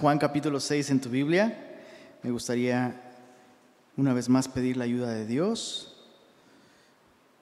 Juan 0.00 0.18
capítulo 0.18 0.60
6 0.60 0.90
en 0.90 1.00
tu 1.00 1.08
Biblia. 1.08 1.58
Me 2.22 2.30
gustaría 2.30 3.02
una 3.96 4.14
vez 4.14 4.28
más 4.28 4.46
pedir 4.46 4.76
la 4.76 4.84
ayuda 4.84 5.10
de 5.10 5.26
Dios 5.26 5.96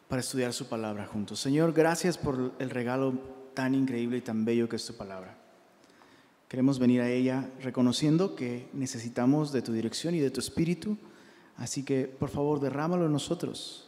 para 0.08 0.20
estudiar 0.20 0.54
su 0.54 0.66
palabra 0.66 1.06
juntos. 1.06 1.38
Señor, 1.38 1.74
gracias 1.74 2.16
por 2.16 2.54
el 2.58 2.70
regalo 2.70 3.12
tan 3.52 3.74
increíble 3.74 4.16
y 4.16 4.20
tan 4.22 4.46
bello 4.46 4.70
que 4.70 4.76
es 4.76 4.86
tu 4.86 4.94
palabra. 4.94 5.36
Queremos 6.48 6.78
venir 6.78 7.02
a 7.02 7.10
ella 7.10 7.46
reconociendo 7.60 8.34
que 8.34 8.70
necesitamos 8.72 9.52
de 9.52 9.60
tu 9.60 9.74
dirección 9.74 10.14
y 10.14 10.20
de 10.20 10.30
tu 10.30 10.40
espíritu, 10.40 10.96
así 11.58 11.82
que 11.82 12.06
por 12.06 12.30
favor 12.30 12.58
derrámalo 12.58 13.04
en 13.04 13.12
nosotros. 13.12 13.86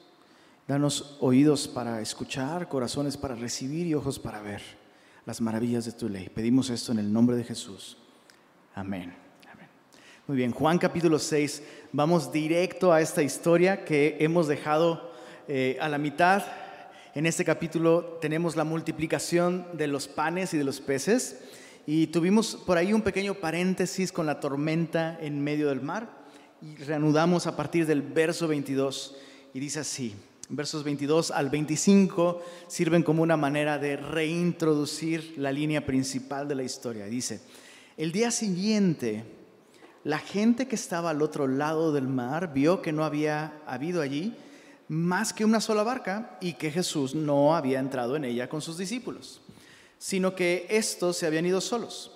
Danos 0.67 1.17
oídos 1.21 1.69
para 1.69 2.03
escuchar, 2.03 2.69
corazones 2.69 3.17
para 3.17 3.35
recibir 3.35 3.87
y 3.87 3.95
ojos 3.95 4.19
para 4.19 4.43
ver 4.43 4.61
las 5.25 5.41
maravillas 5.41 5.87
de 5.87 5.93
tu 5.93 6.11
ley. 6.11 6.29
Pedimos 6.29 6.69
esto 6.69 6.93
en 6.93 6.99
el 6.99 7.11
nombre 7.11 7.35
de 7.35 7.45
Jesús. 7.45 7.97
Amén. 8.79 9.13
Muy 10.29 10.37
bien, 10.37 10.53
Juan 10.53 10.79
capítulo 10.79 11.19
6, 11.19 11.65
vamos 11.91 12.31
directo 12.31 12.93
a 12.93 13.01
esta 13.01 13.25
historia 13.25 13.85
que 13.85 14.19
hemos 14.21 14.47
dejado 14.47 15.11
eh, 15.49 15.77
a 15.81 15.89
la 15.89 15.99
mitad. 15.99 16.45
En 17.13 17.27
este 17.27 17.45
capítulo 17.45 18.19
tenemos 18.21 18.55
la 18.55 18.63
multiplicación 18.63 19.67
de 19.73 19.89
los 19.89 20.07
panes 20.07 20.55
y 20.55 20.59
de 20.59 20.63
los 20.63 20.81
peces 20.81 21.41
y 21.89 22.07
tuvimos 22.07 22.55
por 22.55 22.79
ahí 22.79 22.93
un 22.93 23.03
pequeño 23.03 23.35
paréntesis 23.35 24.13
con 24.13 24.27
la 24.27 24.39
tormenta 24.39 25.19
en 25.21 25.43
medio 25.43 25.71
del 25.71 25.83
mar 25.83 26.09
y 26.63 26.77
reanudamos 26.77 27.49
a 27.49 27.57
partir 27.57 27.85
del 27.85 28.03
verso 28.03 28.47
22 28.47 29.17
y 29.55 29.59
dice 29.59 29.81
así, 29.81 30.15
versos 30.51 30.85
22 30.85 31.33
al 31.33 31.51
25 31.51 32.45
sirven 32.69 33.03
como 33.03 33.25
una 33.25 33.37
manera 33.37 33.77
de 33.77 33.97
reintroducir 33.97 35.35
la 35.37 35.51
línea 35.51 35.85
principal 35.85 36.47
de 36.47 36.55
la 36.55 36.63
historia. 36.63 37.07
Dice, 37.07 37.41
el 37.99 38.13
día 38.13 38.31
siguiente, 38.31 39.25
la 40.05 40.21
gente 40.21 40.69
que 40.69 40.77
estaba 40.77 41.11
al 41.11 41.21
otro 41.21 41.49
lado 41.49 41.93
del 41.93 42.07
mar 42.07 42.53
vio 42.55 42.81
que 42.81 42.93
no 42.93 43.05
había 43.05 43.61
habido 43.67 44.01
allí 44.01 44.37
más 44.87 45.33
que 45.33 45.45
una 45.45 45.61
sola 45.61 45.83
barca 45.83 46.39
y 46.41 46.53
que 46.53 46.71
Jesús 46.71 47.17
no 47.17 47.57
había 47.57 47.81
entrado 47.81 48.15
en 48.15 48.25
ella 48.25 48.49
con 48.49 48.63
sus 48.63 48.79
discípulos, 48.79 49.41
sino 49.99 50.37
que 50.37 50.67
estos 50.71 51.17
se 51.17 51.27
habían 51.27 51.45
ido 51.45 51.61
solos. 51.61 52.13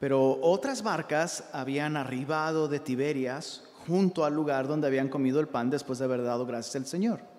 Pero 0.00 0.40
otras 0.40 0.82
barcas 0.82 1.44
habían 1.52 1.98
arribado 1.98 2.66
de 2.66 2.80
Tiberias 2.80 3.64
junto 3.86 4.24
al 4.24 4.34
lugar 4.34 4.66
donde 4.66 4.86
habían 4.86 5.10
comido 5.10 5.40
el 5.40 5.48
pan 5.48 5.68
después 5.68 5.98
de 5.98 6.06
haber 6.06 6.22
dado 6.22 6.46
gracias 6.46 6.76
al 6.76 6.86
Señor. 6.86 7.31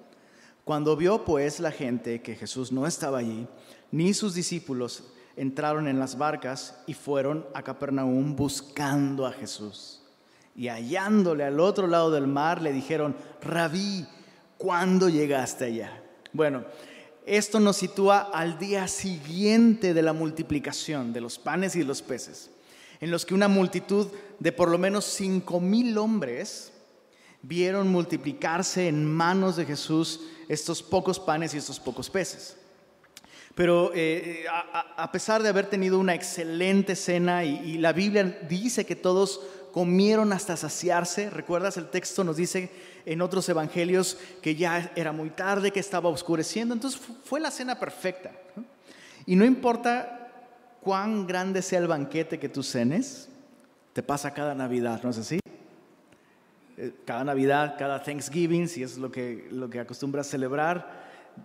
Cuando 0.64 0.96
vio 0.96 1.26
pues 1.26 1.60
la 1.60 1.72
gente 1.72 2.22
que 2.22 2.36
Jesús 2.36 2.72
no 2.72 2.88
estaba 2.88 3.18
allí, 3.18 3.48
ni 3.92 4.14
sus 4.14 4.34
discípulos 4.34 5.04
entraron 5.36 5.88
en 5.88 6.00
las 6.00 6.18
barcas 6.18 6.78
y 6.88 6.94
fueron 6.94 7.46
a 7.54 7.64
Capernaum 7.64 8.36
buscando 8.36 9.26
a 9.26 9.34
Jesús. 9.34 10.02
Y 10.56 10.68
hallándole 10.68 11.44
al 11.44 11.60
otro 11.60 11.88
lado 11.88 12.12
del 12.12 12.28
mar, 12.28 12.62
le 12.62 12.72
dijeron, 12.72 13.16
Rabí, 13.42 14.06
¿cuándo 14.58 15.10
llegaste 15.10 15.66
allá? 15.66 16.02
Bueno, 16.32 16.64
esto 17.26 17.60
nos 17.60 17.78
sitúa 17.78 18.20
al 18.34 18.58
día 18.58 18.88
siguiente 18.88 19.94
de 19.94 20.02
la 20.02 20.14
multiplicación 20.14 21.12
de 21.12 21.22
los 21.22 21.40
panes 21.40 21.76
y 21.76 21.84
los 21.84 22.02
peces, 22.02 22.52
en 23.02 23.12
los 23.12 23.26
que 23.26 23.34
una 23.34 23.48
multitud 23.48 24.08
de 24.40 24.52
por 24.52 24.70
lo 24.70 24.78
menos 24.78 25.06
cinco 25.06 25.60
mil 25.60 25.98
hombres 25.98 26.72
vieron 27.42 27.90
multiplicarse 27.90 28.88
en 28.88 29.06
manos 29.06 29.56
de 29.56 29.66
Jesús 29.66 30.22
estos 30.48 30.84
pocos 30.84 31.20
panes 31.20 31.54
y 31.54 31.58
estos 31.58 31.80
pocos 31.80 32.10
peces. 32.10 32.58
Pero 33.56 33.92
eh, 33.94 34.46
a, 34.50 35.12
pesar 35.12 35.44
de 35.44 35.50
haber 35.50 35.68
tenido 35.68 36.00
una 36.00 36.16
excelente 36.16 36.96
cena 36.96 37.44
y, 37.44 37.78
la 37.78 37.94
Biblia 37.94 38.24
dice 38.50 38.86
que 38.86 38.96
todos 38.96 39.42
comieron 39.72 40.34
hasta 40.34 40.58
saciarse, 40.58 41.30
¿recuerdas? 41.30 41.78
El 41.78 41.90
texto 41.90 42.24
nos 42.24 42.38
dice 42.38 42.72
en 43.06 43.22
otros 43.22 43.48
evangelios 43.50 44.18
que 44.42 44.56
ya 44.56 44.92
era 44.96 45.12
muy 45.12 45.30
tarde, 45.30 45.72
que 45.72 45.80
estaba 45.80 46.10
oscureciendo, 46.10 46.74
entonces 46.74 47.00
fue 47.24 47.40
la 47.40 47.52
cena 47.52 47.80
perfecta. 47.80 48.32
Y 49.26 49.36
no 49.36 49.46
importa 49.46 50.32
cuán 50.82 51.28
grande 51.28 51.62
sea 51.62 51.80
el 51.80 51.88
banquete 51.88 52.40
que 52.40 52.50
tú 52.50 52.64
cenes, 52.64 53.30
te 53.94 54.02
pasa 54.02 54.34
cada 54.34 54.56
Navidad, 54.56 55.02
¿no 55.04 55.12
es 55.12 55.20
así? 55.20 55.43
Eh, 56.84 56.92
cada 57.06 57.24
Navidad, 57.24 57.76
cada 57.80 58.04
Thanksgiving, 58.04 58.68
si 58.68 58.84
es 58.84 58.98
lo 58.98 59.10
que, 59.10 59.48
lo 59.52 59.70
que 59.70 59.80
acostumbras 59.80 60.28
celebrar, 60.28 61.04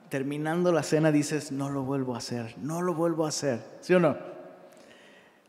terminando 0.08 0.72
la 0.72 0.82
cena 0.82 1.12
dices, 1.12 1.52
no 1.52 1.70
lo 1.70 1.84
vuelvo 1.84 2.16
a 2.16 2.18
hacer, 2.18 2.56
no 2.58 2.82
lo 2.82 2.92
vuelvo 2.94 3.24
a 3.24 3.28
hacer, 3.28 3.60
¿sí 3.80 3.94
o 3.94 4.00
no? 4.00 4.16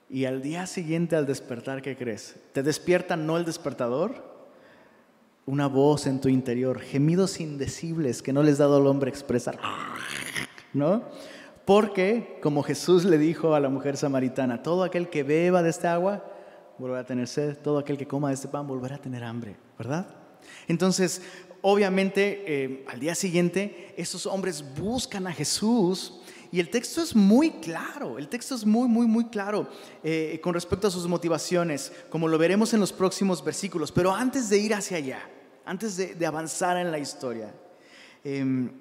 Y 0.07 0.25
al 0.25 0.43
día 0.43 0.67
siguiente 0.67 1.15
al 1.15 1.25
despertar, 1.25 1.81
¿qué 1.81 1.97
crees? 1.97 2.35
¿Te 2.53 2.61
despierta 2.61 3.15
no 3.15 3.37
el 3.37 3.45
despertador? 3.45 4.29
Una 5.47 5.65
voz 5.65 6.05
en 6.05 6.21
tu 6.21 6.29
interior, 6.29 6.79
gemidos 6.79 7.39
indecibles 7.39 8.21
que 8.21 8.31
no 8.31 8.43
les 8.43 8.59
ha 8.59 8.65
dado 8.65 8.77
al 8.77 8.87
hombre 8.87 9.09
expresar, 9.09 9.57
¿no? 10.71 11.01
Porque, 11.65 12.37
como 12.43 12.61
Jesús 12.61 13.05
le 13.05 13.17
dijo 13.17 13.55
a 13.55 13.59
la 13.59 13.69
mujer 13.69 13.97
samaritana, 13.97 14.61
todo 14.61 14.83
aquel 14.83 15.09
que 15.09 15.23
beba 15.23 15.63
de 15.63 15.71
esta 15.71 15.93
agua 15.93 16.28
volverá 16.79 17.01
a 17.01 17.05
tener 17.05 17.27
sed, 17.27 17.57
todo 17.57 17.77
aquel 17.77 17.97
que 17.97 18.07
coma 18.07 18.29
de 18.29 18.35
este 18.35 18.47
pan 18.47 18.65
volverá 18.65 18.95
a 18.95 19.01
tener 19.01 19.23
hambre, 19.23 19.57
¿verdad? 19.77 20.07
Entonces, 20.67 21.21
obviamente, 21.61 22.43
eh, 22.47 22.85
al 22.87 22.99
día 22.99 23.15
siguiente, 23.15 23.93
estos 23.97 24.25
hombres 24.25 24.63
buscan 24.75 25.27
a 25.27 25.33
Jesús 25.33 26.21
y 26.51 26.59
el 26.59 26.69
texto 26.69 27.01
es 27.01 27.15
muy 27.15 27.51
claro, 27.51 28.17
el 28.17 28.27
texto 28.29 28.55
es 28.55 28.65
muy, 28.65 28.87
muy, 28.87 29.05
muy 29.05 29.25
claro 29.25 29.67
eh, 30.03 30.39
con 30.41 30.53
respecto 30.53 30.87
a 30.87 30.91
sus 30.91 31.07
motivaciones, 31.07 31.91
como 32.09 32.27
lo 32.27 32.37
veremos 32.37 32.73
en 32.73 32.79
los 32.79 32.93
próximos 32.93 33.43
versículos. 33.43 33.91
Pero 33.91 34.13
antes 34.13 34.49
de 34.49 34.57
ir 34.57 34.73
hacia 34.73 34.97
allá, 34.97 35.29
antes 35.65 35.97
de, 35.97 36.25
avanzar 36.25 36.77
en 36.77 36.91
la 36.91 36.97
historia, 36.97 37.53
em, 38.23 38.71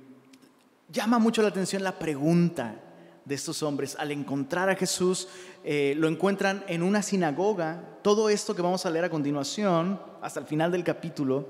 llama 0.91 1.19
mucho 1.19 1.43
la 1.43 1.49
atención 1.49 1.83
la 1.83 1.99
pregunta 1.99 2.88
de 3.29 3.35
estos 3.35 3.63
hombres. 3.63 3.95
Al 3.99 4.11
encontrar 4.11 4.71
a 4.71 4.75
Jesús, 4.75 5.29
eh, 5.63 5.95
lo 5.97 6.09
encuentran 6.09 6.65
en 6.67 6.83
una 6.83 7.03
sinagoga. 7.03 7.99
Todo 8.03 8.31
esto 8.31 8.57
que 8.57 8.63
vamos 8.63 8.87
a 8.87 8.91
leer 8.91 9.05
a 9.05 9.11
continuación, 9.11 10.01
hasta 10.23 10.41
el 10.41 10.47
final 10.47 10.73
del 10.73 10.83
capítulo, 10.83 11.47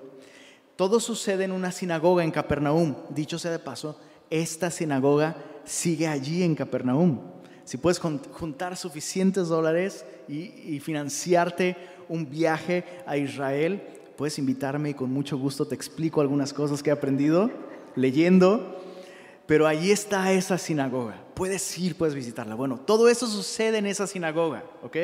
todo 0.77 1.01
sucede 1.01 1.45
en 1.45 1.53
una 1.53 1.73
sinagoga 1.73 2.25
en 2.25 2.33
Capernaum. 2.33 2.97
Dicho 3.11 3.39
sea 3.39 3.53
de 3.53 3.59
paso, 3.61 3.99
esta 4.29 4.71
sinagoga 4.71 5.37
sigue 5.65 6.09
allí 6.09 6.43
en 6.43 6.55
Capernaum. 6.55 7.21
Si 7.65 7.77
puedes 7.77 7.99
juntar 7.99 8.77
suficientes 8.77 9.49
dólares 9.49 10.05
y, 10.29 10.81
financiarte 10.81 11.77
un 12.09 12.31
viaje 12.31 12.85
a 13.07 13.19
Israel, 13.19 13.83
puedes 14.17 14.39
invitarme 14.39 14.91
y 14.91 14.95
con 14.95 15.13
mucho 15.13 15.37
gusto 15.37 15.67
te 15.67 15.75
explico 15.75 16.21
algunas 16.21 16.55
cosas 16.55 16.83
que 16.83 16.91
he 16.91 16.93
aprendido 16.93 17.51
leyendo. 17.95 18.81
Pero 19.47 19.67
allí 19.67 19.91
está 19.91 20.33
esa 20.33 20.59
sinagoga. 20.59 21.28
Puedes 21.39 21.79
ir, 21.79 21.95
puedes 21.95 22.17
visitarla. 22.17 22.57
Bueno, 22.57 22.81
todo 22.81 23.09
eso 23.09 23.29
sucede 23.29 23.79
en 23.79 23.87
esa 23.87 24.09
sinagoga, 24.09 24.65
¿ok? 24.83 24.97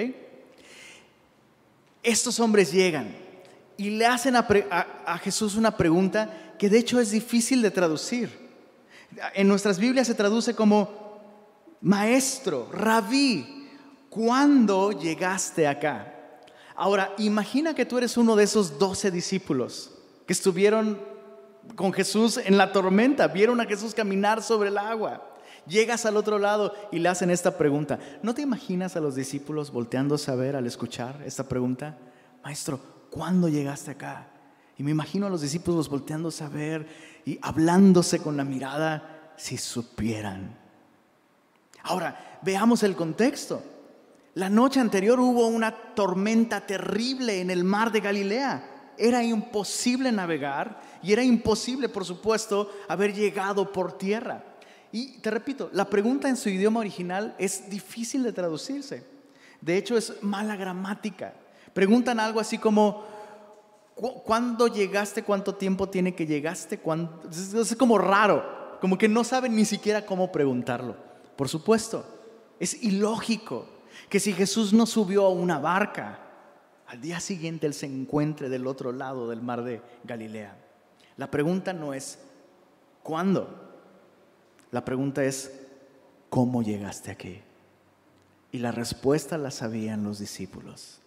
Estos 2.02 2.40
hombres 2.40 2.72
llegan 2.72 3.14
y 3.76 3.90
le 3.90 4.04
hacen 4.04 4.34
a, 4.34 5.18
Jesús 5.22 5.54
una 5.54 5.76
pregunta 5.76 6.56
que 6.58 6.68
de 6.68 6.78
hecho 6.78 6.98
es 6.98 7.12
difícil 7.12 7.62
de 7.62 7.70
traducir. 7.70 8.36
En 9.34 9.46
nuestras 9.46 9.78
Biblias 9.78 10.08
se 10.08 10.14
traduce 10.16 10.56
como, 10.56 11.20
maestro, 11.80 12.68
rabí, 12.72 13.68
¿cuándo 14.10 14.90
llegaste 14.90 15.68
acá? 15.68 16.40
Ahora, 16.74 17.14
imagina 17.18 17.76
que 17.76 17.86
tú 17.86 17.96
eres 17.96 18.16
uno 18.16 18.34
de 18.34 18.42
esos 18.42 18.76
doce 18.80 19.12
discípulos 19.12 19.92
que 20.26 20.32
estuvieron 20.32 21.00
con 21.76 21.92
Jesús 21.92 22.38
en 22.38 22.58
la 22.58 22.72
tormenta, 22.72 23.28
vieron 23.28 23.60
a 23.60 23.66
Jesús 23.66 23.94
caminar 23.94 24.42
sobre 24.42 24.70
el 24.70 24.78
agua. 24.78 25.30
Llegas 25.66 26.04
al 26.04 26.16
otro 26.16 26.38
lado 26.38 26.74
y 26.92 26.98
le 26.98 27.08
hacen 27.08 27.30
esta 27.30 27.56
pregunta. 27.56 27.98
¿No 28.22 28.34
te 28.34 28.42
imaginas 28.42 28.96
a 28.96 29.00
los 29.00 29.14
discípulos 29.14 29.70
volteándose 29.70 30.30
a 30.30 30.34
ver 30.34 30.56
al 30.56 30.66
escuchar 30.66 31.22
esta 31.24 31.44
pregunta? 31.44 31.96
Maestro, 32.42 32.78
¿cuándo 33.10 33.48
llegaste 33.48 33.92
acá? 33.92 34.28
Y 34.76 34.82
me 34.82 34.90
imagino 34.90 35.26
a 35.26 35.30
los 35.30 35.40
discípulos 35.40 35.88
volteándose 35.88 36.44
a 36.44 36.48
ver 36.48 36.86
y 37.24 37.38
hablándose 37.40 38.18
con 38.18 38.36
la 38.36 38.44
mirada 38.44 39.32
si 39.36 39.56
supieran. 39.56 40.56
Ahora, 41.82 42.38
veamos 42.42 42.82
el 42.82 42.96
contexto. 42.96 43.62
La 44.34 44.48
noche 44.48 44.80
anterior 44.80 45.20
hubo 45.20 45.46
una 45.46 45.94
tormenta 45.94 46.66
terrible 46.66 47.40
en 47.40 47.50
el 47.50 47.62
mar 47.64 47.92
de 47.92 48.00
Galilea. 48.00 48.92
Era 48.98 49.22
imposible 49.22 50.10
navegar 50.12 50.80
y 51.02 51.12
era 51.12 51.22
imposible, 51.22 51.88
por 51.88 52.04
supuesto, 52.04 52.70
haber 52.88 53.14
llegado 53.14 53.72
por 53.72 53.96
tierra. 53.96 54.44
Y 54.94 55.18
te 55.18 55.28
repito, 55.28 55.70
la 55.72 55.90
pregunta 55.90 56.28
en 56.28 56.36
su 56.36 56.48
idioma 56.48 56.78
original 56.78 57.34
es 57.36 57.68
difícil 57.68 58.22
de 58.22 58.32
traducirse. 58.32 59.04
De 59.60 59.76
hecho, 59.76 59.96
es 59.96 60.22
mala 60.22 60.54
gramática. 60.54 61.34
Preguntan 61.72 62.20
algo 62.20 62.38
así 62.38 62.58
como, 62.58 63.02
¿cuándo 63.96 64.68
llegaste? 64.68 65.24
¿Cuánto 65.24 65.56
tiempo 65.56 65.88
tiene 65.88 66.14
que 66.14 66.26
llegaste? 66.26 66.80
Es 67.28 67.74
como 67.76 67.98
raro, 67.98 68.78
como 68.80 68.96
que 68.96 69.08
no 69.08 69.24
saben 69.24 69.56
ni 69.56 69.64
siquiera 69.64 70.06
cómo 70.06 70.30
preguntarlo. 70.30 70.94
Por 71.34 71.48
supuesto, 71.48 72.06
es 72.60 72.80
ilógico. 72.84 73.66
que 74.08 74.20
si 74.20 74.32
Jesús 74.32 74.72
no 74.72 74.86
subió 74.86 75.26
a 75.26 75.30
una 75.30 75.58
barca, 75.58 76.20
al 76.86 77.00
día 77.00 77.18
siguiente 77.18 77.66
Él 77.66 77.74
se 77.74 77.86
encuentre 77.86 78.48
del 78.48 78.68
otro 78.68 78.92
lado 78.92 79.28
del 79.28 79.42
mar 79.42 79.64
de 79.64 79.82
Galilea. 80.04 80.56
La 81.16 81.32
pregunta 81.32 81.72
no 81.72 81.94
es 81.94 82.20
¿cuándo? 83.02 83.63
La 84.74 84.84
pregunta 84.84 85.22
es 85.22 85.52
¿cómo 86.28 86.60
llegaste 86.64 87.12
aquí? 87.12 87.40
Y 88.50 88.58
la 88.58 88.72
respuesta 88.72 89.38
la 89.38 89.52
sabían 89.52 90.02
los 90.02 90.18
discípulos. 90.18 90.98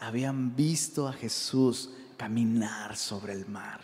Habían 0.00 0.56
visto 0.56 1.06
a 1.06 1.12
Jesús 1.12 1.92
caminar 2.16 2.96
sobre 2.96 3.32
el 3.32 3.46
mar. 3.46 3.78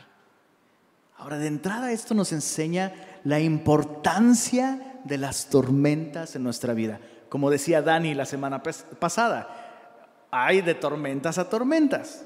Ahora, 1.19 1.39
de 1.39 1.47
entrada 1.47 1.93
esto 1.93 2.15
nos 2.15 2.33
enseña 2.33 2.95
la 3.23 3.39
importancia 3.39 4.99
de 5.05 5.19
las 5.19 5.47
tormentas 5.51 6.35
en 6.35 6.43
nuestra 6.43 6.75
vida. 6.75 6.99
Como 7.29 7.49
decía 7.49 7.81
Dani 7.81 8.15
la 8.15 8.27
semana 8.27 8.61
pasada, 8.61 10.27
hay 10.33 10.63
de 10.63 10.75
tormentas 10.75 11.39
a 11.39 11.49
tormentas. 11.49 12.25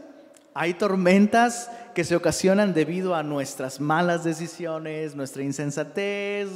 Hay 0.55 0.73
tormentas 0.73 1.71
que 1.97 2.05
se 2.05 2.15
ocasionan 2.15 2.75
debido 2.75 3.15
a 3.15 3.23
nuestras 3.23 3.81
malas 3.81 4.23
decisiones, 4.23 5.17
nuestra 5.17 5.43
insensatez, 5.43 6.47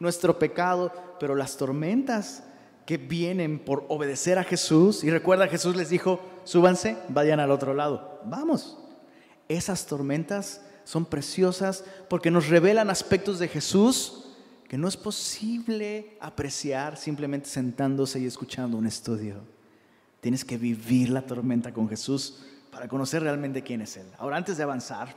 nuestro 0.00 0.38
pecado, 0.38 0.90
pero 1.20 1.34
las 1.34 1.58
tormentas 1.58 2.44
que 2.86 2.96
vienen 2.96 3.58
por 3.58 3.84
obedecer 3.90 4.38
a 4.38 4.42
Jesús, 4.42 5.04
y 5.04 5.10
recuerda 5.10 5.48
Jesús 5.48 5.76
les 5.76 5.90
dijo, 5.90 6.22
súbanse, 6.44 6.96
vayan 7.10 7.40
al 7.40 7.50
otro 7.50 7.74
lado, 7.74 8.22
vamos. 8.24 8.78
Esas 9.50 9.84
tormentas 9.84 10.62
son 10.84 11.04
preciosas 11.04 11.84
porque 12.08 12.30
nos 12.30 12.48
revelan 12.48 12.88
aspectos 12.88 13.38
de 13.38 13.48
Jesús 13.48 14.30
que 14.66 14.78
no 14.78 14.88
es 14.88 14.96
posible 14.96 16.16
apreciar 16.22 16.96
simplemente 16.96 17.50
sentándose 17.50 18.18
y 18.18 18.24
escuchando 18.24 18.78
un 18.78 18.86
estudio. 18.86 19.42
Tienes 20.22 20.42
que 20.42 20.56
vivir 20.56 21.10
la 21.10 21.20
tormenta 21.20 21.70
con 21.74 21.86
Jesús 21.86 22.46
para 22.76 22.88
conocer 22.88 23.22
realmente 23.22 23.62
quién 23.62 23.80
es 23.80 23.96
Él. 23.96 24.06
Ahora, 24.18 24.36
antes 24.36 24.58
de 24.58 24.62
avanzar, 24.62 25.16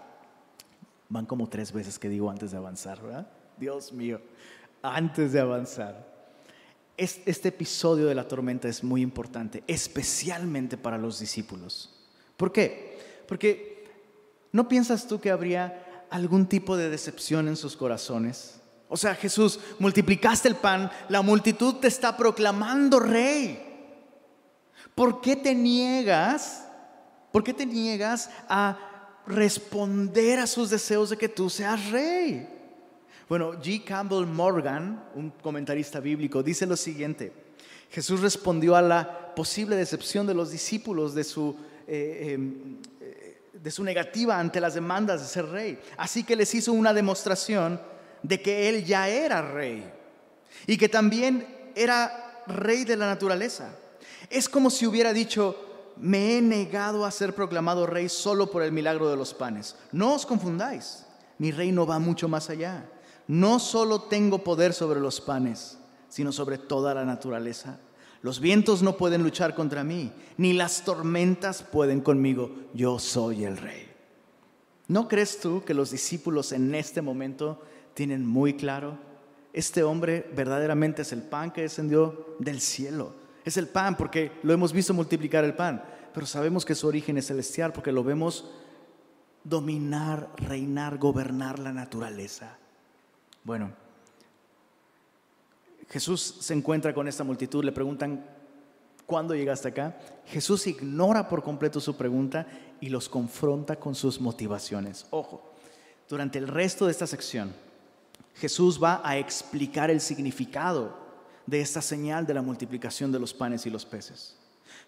van 1.09 1.25
como 1.25 1.49
tres 1.49 1.73
veces 1.73 1.99
que 1.99 2.07
digo 2.07 2.29
antes 2.29 2.51
de 2.51 2.57
avanzar, 2.57 3.01
¿verdad? 3.01 3.27
Dios 3.57 3.91
mío, 3.91 4.21
antes 4.81 5.33
de 5.33 5.41
avanzar. 5.41 6.07
Este 6.95 7.49
episodio 7.49 8.07
de 8.07 8.15
la 8.15 8.29
tormenta 8.29 8.69
es 8.69 8.81
muy 8.81 9.01
importante, 9.01 9.65
especialmente 9.67 10.77
para 10.77 10.97
los 10.97 11.19
discípulos. 11.19 11.99
¿Por 12.37 12.53
qué? 12.53 12.97
Porque 13.27 13.89
¿no 14.53 14.69
piensas 14.69 15.05
tú 15.05 15.19
que 15.19 15.29
habría 15.29 16.05
algún 16.09 16.47
tipo 16.47 16.77
de 16.77 16.89
decepción 16.89 17.49
en 17.49 17.57
sus 17.57 17.75
corazones? 17.75 18.61
O 18.87 18.95
sea, 18.95 19.15
Jesús, 19.15 19.59
multiplicaste 19.79 20.47
el 20.47 20.55
pan, 20.55 20.89
la 21.09 21.21
multitud 21.21 21.75
te 21.75 21.89
está 21.89 22.15
proclamando 22.15 23.01
rey. 23.01 23.65
¿Por 24.95 25.19
qué 25.19 25.35
te 25.35 25.53
niegas? 25.53 26.67
¿Por 27.31 27.43
qué 27.43 27.53
te 27.53 27.65
niegas 27.65 28.29
a 28.47 28.77
responder 29.27 30.39
a 30.39 30.47
sus 30.47 30.69
deseos 30.69 31.11
de 31.11 31.17
que 31.17 31.29
tú 31.29 31.49
seas 31.49 31.89
rey? 31.91 32.47
Bueno, 33.27 33.53
G. 33.61 33.83
Campbell 33.83 34.25
Morgan, 34.25 35.03
un 35.13 35.29
comentarista 35.29 35.99
bíblico, 35.99 36.41
dice 36.41 36.65
lo 36.65 36.75
siguiente. 36.75 37.31
Jesús 37.91 38.21
respondió 38.21 38.75
a 38.75 38.81
la 38.81 39.35
posible 39.35 39.75
decepción 39.75 40.25
de 40.25 40.33
los 40.33 40.49
discípulos 40.49 41.13
de 41.13 41.23
su, 41.23 41.55
eh, 41.87 42.33
em, 42.33 42.77
eh, 42.99 43.41
de 43.53 43.71
su 43.71 43.83
negativa 43.83 44.39
ante 44.39 44.59
las 44.59 44.73
demandas 44.73 45.21
de 45.21 45.27
ser 45.27 45.45
rey. 45.45 45.79
Así 45.97 46.23
que 46.23 46.35
les 46.35 46.53
hizo 46.55 46.73
una 46.73 46.93
demostración 46.93 47.79
de 48.23 48.41
que 48.41 48.67
él 48.67 48.83
ya 48.83 49.07
era 49.07 49.41
rey 49.41 49.83
y 50.65 50.77
que 50.77 50.89
también 50.89 51.45
era 51.75 52.43
rey 52.47 52.83
de 52.83 52.97
la 52.97 53.05
naturaleza. 53.05 53.75
Es 54.29 54.49
como 54.49 54.69
si 54.69 54.87
hubiera 54.87 55.13
dicho, 55.13 55.68
me 55.99 56.37
he 56.37 56.41
negado 56.41 57.05
a 57.05 57.11
ser 57.11 57.35
proclamado 57.35 57.85
rey 57.85 58.09
solo 58.09 58.49
por 58.49 58.63
el 58.63 58.71
milagro 58.71 59.09
de 59.09 59.17
los 59.17 59.33
panes. 59.33 59.75
No 59.91 60.15
os 60.15 60.25
confundáis, 60.25 61.05
mi 61.37 61.51
reino 61.51 61.85
va 61.85 61.99
mucho 61.99 62.27
más 62.27 62.49
allá. 62.49 62.89
No 63.27 63.59
solo 63.59 64.03
tengo 64.03 64.43
poder 64.43 64.73
sobre 64.73 64.99
los 64.99 65.21
panes, 65.21 65.77
sino 66.07 66.31
sobre 66.31 66.57
toda 66.57 66.93
la 66.93 67.05
naturaleza. 67.05 67.79
Los 68.21 68.39
vientos 68.39 68.81
no 68.81 68.97
pueden 68.97 69.23
luchar 69.23 69.55
contra 69.55 69.83
mí, 69.83 70.11
ni 70.37 70.53
las 70.53 70.83
tormentas 70.83 71.63
pueden 71.63 72.01
conmigo. 72.01 72.51
Yo 72.73 72.99
soy 72.99 73.45
el 73.45 73.57
rey. 73.57 73.89
¿No 74.87 75.07
crees 75.07 75.39
tú 75.39 75.63
que 75.63 75.73
los 75.73 75.91
discípulos 75.91 76.51
en 76.51 76.73
este 76.73 77.01
momento 77.01 77.61
tienen 77.93 78.25
muy 78.25 78.53
claro, 78.53 78.97
este 79.53 79.83
hombre 79.83 80.29
verdaderamente 80.35 81.01
es 81.01 81.11
el 81.11 81.21
pan 81.21 81.51
que 81.51 81.63
descendió 81.63 82.35
del 82.39 82.61
cielo. 82.61 83.13
Es 83.45 83.57
el 83.57 83.67
pan 83.67 83.95
porque 83.95 84.31
lo 84.43 84.53
hemos 84.53 84.73
visto 84.73 84.93
multiplicar 84.93 85.43
el 85.43 85.55
pan, 85.55 85.83
pero 86.13 86.25
sabemos 86.25 86.65
que 86.65 86.75
su 86.75 86.87
origen 86.87 87.17
es 87.17 87.27
celestial 87.27 87.71
porque 87.73 87.91
lo 87.91 88.03
vemos 88.03 88.45
dominar, 89.43 90.29
reinar, 90.37 90.97
gobernar 90.97 91.59
la 91.59 91.71
naturaleza. 91.71 92.57
Bueno, 93.43 93.71
Jesús 95.89 96.37
se 96.39 96.53
encuentra 96.53 96.93
con 96.93 97.07
esta 97.07 97.23
multitud, 97.23 97.63
le 97.63 97.71
preguntan, 97.71 98.23
¿cuándo 99.05 99.33
llegaste 99.33 99.69
acá? 99.69 99.97
Jesús 100.25 100.67
ignora 100.67 101.27
por 101.27 101.41
completo 101.41 101.79
su 101.79 101.97
pregunta 101.97 102.45
y 102.79 102.89
los 102.89 103.09
confronta 103.09 103.77
con 103.77 103.95
sus 103.95 104.21
motivaciones. 104.21 105.07
Ojo, 105.09 105.51
durante 106.07 106.37
el 106.37 106.47
resto 106.47 106.85
de 106.85 106.91
esta 106.91 107.07
sección, 107.07 107.53
Jesús 108.35 108.81
va 108.81 109.01
a 109.03 109.17
explicar 109.17 109.89
el 109.89 109.99
significado 109.99 111.08
de 111.49 111.61
esta 111.61 111.81
señal 111.81 112.27
de 112.27 112.33
la 112.33 112.41
multiplicación 112.41 113.11
de 113.11 113.19
los 113.19 113.33
panes 113.33 113.65
y 113.65 113.69
los 113.69 113.85
peces. 113.85 114.35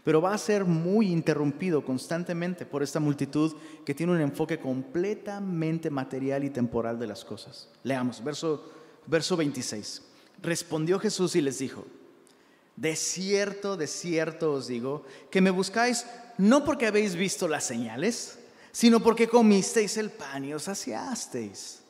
Pero 0.03 0.21
va 0.21 0.33
a 0.33 0.37
ser 0.37 0.63
muy 0.65 1.11
interrumpido 1.11 1.83
constantemente 1.83 2.65
por 2.65 2.83
esta 2.83 2.99
multitud 2.99 3.53
que 3.85 3.95
tiene 3.95 4.13
un 4.13 4.21
enfoque 4.21 4.59
completamente 4.59 5.89
material 5.89 6.43
y 6.43 6.49
temporal 6.49 6.99
de 6.99 7.07
las 7.07 7.25
cosas. 7.25 7.69
Leamos, 7.83 8.23
verso, 8.23 8.71
verso 9.07 9.35
26. 9.35 10.03
Respondió 10.41 10.99
Jesús 10.99 11.35
y 11.35 11.41
les 11.41 11.59
dijo, 11.59 11.85
de 12.75 12.95
cierto, 12.95 13.75
de 13.75 13.87
cierto 13.87 14.53
os 14.53 14.67
digo, 14.67 15.03
que 15.29 15.41
me 15.41 15.49
buscáis 15.49 16.05
no 16.37 16.63
porque 16.63 16.87
habéis 16.87 17.15
visto 17.15 17.47
las 17.47 17.63
señales, 17.63 18.39
sino 18.71 19.01
porque 19.01 19.27
comisteis 19.27 19.97
el 19.97 20.09
pan 20.09 20.45
y 20.45 20.53
os 20.53 20.63
saciasteis. 20.63 21.81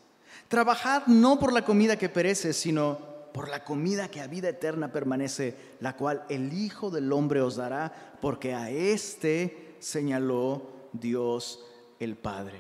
Trabajad 0.47 1.07
no 1.07 1.39
por 1.39 1.53
la 1.53 1.63
comida 1.63 1.97
que 1.97 2.09
perece, 2.09 2.51
sino 2.51 3.10
por 3.33 3.49
la 3.49 3.63
comida 3.63 4.09
que 4.09 4.21
a 4.21 4.27
vida 4.27 4.49
eterna 4.49 4.91
permanece, 4.91 5.55
la 5.79 5.95
cual 5.95 6.23
el 6.29 6.53
Hijo 6.53 6.89
del 6.89 7.11
Hombre 7.11 7.41
os 7.41 7.55
dará, 7.55 8.17
porque 8.21 8.53
a 8.53 8.69
éste 8.69 9.75
señaló 9.79 10.89
Dios 10.93 11.63
el 11.99 12.15
Padre. 12.15 12.59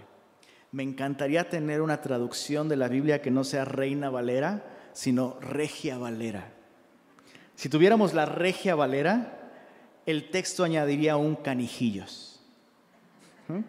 Me 0.71 0.83
encantaría 0.83 1.49
tener 1.49 1.81
una 1.81 2.01
traducción 2.01 2.69
de 2.69 2.77
la 2.77 2.87
Biblia 2.87 3.21
que 3.21 3.31
no 3.31 3.43
sea 3.43 3.65
Reina 3.65 4.09
Valera, 4.09 4.63
sino 4.93 5.37
Regia 5.41 5.97
Valera. 5.97 6.53
Si 7.55 7.69
tuviéramos 7.69 8.13
la 8.13 8.25
Regia 8.25 8.75
Valera, 8.75 9.51
el 10.05 10.31
texto 10.31 10.63
añadiría 10.63 11.17
un 11.17 11.35
canijillos. 11.35 12.39
¿Mm? 13.47 13.59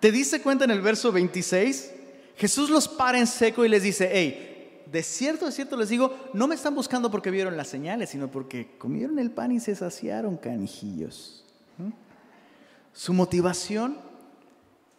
¿Te 0.00 0.12
diste 0.12 0.40
cuenta 0.40 0.64
en 0.64 0.70
el 0.70 0.80
verso 0.80 1.10
26? 1.10 1.94
Jesús 2.36 2.70
los 2.70 2.86
para 2.86 3.18
en 3.18 3.26
seco 3.26 3.64
y 3.64 3.68
les 3.68 3.82
dice, 3.82 4.08
hey, 4.12 4.47
de 4.90 5.02
cierto, 5.02 5.46
de 5.46 5.52
cierto 5.52 5.76
les 5.76 5.88
digo, 5.88 6.16
no 6.32 6.46
me 6.46 6.54
están 6.54 6.74
buscando 6.74 7.10
porque 7.10 7.30
vieron 7.30 7.56
las 7.56 7.68
señales, 7.68 8.10
sino 8.10 8.30
porque 8.30 8.76
comieron 8.78 9.18
el 9.18 9.30
pan 9.30 9.52
y 9.52 9.60
se 9.60 9.74
saciaron 9.74 10.36
canijillos. 10.36 11.44
Su 12.92 13.12
motivación 13.12 13.98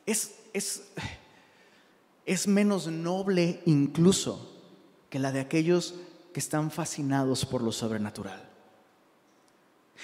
es, 0.06 0.36
es, 0.54 0.84
es 2.26 2.48
menos 2.48 2.88
noble 2.88 3.62
incluso 3.66 4.62
que 5.10 5.20
la 5.20 5.32
de 5.32 5.40
aquellos 5.40 5.96
que 6.34 6.40
están 6.40 6.72
fascinados 6.72 7.46
por 7.46 7.62
lo 7.62 7.72
sobrenatural. 7.72 8.48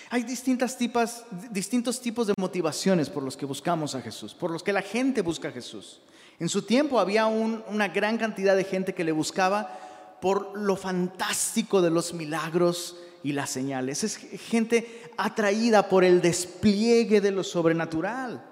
Hay 0.09 0.23
distintas 0.23 0.77
tipas, 0.77 1.25
distintos 1.51 2.01
tipos 2.01 2.27
de 2.27 2.33
motivaciones 2.37 3.09
por 3.09 3.23
los 3.23 3.37
que 3.37 3.45
buscamos 3.45 3.95
a 3.95 4.01
Jesús, 4.01 4.33
por 4.33 4.51
los 4.51 4.61
que 4.61 4.73
la 4.73 4.81
gente 4.81 5.21
busca 5.21 5.49
a 5.49 5.51
Jesús. 5.51 6.01
En 6.39 6.49
su 6.49 6.63
tiempo 6.63 6.99
había 6.99 7.27
una 7.27 7.87
gran 7.87 8.17
cantidad 8.17 8.55
de 8.55 8.65
gente 8.65 8.93
que 8.93 9.03
le 9.03 9.11
buscaba 9.11 10.17
por 10.21 10.57
lo 10.57 10.75
fantástico 10.75 11.81
de 11.81 11.89
los 11.89 12.13
milagros 12.13 12.97
y 13.23 13.31
las 13.31 13.49
señales. 13.49 14.03
Es 14.03 14.17
gente 14.17 15.03
atraída 15.17 15.87
por 15.87 16.03
el 16.03 16.21
despliegue 16.21 17.21
de 17.21 17.31
lo 17.31 17.43
sobrenatural. 17.43 18.43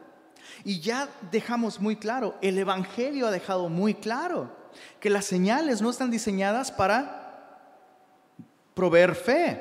Y 0.63 0.79
ya 0.79 1.09
dejamos 1.31 1.81
muy 1.81 1.97
claro, 1.97 2.35
el 2.41 2.57
Evangelio 2.57 3.27
ha 3.27 3.31
dejado 3.31 3.67
muy 3.67 3.95
claro 3.95 4.49
que 4.99 5.09
las 5.09 5.25
señales 5.25 5.81
no 5.81 5.89
están 5.89 6.09
diseñadas 6.09 6.71
para 6.71 7.23
proveer 8.73 9.13
fe, 9.13 9.59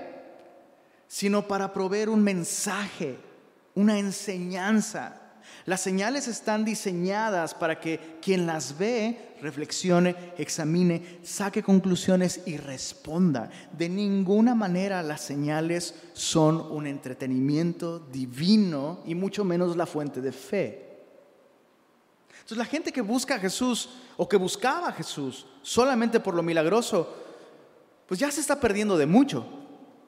sino 1.09 1.47
para 1.49 1.73
proveer 1.73 2.09
un 2.09 2.23
mensaje, 2.23 3.19
una 3.75 3.99
enseñanza 3.99 5.22
Las 5.65 5.81
señales 5.81 6.29
están 6.29 6.65
diseñadas 6.65 7.55
para 7.55 7.79
que 7.81 8.19
quien 8.21 8.47
las 8.47 8.77
ve 8.79 9.33
reflexione, 9.41 10.15
examine, 10.39 11.19
saque 11.23 11.63
conclusiones 11.63 12.43
y 12.47 12.57
responda. 12.57 13.51
De 13.77 13.89
ninguna 13.89 14.55
manera 14.55 15.03
las 15.03 15.21
señales 15.21 15.95
son 16.13 16.61
un 16.61 16.87
entretenimiento 16.87 17.99
divino 17.99 19.01
y 19.05 19.15
mucho 19.15 19.45
menos 19.45 19.77
la 19.77 19.87
fuente 19.87 20.21
de 20.21 20.33
fe. 20.33 20.89
Entonces 22.31 22.59
la 22.59 22.65
gente 22.65 22.93
que 22.93 23.01
busca 23.01 23.37
a 23.37 23.39
Jesús 23.39 23.91
o 24.17 24.29
que 24.29 24.37
buscaba 24.37 24.89
a 24.89 24.93
Jesús 24.93 25.47
solamente 25.63 26.21
por 26.21 26.35
lo 26.35 26.43
milagroso, 26.43 27.17
pues 28.07 28.19
ya 28.19 28.31
se 28.31 28.41
está 28.41 28.61
perdiendo 28.61 28.97
de 28.99 29.07
mucho. 29.07 29.47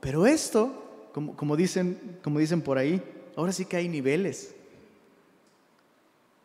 Pero 0.00 0.26
esto, 0.26 1.10
como, 1.12 1.56
dicen, 1.56 2.18
como 2.22 2.38
dicen 2.38 2.60
por 2.60 2.76
ahí, 2.76 3.02
ahora 3.36 3.52
sí 3.52 3.64
que 3.64 3.76
hay 3.76 3.88
niveles. 3.88 4.54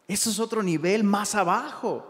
Eso 0.09 0.31
es 0.31 0.39
otro 0.39 0.63
nivel 0.63 1.03
más 1.03 1.35
abajo. 1.35 2.03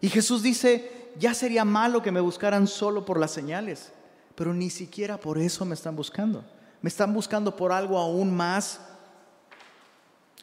Y 0.00 0.08
Jesús 0.08 0.42
dice, 0.42 1.12
ya 1.18 1.34
sería 1.34 1.62
malo 1.62 2.00
que 2.00 2.10
me 2.10 2.20
buscaran 2.20 2.66
solo 2.66 3.04
por 3.04 3.20
las 3.20 3.32
señales, 3.32 3.92
pero 4.34 4.54
ni 4.54 4.70
siquiera 4.70 5.20
por 5.20 5.36
eso 5.36 5.66
me 5.66 5.74
están 5.74 5.94
buscando. 5.94 6.42
Me 6.80 6.88
están 6.88 7.12
buscando 7.12 7.54
por 7.54 7.70
algo 7.70 7.98
aún 7.98 8.34
más 8.34 8.80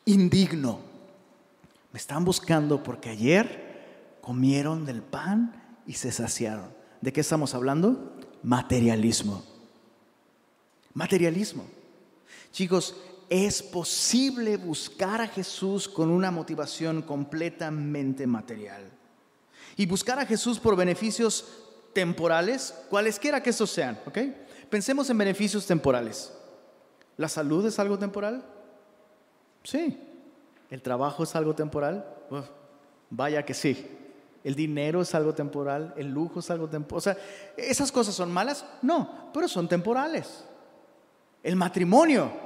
indigno. 0.06 0.80
Me 1.92 1.98
están 1.98 2.24
buscando 2.24 2.84
porque 2.84 3.10
ayer 3.10 4.20
comieron 4.22 4.86
del 4.86 5.02
pan 5.02 5.80
y 5.88 5.94
se 5.94 6.12
saciaron. 6.12 6.70
¿De 7.02 7.12
qué 7.12 7.22
estamos 7.22 7.56
hablando? 7.56 8.14
Materialismo. 8.44 9.44
Materialismo. 10.94 11.66
Chicos, 12.52 12.96
es 13.30 13.64
posible 13.64 14.58
buscar 14.58 15.22
a 15.22 15.28
Jesús 15.28 15.88
con 15.88 16.10
una 16.10 16.32
motivación 16.32 17.02
completamente 17.02 18.28
material. 18.28 18.92
Y 19.76 19.86
buscar 19.86 20.20
a 20.20 20.26
Jesús 20.26 20.60
por 20.60 20.76
beneficios 20.76 21.46
temporales, 21.94 22.74
cualesquiera 22.90 23.42
que 23.42 23.50
estos 23.50 23.72
sean, 23.72 24.00
¿ok? 24.06 24.18
Pensemos 24.70 25.10
en 25.10 25.18
beneficios 25.18 25.66
temporales. 25.66 26.32
¿La 27.18 27.30
salud 27.30 27.66
es 27.66 27.80
algo 27.80 27.98
temporal? 27.98 28.44
Sí. 29.64 30.00
¿El 30.70 30.82
trabajo 30.82 31.24
es 31.24 31.36
algo 31.36 31.56
temporal? 31.56 32.06
vaya 33.10 33.44
que 33.44 33.54
sí. 33.54 33.88
¿El 34.44 34.56
dinero 34.56 35.02
es 35.02 35.16
algo 35.16 35.34
temporal? 35.34 35.94
¿El 35.98 36.10
lujo 36.10 36.40
es 36.40 36.52
algo 36.52 36.68
temporal? 36.68 36.98
O 36.98 37.02
sea, 37.02 37.18
¿esas 37.58 37.92
cosas 37.92 38.14
son 38.14 38.32
malas? 38.32 38.66
No, 38.82 39.30
pero 39.34 39.48
son 39.48 39.68
temporales. 39.68 40.44
El 41.42 41.56
matrimonio 41.56 42.45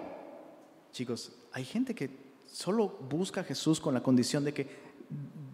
Chicos, 0.91 1.31
hay 1.53 1.65
gente 1.65 1.93
que 1.93 2.09
solo 2.45 2.87
busca 2.87 3.41
a 3.41 3.43
Jesús 3.43 3.79
con 3.79 3.93
la 3.93 4.01
condición 4.01 4.43
de 4.43 4.53
que 4.53 4.67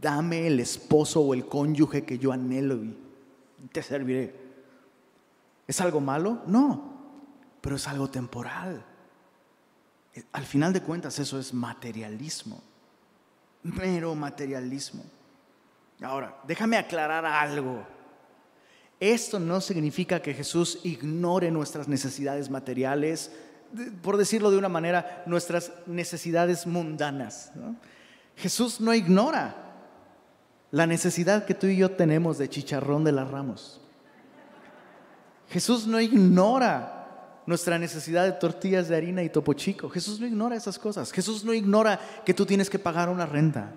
dame 0.01 0.47
el 0.47 0.59
esposo 0.59 1.21
o 1.21 1.33
el 1.33 1.45
cónyuge 1.45 2.03
que 2.03 2.17
yo 2.17 2.31
anhelo 2.31 2.75
y 2.83 2.95
te 3.71 3.81
serviré. 3.81 4.35
¿Es 5.67 5.81
algo 5.81 5.99
malo? 5.99 6.41
No, 6.47 6.93
pero 7.61 7.75
es 7.75 7.87
algo 7.87 8.09
temporal. 8.09 8.85
Al 10.31 10.45
final 10.45 10.71
de 10.71 10.81
cuentas 10.81 11.19
eso 11.19 11.39
es 11.39 11.53
materialismo, 11.53 12.61
mero 13.63 14.15
materialismo. 14.15 15.03
Ahora, 16.01 16.39
déjame 16.47 16.77
aclarar 16.77 17.25
algo. 17.25 17.85
Esto 18.99 19.39
no 19.39 19.59
significa 19.59 20.21
que 20.21 20.33
Jesús 20.33 20.79
ignore 20.83 21.51
nuestras 21.51 21.87
necesidades 21.87 22.49
materiales, 22.49 23.31
por 24.01 24.17
decirlo 24.17 24.51
de 24.51 24.57
una 24.57 24.69
manera, 24.69 25.23
nuestras 25.25 25.71
necesidades 25.85 26.67
mundanas. 26.67 27.51
Jesús 28.35 28.81
no 28.81 28.93
ignora 28.93 29.55
la 30.71 30.85
necesidad 30.85 31.45
que 31.45 31.53
tú 31.53 31.67
y 31.67 31.77
yo 31.77 31.91
tenemos 31.91 32.37
de 32.37 32.49
chicharrón 32.49 33.03
de 33.03 33.11
las 33.11 33.29
ramos. 33.29 33.81
Jesús 35.49 35.87
no 35.87 36.01
ignora 36.01 37.41
nuestra 37.45 37.77
necesidad 37.77 38.25
de 38.25 38.33
tortillas 38.33 38.87
de 38.87 38.95
harina 38.95 39.23
y 39.23 39.29
topo 39.29 39.53
chico. 39.53 39.89
Jesús 39.89 40.19
no 40.19 40.27
ignora 40.27 40.55
esas 40.55 40.79
cosas. 40.79 41.11
Jesús 41.11 41.45
no 41.45 41.53
ignora 41.53 41.99
que 42.25 42.33
tú 42.33 42.45
tienes 42.45 42.69
que 42.69 42.79
pagar 42.79 43.09
una 43.09 43.25
renta, 43.25 43.71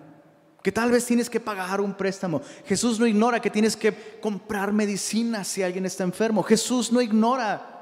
que 0.63 0.73
tal 0.73 0.91
vez 0.91 1.05
tienes 1.05 1.29
que 1.31 1.41
pagar 1.41 1.81
un 1.81 1.95
préstamo. 1.95 2.41
Jesús 2.65 2.99
no 2.99 3.07
ignora 3.07 3.41
que 3.41 3.51
tienes 3.51 3.77
que 3.77 4.19
comprar 4.21 4.73
medicina 4.73 5.45
si 5.45 5.63
alguien 5.63 5.87
está 5.87 6.05
enfermo. 6.05 6.43
Jesús 6.43 6.91
no 6.91 7.01
ignora 7.01 7.78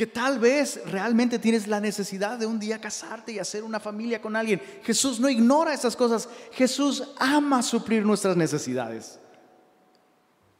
que 0.00 0.06
tal 0.06 0.38
vez 0.38 0.80
realmente 0.86 1.38
tienes 1.38 1.66
la 1.66 1.78
necesidad 1.78 2.38
de 2.38 2.46
un 2.46 2.58
día 2.58 2.80
casarte 2.80 3.32
y 3.32 3.38
hacer 3.38 3.62
una 3.62 3.78
familia 3.78 4.22
con 4.22 4.34
alguien. 4.34 4.58
Jesús 4.82 5.20
no 5.20 5.28
ignora 5.28 5.74
esas 5.74 5.94
cosas. 5.94 6.26
Jesús 6.52 7.04
ama 7.18 7.62
suplir 7.62 8.02
nuestras 8.02 8.34
necesidades. 8.34 9.20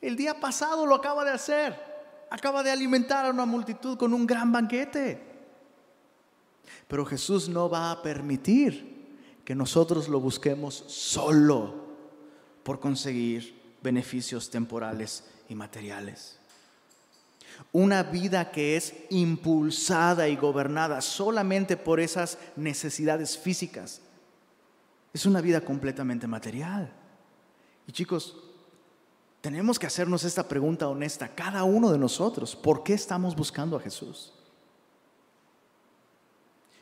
El 0.03 0.15
día 0.15 0.39
pasado 0.39 0.85
lo 0.85 0.95
acaba 0.95 1.25
de 1.25 1.31
hacer. 1.31 1.75
Acaba 2.29 2.63
de 2.63 2.71
alimentar 2.71 3.25
a 3.25 3.31
una 3.31 3.47
multitud 3.47 3.97
con 3.97 4.13
un 4.13 4.27
gran 4.27 4.53
banquete. 4.53 5.23
Pero 6.87 7.07
Jesús 7.07 7.49
no 7.49 7.71
va 7.71 7.93
a 7.93 8.03
permitir 8.03 9.41
que 9.43 9.55
nosotros 9.55 10.07
lo 10.07 10.21
busquemos 10.21 10.85
solo 10.87 11.77
por 12.63 12.79
conseguir 12.79 13.59
beneficios 13.83 14.51
temporales 14.51 15.25
y 15.49 15.55
materiales. 15.55 16.40
Una 17.73 18.03
vida 18.03 18.51
que 18.51 18.77
es 18.77 18.95
impulsada 19.11 20.29
y 20.29 20.37
gobernada 20.37 21.01
solamente 21.01 21.77
por 21.77 22.01
esas 22.01 22.39
necesidades 22.57 23.39
físicas. 23.39 24.01
Es 25.13 25.27
una 25.27 25.41
vida 25.41 25.61
completamente 25.61 26.27
material. 26.27 26.93
Y 27.87 27.93
chicos, 27.93 28.37
tenemos 29.41 29.79
que 29.79 29.87
hacernos 29.87 30.25
esta 30.25 30.47
pregunta 30.47 30.89
honesta, 30.89 31.29
cada 31.29 31.65
uno 31.65 31.91
de 31.91 31.99
nosotros, 31.99 32.55
¿por 32.55 32.83
qué 32.83 32.93
estamos 32.93 33.35
buscando 33.35 33.77
a 33.77 33.81
Jesús? 33.81 34.33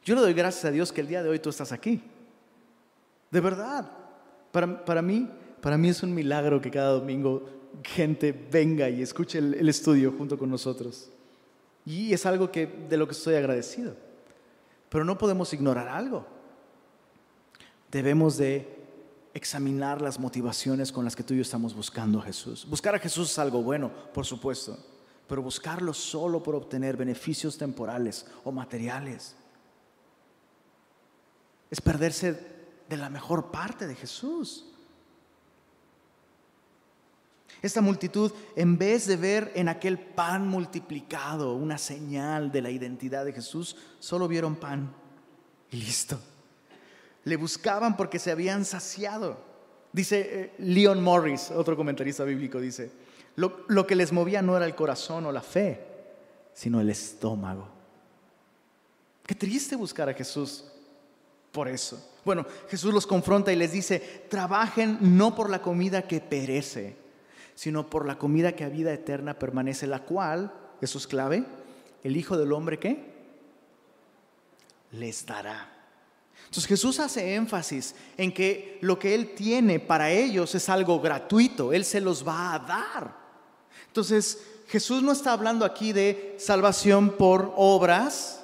Yo 0.04 0.14
le 0.14 0.22
doy 0.22 0.32
gracias 0.32 0.64
a 0.64 0.70
Dios 0.70 0.90
que 0.90 1.02
el 1.02 1.08
día 1.08 1.22
de 1.22 1.28
hoy 1.28 1.38
tú 1.38 1.50
estás 1.50 1.70
aquí. 1.70 2.02
De 3.30 3.40
verdad, 3.40 3.90
para, 4.50 4.84
para 4.84 5.02
mí, 5.02 5.30
para 5.60 5.76
mí 5.76 5.88
es 5.90 6.02
un 6.02 6.14
milagro 6.14 6.60
que 6.60 6.70
cada 6.70 6.92
domingo 6.92 7.48
gente 7.82 8.32
venga 8.32 8.88
y 8.88 9.02
escuche 9.02 9.38
el, 9.38 9.68
estudio 9.68 10.12
junto 10.16 10.38
con 10.38 10.50
nosotros. 10.50 11.10
Y 11.84 12.12
es 12.12 12.26
algo 12.26 12.50
que, 12.50 12.66
de 12.66 12.96
lo 12.96 13.06
que 13.06 13.12
estoy 13.12 13.34
agradecido. 13.34 13.94
Pero 14.88 15.04
no 15.04 15.16
podemos 15.18 15.52
ignorar 15.52 15.88
algo. 15.88 16.26
Debemos 17.90 18.36
de 18.36 18.76
examinar 19.34 20.02
las 20.02 20.18
motivaciones 20.18 20.92
con 20.92 21.04
las 21.04 21.14
que 21.14 21.22
tú 21.22 21.34
y 21.34 21.38
yo 21.38 21.42
estamos 21.42 21.74
buscando 21.74 22.18
a 22.18 22.22
Jesús. 22.22 22.66
Buscar 22.68 22.94
a 22.94 22.98
Jesús 22.98 23.30
es 23.30 23.38
algo 23.38 23.62
bueno, 23.62 23.90
por 24.12 24.26
supuesto, 24.26 24.76
pero 25.26 25.42
buscarlo 25.42 25.94
solo 25.94 26.42
por 26.42 26.54
obtener 26.54 26.96
beneficios 26.96 27.56
temporales 27.56 28.26
o 28.44 28.52
materiales 28.52 29.36
es 31.70 31.80
perderse 31.80 32.58
de 32.88 32.96
la 32.96 33.10
mejor 33.10 33.50
parte 33.50 33.86
de 33.86 33.94
Jesús. 33.94 34.67
Esta 37.60 37.80
multitud, 37.80 38.32
en 38.54 38.78
vez 38.78 39.06
de 39.06 39.16
ver 39.16 39.50
en 39.54 39.68
aquel 39.68 39.98
pan 39.98 40.46
multiplicado 40.46 41.54
una 41.54 41.76
señal 41.76 42.52
de 42.52 42.62
la 42.62 42.70
identidad 42.70 43.24
de 43.24 43.32
Jesús, 43.32 43.76
solo 43.98 44.28
vieron 44.28 44.56
pan 44.56 44.94
y 45.70 45.78
listo. 45.78 46.20
Le 47.24 47.36
buscaban 47.36 47.96
porque 47.96 48.20
se 48.20 48.30
habían 48.30 48.64
saciado. 48.64 49.38
Dice 49.92 50.20
eh, 50.20 50.54
Leon 50.58 51.02
Morris, 51.02 51.50
otro 51.50 51.76
comentarista 51.76 52.22
bíblico, 52.22 52.60
dice, 52.60 52.92
lo, 53.34 53.64
lo 53.66 53.86
que 53.86 53.96
les 53.96 54.12
movía 54.12 54.40
no 54.40 54.56
era 54.56 54.66
el 54.66 54.76
corazón 54.76 55.26
o 55.26 55.32
la 55.32 55.42
fe, 55.42 55.84
sino 56.54 56.80
el 56.80 56.90
estómago. 56.90 57.68
Qué 59.26 59.34
triste 59.34 59.74
buscar 59.74 60.08
a 60.08 60.14
Jesús 60.14 60.64
por 61.50 61.66
eso. 61.66 62.12
Bueno, 62.24 62.46
Jesús 62.70 62.94
los 62.94 63.06
confronta 63.06 63.52
y 63.52 63.56
les 63.56 63.72
dice, 63.72 64.26
trabajen 64.30 64.98
no 65.00 65.34
por 65.34 65.50
la 65.50 65.60
comida 65.60 66.02
que 66.02 66.20
perece 66.20 67.07
sino 67.58 67.90
por 67.90 68.06
la 68.06 68.18
comida 68.18 68.54
que 68.54 68.62
a 68.62 68.68
vida 68.68 68.92
eterna 68.92 69.36
permanece, 69.36 69.88
la 69.88 70.04
cual, 70.04 70.52
eso 70.80 70.96
es 70.96 71.08
clave, 71.08 71.44
el 72.04 72.16
Hijo 72.16 72.38
del 72.38 72.52
Hombre 72.52 72.78
que 72.78 73.04
les 74.92 75.26
dará. 75.26 75.68
Entonces 76.38 76.66
Jesús 76.66 77.00
hace 77.00 77.34
énfasis 77.34 77.96
en 78.16 78.32
que 78.32 78.78
lo 78.80 78.96
que 78.96 79.12
Él 79.12 79.34
tiene 79.34 79.80
para 79.80 80.08
ellos 80.12 80.54
es 80.54 80.68
algo 80.68 81.00
gratuito, 81.00 81.72
Él 81.72 81.84
se 81.84 82.00
los 82.00 82.24
va 82.24 82.54
a 82.54 82.60
dar. 82.60 83.16
Entonces 83.88 84.40
Jesús 84.68 85.02
no 85.02 85.10
está 85.10 85.32
hablando 85.32 85.64
aquí 85.64 85.92
de 85.92 86.36
salvación 86.38 87.16
por 87.16 87.54
obras, 87.56 88.37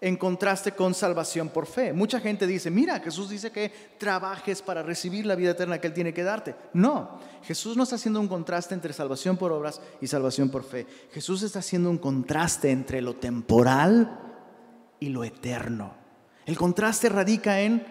en 0.00 0.16
contraste 0.16 0.72
con 0.72 0.94
salvación 0.94 1.48
por 1.48 1.66
fe. 1.66 1.92
Mucha 1.92 2.20
gente 2.20 2.46
dice, 2.46 2.70
mira, 2.70 3.00
Jesús 3.00 3.28
dice 3.28 3.50
que 3.50 3.72
trabajes 3.98 4.62
para 4.62 4.82
recibir 4.82 5.26
la 5.26 5.34
vida 5.34 5.50
eterna 5.50 5.80
que 5.80 5.88
Él 5.88 5.94
tiene 5.94 6.14
que 6.14 6.22
darte. 6.22 6.54
No, 6.72 7.18
Jesús 7.42 7.76
no 7.76 7.82
está 7.82 7.96
haciendo 7.96 8.20
un 8.20 8.28
contraste 8.28 8.74
entre 8.74 8.92
salvación 8.92 9.36
por 9.36 9.50
obras 9.52 9.80
y 10.00 10.06
salvación 10.06 10.50
por 10.50 10.64
fe. 10.64 10.86
Jesús 11.12 11.42
está 11.42 11.58
haciendo 11.58 11.90
un 11.90 11.98
contraste 11.98 12.70
entre 12.70 13.02
lo 13.02 13.16
temporal 13.16 14.20
y 15.00 15.08
lo 15.08 15.24
eterno. 15.24 15.94
El 16.46 16.56
contraste 16.56 17.08
radica 17.08 17.60
en 17.60 17.84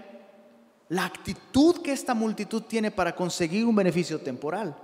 la 0.89 1.05
actitud 1.05 1.81
que 1.81 1.91
esta 1.91 2.13
multitud 2.13 2.63
tiene 2.63 2.91
para 2.91 3.13
conseguir 3.15 3.65
un 3.65 3.75
beneficio 3.75 4.21
temporal, 4.21 4.77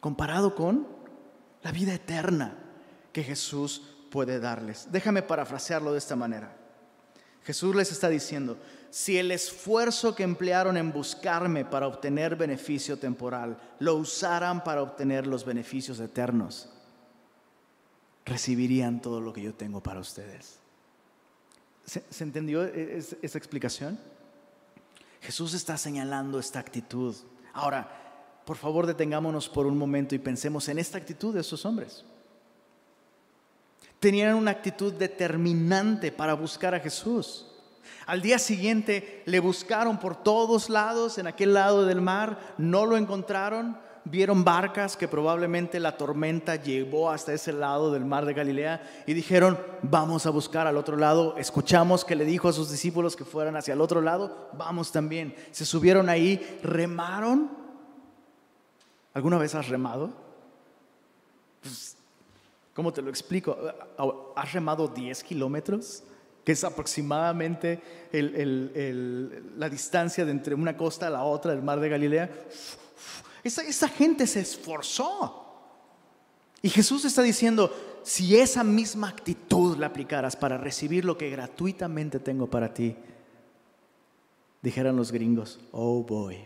comparado 0.00 0.54
con 0.54 0.86
la 1.62 1.70
vida 1.70 1.94
eterna 1.94 2.58
que 3.12 3.22
Jesús 3.22 3.89
puede 4.10 4.40
darles. 4.40 4.88
Déjame 4.90 5.22
parafrasearlo 5.22 5.92
de 5.92 5.98
esta 5.98 6.16
manera. 6.16 6.56
Jesús 7.44 7.74
les 7.74 7.90
está 7.90 8.08
diciendo, 8.08 8.58
si 8.90 9.16
el 9.16 9.30
esfuerzo 9.30 10.14
que 10.14 10.24
emplearon 10.24 10.76
en 10.76 10.92
buscarme 10.92 11.64
para 11.64 11.86
obtener 11.86 12.36
beneficio 12.36 12.98
temporal 12.98 13.58
lo 13.78 13.96
usaran 13.96 14.62
para 14.62 14.82
obtener 14.82 15.26
los 15.26 15.44
beneficios 15.44 16.00
eternos, 16.00 16.68
recibirían 18.26 19.00
todo 19.00 19.20
lo 19.20 19.32
que 19.32 19.42
yo 19.42 19.54
tengo 19.54 19.80
para 19.80 20.00
ustedes. 20.00 20.58
¿Se, 21.84 22.22
entendió 22.22 22.64
e, 22.64 22.98
esa 22.98 23.38
explicación? 23.38 23.98
Jesús 25.22 25.54
está 25.54 25.76
señalando 25.76 26.38
esta 26.38 26.60
actitud. 26.60 27.16
Ahora, 27.52 28.42
por 28.44 28.56
favor 28.56 28.86
detengámonos 28.86 29.48
por 29.48 29.66
un 29.66 29.78
momento 29.78 30.14
y 30.14 30.18
pensemos 30.18 30.68
en 30.68 30.78
esta 30.78 30.98
actitud 30.98 31.34
de 31.34 31.40
esos 31.40 31.64
hombres. 31.64 32.04
Tenían 34.00 34.34
una 34.34 34.50
actitud 34.50 34.92
determinante 34.94 36.10
para 36.10 36.34
buscar 36.34 36.74
a 36.74 36.80
Jesús. 36.80 37.46
Al 38.06 38.22
día 38.22 38.38
siguiente 38.38 39.22
le 39.26 39.40
buscaron 39.40 39.98
por 40.00 40.16
todos 40.16 40.68
lados 40.68 41.18
en 41.18 41.26
aquel 41.26 41.54
lado 41.54 41.86
del 41.86 42.00
mar, 42.00 42.54
no 42.58 42.86
lo 42.86 42.96
encontraron, 42.96 43.76
vieron 44.04 44.42
barcas 44.42 44.96
que 44.96 45.06
probablemente 45.06 45.78
la 45.78 45.96
tormenta 45.96 46.56
llevó 46.56 47.10
hasta 47.10 47.32
ese 47.32 47.52
lado 47.52 47.92
del 47.92 48.04
mar 48.04 48.24
de 48.26 48.34
Galilea 48.34 49.04
y 49.06 49.14
dijeron, 49.14 49.58
vamos 49.82 50.26
a 50.26 50.30
buscar 50.30 50.66
al 50.66 50.76
otro 50.76 50.96
lado. 50.96 51.36
Escuchamos 51.36 52.04
que 52.04 52.16
le 52.16 52.24
dijo 52.24 52.48
a 52.48 52.52
sus 52.52 52.70
discípulos 52.70 53.16
que 53.16 53.24
fueran 53.24 53.56
hacia 53.56 53.74
el 53.74 53.80
otro 53.80 54.00
lado, 54.00 54.50
vamos 54.54 54.90
también. 54.92 55.34
Se 55.50 55.64
subieron 55.64 56.08
ahí, 56.08 56.58
remaron. 56.62 57.50
¿Alguna 59.12 59.38
vez 59.38 59.54
has 59.54 59.68
remado? 59.68 60.10
Pues, 61.62 61.96
¿Cómo 62.80 62.94
te 62.94 63.02
lo 63.02 63.10
explico? 63.10 63.58
¿Has 64.34 64.52
remado 64.54 64.88
10 64.88 65.22
kilómetros? 65.22 66.02
que 66.42 66.52
es 66.52 66.64
aproximadamente 66.64 68.08
la 68.10 69.68
distancia 69.68 70.24
de 70.24 70.30
entre 70.30 70.54
una 70.54 70.74
costa 70.78 71.08
a 71.08 71.10
la 71.10 71.22
otra 71.22 71.52
del 71.52 71.62
mar 71.62 71.78
de 71.78 71.90
Galilea. 71.90 72.30
Esa, 73.44 73.86
gente 73.90 74.26
se 74.26 74.40
esforzó. 74.40 75.44
Y 76.62 76.70
Jesús 76.70 77.04
está 77.04 77.20
diciendo, 77.20 77.70
si 78.02 78.34
esa 78.40 78.64
misma 78.64 79.10
actitud 79.10 79.76
la 79.76 79.88
aplicaras 79.88 80.34
para 80.34 80.56
recibir 80.56 81.04
lo 81.04 81.18
que 81.18 81.28
gratuitamente 81.28 82.18
tengo 82.18 82.46
para 82.46 82.72
ti, 82.72 82.96
dijeran 84.62 84.96
los 84.96 85.12
gringos, 85.12 85.60
oh 85.72 86.02
boy, 86.02 86.38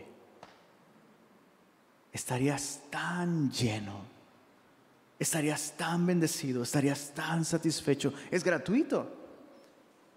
estarías 2.11 2.81
tan 2.89 3.49
lleno, 3.49 4.14
estarías 5.19 5.73
tan 5.77 6.05
bendecido, 6.05 6.63
estarías 6.63 7.13
tan 7.13 7.45
satisfecho. 7.45 8.13
Es 8.31 8.43
gratuito, 8.43 9.09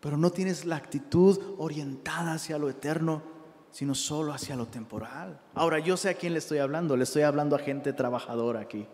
pero 0.01 0.17
no 0.17 0.31
tienes 0.31 0.65
la 0.65 0.77
actitud 0.77 1.57
orientada 1.59 2.35
hacia 2.35 2.59
lo 2.59 2.69
eterno 2.69 3.39
sino 3.71 3.95
solo 3.95 4.33
hacia 4.33 4.57
lo 4.57 4.67
temporal. 4.67 5.39
Ahora, 5.55 5.79
yo 5.79 5.97
sé 5.97 6.09
a 6.09 6.15
quién 6.15 6.33
le 6.33 6.39
estoy 6.39 6.59
hablando, 6.59 6.97
le 6.97 7.05
estoy 7.05 7.23
hablando 7.23 7.57
a 7.57 7.59
gente 7.59 7.93
trabajadora 7.93 8.61
aquí. 8.61 8.87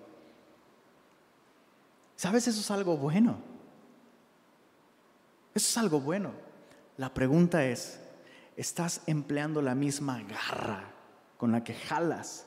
¿Sabes? 2.16 2.48
Eso 2.48 2.60
es 2.60 2.70
algo 2.70 2.96
bueno. 2.96 3.38
Eso 5.54 5.68
es 5.68 5.78
algo 5.78 6.00
bueno. 6.00 6.32
La 6.96 7.12
pregunta 7.12 7.64
es, 7.64 8.00
¿estás 8.56 9.02
empleando 9.06 9.62
la 9.62 9.74
misma 9.74 10.22
garra 10.22 10.84
con 11.38 11.52
la 11.52 11.64
que 11.64 11.74
jalas 11.74 12.46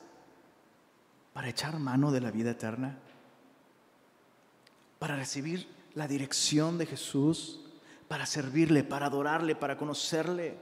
para 1.32 1.48
echar 1.48 1.78
mano 1.78 2.12
de 2.12 2.20
la 2.20 2.30
vida 2.30 2.50
eterna? 2.50 2.98
Para 4.98 5.16
recibir 5.16 5.68
la 5.94 6.08
dirección 6.08 6.78
de 6.78 6.86
Jesús, 6.86 7.60
para 8.08 8.26
servirle, 8.26 8.84
para 8.84 9.06
adorarle, 9.06 9.54
para 9.54 9.76
conocerle. 9.76 10.56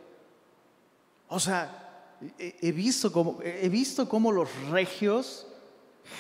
O 1.29 1.41
sea, 1.41 2.15
he 2.39 2.73
visto 2.73 3.13
cómo, 3.13 3.39
he 3.43 3.69
visto 3.69 4.09
cómo 4.09 4.33
los 4.33 4.49
regios 4.71 5.47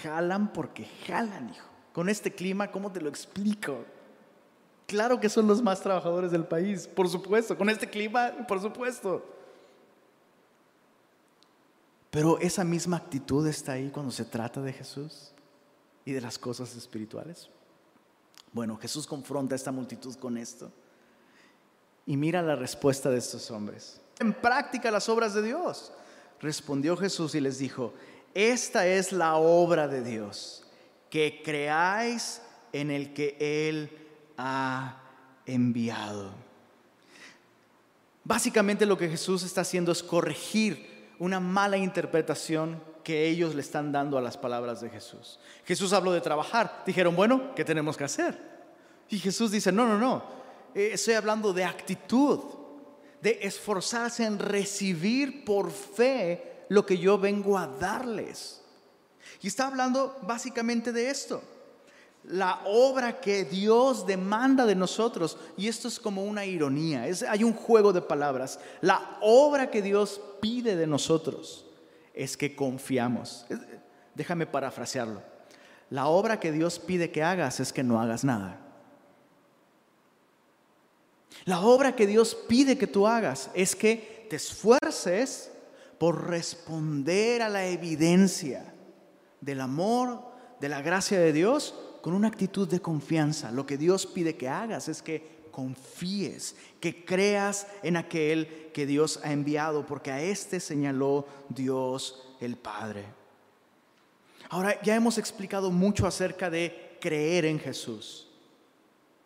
jalan 0.03 0.53
porque 0.53 0.87
jalan, 1.07 1.51
hijo. 1.51 1.67
Con 1.93 2.09
este 2.09 2.35
clima, 2.35 2.71
¿cómo 2.71 2.93
te 2.93 3.01
lo 3.01 3.09
explico? 3.09 3.85
Claro 4.87 5.19
que 5.19 5.29
son 5.29 5.47
los 5.47 5.62
más 5.62 5.81
trabajadores 5.81 6.31
del 6.31 6.45
país, 6.45 6.87
por 6.87 7.09
supuesto. 7.09 7.57
Con 7.57 7.71
este 7.71 7.88
clima, 7.88 8.33
por 8.47 8.61
supuesto. 8.61 9.25
Pero 12.11 12.38
esa 12.38 12.64
misma 12.64 12.99
actitud 12.99 13.47
está 13.47 13.73
ahí 13.73 13.91
cuando 13.91 14.12
se 14.12 14.25
trata 14.25 14.61
de 14.61 14.73
Jesús 14.73 15.33
y 16.05 16.12
de 16.12 16.21
las 16.21 16.38
cosas 16.38 16.77
espirituales. 16.77 17.51
Bueno, 18.57 18.79
Jesús 18.79 19.07
confronta 19.07 19.55
a 19.55 19.57
esta 19.57 19.71
multitud 19.71 20.16
con 20.16 20.38
esto. 20.38 20.73
Y 22.07 22.16
mira 22.16 22.40
la 22.40 22.57
respuesta 22.57 23.11
de 23.11 23.19
estos 23.19 23.51
hombres 23.51 24.01
en 24.19 24.33
práctica 24.33 24.90
las 24.90 25.09
obras 25.09 25.35
de 25.35 25.42
Dios? 25.42 25.92
Respondió 26.40 26.97
Jesús 26.97 27.35
y 27.35 27.40
les 27.40 27.59
dijo, 27.59 27.95
esta 28.35 28.87
es 28.87 29.12
la 29.12 29.37
obra 29.37 29.88
de 29.88 30.03
Dios, 30.03 30.64
que 31.11 31.42
creáis 31.45 32.42
en 32.73 32.90
el 32.90 33.14
que 33.14 33.37
Él 33.69 33.90
ha 34.37 35.03
enviado. 35.47 36.31
Básicamente 38.25 38.87
lo 38.87 38.99
que 38.99 39.09
Jesús 39.09 39.42
está 39.42 39.61
haciendo 39.61 39.92
es 39.92 40.03
corregir 40.03 41.11
una 41.19 41.40
mala 41.40 41.77
interpretación 41.77 42.83
que 43.07 43.29
ellos 43.29 43.55
le 43.55 43.61
están 43.61 43.92
dando 43.92 44.19
a 44.19 44.21
las 44.21 44.37
palabras 44.37 44.81
de 44.81 44.90
Jesús. 44.90 45.38
Jesús 45.64 45.92
habló 45.92 46.11
de 46.11 46.21
trabajar. 46.21 46.83
Dijeron, 46.85 47.14
bueno, 47.14 47.55
¿qué 47.55 47.64
tenemos 47.64 47.97
que 47.97 48.03
hacer? 48.03 48.37
Y 49.09 49.21
Jesús 49.21 49.53
dice, 49.53 49.71
no, 49.71 49.87
no, 49.87 49.97
no, 49.97 50.25
eh, 50.75 50.90
estoy 50.95 51.14
hablando 51.14 51.53
de 51.53 51.62
actitud 51.62 52.40
de 53.23 53.38
esforzarse 53.42 54.25
en 54.25 54.40
recibir 54.40 55.45
por 55.45 55.71
fe 55.71 56.64
lo 56.69 56.85
que 56.85 56.99
yo 56.99 57.16
vengo 57.16 57.57
a 57.57 57.69
darles. 57.69 58.61
Y 59.40 59.47
está 59.47 59.69
hablando 59.69 60.19
básicamente 60.23 60.90
de 60.90 61.09
esto. 61.09 61.40
La 62.25 62.62
obra 62.64 63.21
que 63.21 63.45
Dios 63.45 64.05
demanda 64.05 64.66
de 64.66 64.75
nosotros, 64.75 65.38
y 65.57 65.69
esto 65.69 65.87
es 65.87 66.01
como 66.01 66.25
una 66.25 66.45
ironía, 66.45 67.07
es, 67.07 67.23
hay 67.23 67.45
un 67.45 67.53
juego 67.53 67.92
de 67.92 68.03
palabras. 68.03 68.59
La 68.81 69.19
obra 69.21 69.71
que 69.71 69.81
Dios 69.81 70.21
pide 70.40 70.75
de 70.75 70.88
nosotros 70.88 71.66
es 72.17 72.37
que 72.37 72.57
confiamos. 72.57 73.47
Déjame 74.15 74.47
parafrasearlo. 74.47 75.23
La 75.91 76.07
obra 76.07 76.41
que 76.41 76.51
Dios 76.51 76.81
pide 76.81 77.13
que 77.13 77.23
hagas 77.23 77.61
es 77.61 77.73
que 77.73 77.85
no 77.85 78.01
hagas 78.01 78.25
nada. 78.25 78.61
La 81.45 81.61
obra 81.61 81.95
que 81.95 82.07
Dios 82.07 82.35
pide 82.49 82.79
que 82.79 82.87
tú 82.87 83.07
hagas 83.07 83.51
es 83.55 83.77
que 83.77 84.27
te 84.29 84.37
esfuerces 84.37 85.53
por 85.99 86.29
responder 86.29 87.43
a 87.43 87.49
la 87.49 87.67
evidencia 87.67 88.75
del 89.41 89.61
amor, 89.61 90.23
de 90.61 90.69
la 90.69 90.83
gracia 90.83 91.21
de 91.21 91.33
Dios, 91.33 91.75
con 92.03 92.15
una 92.15 92.29
actitud 92.29 92.69
de 92.69 92.81
confianza. 92.81 93.53
Lo 93.53 93.67
que 93.67 93.77
Dios 93.77 94.07
pide 94.07 94.37
que 94.37 94.49
hagas 94.49 94.89
es 94.89 95.03
que 95.03 95.36
confíes, 95.57 96.55
que 96.81 97.07
creas 97.07 97.66
en 97.83 97.97
aquel 97.97 98.69
que 98.75 98.85
Dios 98.85 99.21
ha 99.25 99.33
enviado, 99.33 99.87
porque 99.87 100.11
a 100.11 100.21
este 100.21 100.61
señaló 100.61 101.27
Dios 101.49 102.23
el 102.42 102.57
Padre. 102.57 103.07
Ahora, 104.51 104.79
ya 104.83 104.95
hemos 104.95 105.16
explicado 105.16 105.71
mucho 105.71 106.07
acerca 106.07 106.51
de 106.51 106.99
creer 107.01 107.47
en 107.47 107.59
Jesús. 107.59 108.29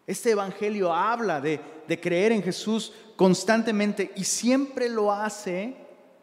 Este 0.06 0.30
Evangelio 0.30 0.94
habla 0.94 1.40
de, 1.40 1.60
creer 2.00 2.30
en 2.30 2.44
Jesús 2.44 2.92
constantemente 3.16 4.12
y 4.14 4.22
siempre 4.22 4.88
lo 4.88 5.10
hace 5.10 5.74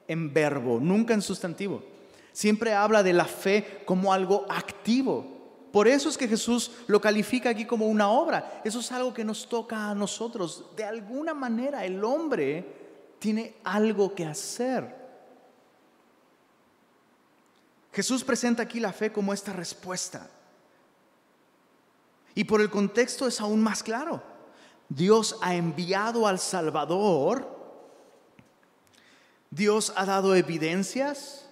en 0.07 0.33
verbo, 0.33 0.79
nunca 0.79 1.13
en 1.15 1.21
sustantivo. 1.21 1.83
Siempre 2.31 2.73
habla 2.73 3.03
de 3.03 3.11
la 3.11 3.25
fe 3.25 3.81
como 3.83 4.13
algo 4.13 4.45
activo. 4.47 5.36
Por 5.77 5.87
eso 5.87 6.09
es 6.09 6.17
que 6.17 6.27
Jesús 6.27 6.71
lo 6.87 6.99
califica 6.99 7.51
aquí 7.51 7.63
como 7.63 7.85
una 7.85 8.09
obra. 8.09 8.63
Eso 8.63 8.79
es 8.79 8.91
algo 8.91 9.13
que 9.13 9.23
nos 9.23 9.47
toca 9.47 9.91
a 9.91 9.93
nosotros. 9.93 10.65
De 10.75 10.83
alguna 10.83 11.35
manera 11.35 11.85
el 11.85 12.03
hombre 12.03 13.13
tiene 13.19 13.57
algo 13.63 14.15
que 14.15 14.25
hacer. 14.25 14.95
Jesús 17.93 18.23
presenta 18.23 18.63
aquí 18.63 18.79
la 18.79 18.91
fe 18.91 19.11
como 19.11 19.31
esta 19.31 19.53
respuesta. 19.53 20.27
Y 22.33 22.43
por 22.45 22.59
el 22.59 22.71
contexto 22.71 23.27
es 23.27 23.39
aún 23.39 23.61
más 23.61 23.83
claro. 23.83 24.23
Dios 24.89 25.37
ha 25.43 25.53
enviado 25.53 26.25
al 26.25 26.39
Salvador, 26.39 27.55
Dios 29.51 29.93
ha 29.95 30.05
dado 30.07 30.33
evidencias, 30.33 31.47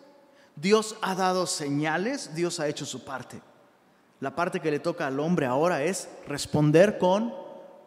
Dios 0.55 0.95
ha 1.03 1.13
dado 1.13 1.45
señales, 1.45 2.33
Dios 2.33 2.59
ha 2.59 2.67
hecho 2.67 2.87
su 2.87 3.05
parte. 3.05 3.39
La 4.25 4.33
parte 4.33 4.59
que 4.59 4.71
le 4.71 4.79
toca 4.79 5.05
al 5.05 5.19
hombre 5.19 5.45
ahora 5.45 5.83
es 5.83 6.09
responder 6.27 6.97
con 6.97 7.31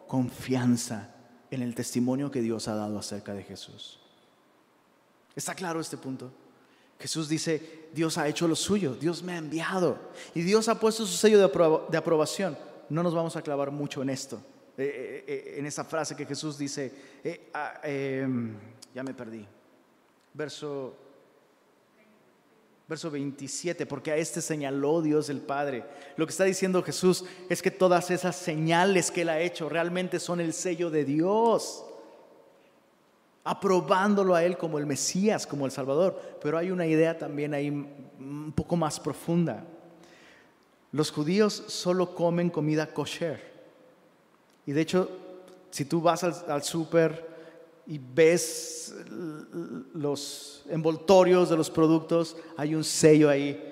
confianza, 0.07 1.13
en 1.51 1.61
el 1.61 1.75
testimonio 1.75 2.31
que 2.31 2.41
Dios 2.41 2.69
ha 2.69 2.75
dado 2.75 2.97
acerca 2.97 3.33
de 3.33 3.43
Jesús. 3.43 3.99
¿Está 5.35 5.53
claro 5.53 5.81
este 5.81 5.97
punto? 5.97 6.31
Jesús 6.97 7.27
dice, 7.27 7.89
Dios 7.93 8.17
ha 8.17 8.25
hecho 8.29 8.47
lo 8.47 8.55
suyo, 8.55 8.95
Dios 8.95 9.21
me 9.21 9.33
ha 9.33 9.37
enviado 9.37 9.99
y 10.33 10.43
Dios 10.43 10.69
ha 10.69 10.79
puesto 10.79 11.05
su 11.05 11.17
sello 11.17 11.39
de, 11.39 11.97
aprobación. 11.97 12.57
No 12.87 13.03
nos 13.03 13.13
vamos 13.13 13.35
a 13.35 13.41
clavar 13.41 13.69
mucho 13.71 14.01
en 14.01 14.09
esto, 14.09 14.37
eh, 14.77 14.85
eh, 14.87 15.25
eh, 15.27 15.55
en 15.57 15.65
esa 15.65 15.83
frase 15.83 16.15
que 16.15 16.25
Jesús 16.25 16.57
dice, 16.57 16.93
ah, 17.53 17.81
em, 17.83 18.55
ya 18.95 19.03
me 19.03 19.13
perdí, 19.13 19.45
verso, 20.33 20.95
verso 22.89 23.11
27, 23.11 23.85
porque 23.85 24.11
a 24.11 24.17
este 24.17 24.41
señaló 24.41 25.03
Dios 25.03 25.29
el 25.29 25.41
Padre. 25.41 25.85
Lo 26.17 26.25
que 26.25 26.31
está 26.31 26.43
diciendo 26.43 26.81
Jesús 26.81 27.23
es 27.47 27.61
que 27.61 27.69
todas 27.69 28.09
esas 28.09 28.35
señales 28.35 29.11
que 29.11 29.21
Él 29.21 29.29
ha 29.29 29.39
hecho 29.39 29.69
realmente 29.69 30.19
son 30.19 30.41
el 30.41 30.53
sello 30.53 30.89
de 30.89 31.05
Dios 31.05 31.85
aprobándolo 33.43 34.35
a 34.35 34.43
Él 34.43 34.57
como 34.57 34.77
el 34.77 34.85
Mesías, 34.85 35.47
como 35.47 35.65
el 35.65 35.71
Salvador. 35.71 36.19
Pero 36.41 36.57
hay 36.57 36.71
una 36.71 36.85
idea 36.85 37.17
también 37.17 37.53
ahí 37.53 37.69
un 37.69 38.53
poco 38.55 38.75
más 38.75 38.99
profunda. 38.99 39.63
Los 40.91 41.11
judíos 41.11 41.63
solo 41.67 42.13
comen 42.15 42.49
comida 42.49 42.93
kosher. 42.93 43.41
Y 44.65 44.71
de 44.71 44.81
hecho, 44.81 45.09
si 45.69 45.85
tú 45.85 46.01
vas 46.01 46.23
al, 46.23 46.63
súper 46.63 47.27
y 47.89 47.97
ves 47.97 48.93
los 49.95 50.63
envoltorios 50.69 51.49
de 51.49 51.57
los 51.57 51.71
productos, 51.71 52.37
hay 52.55 52.75
un 52.75 52.83
sello 52.83 53.31
ahí. 53.31 53.65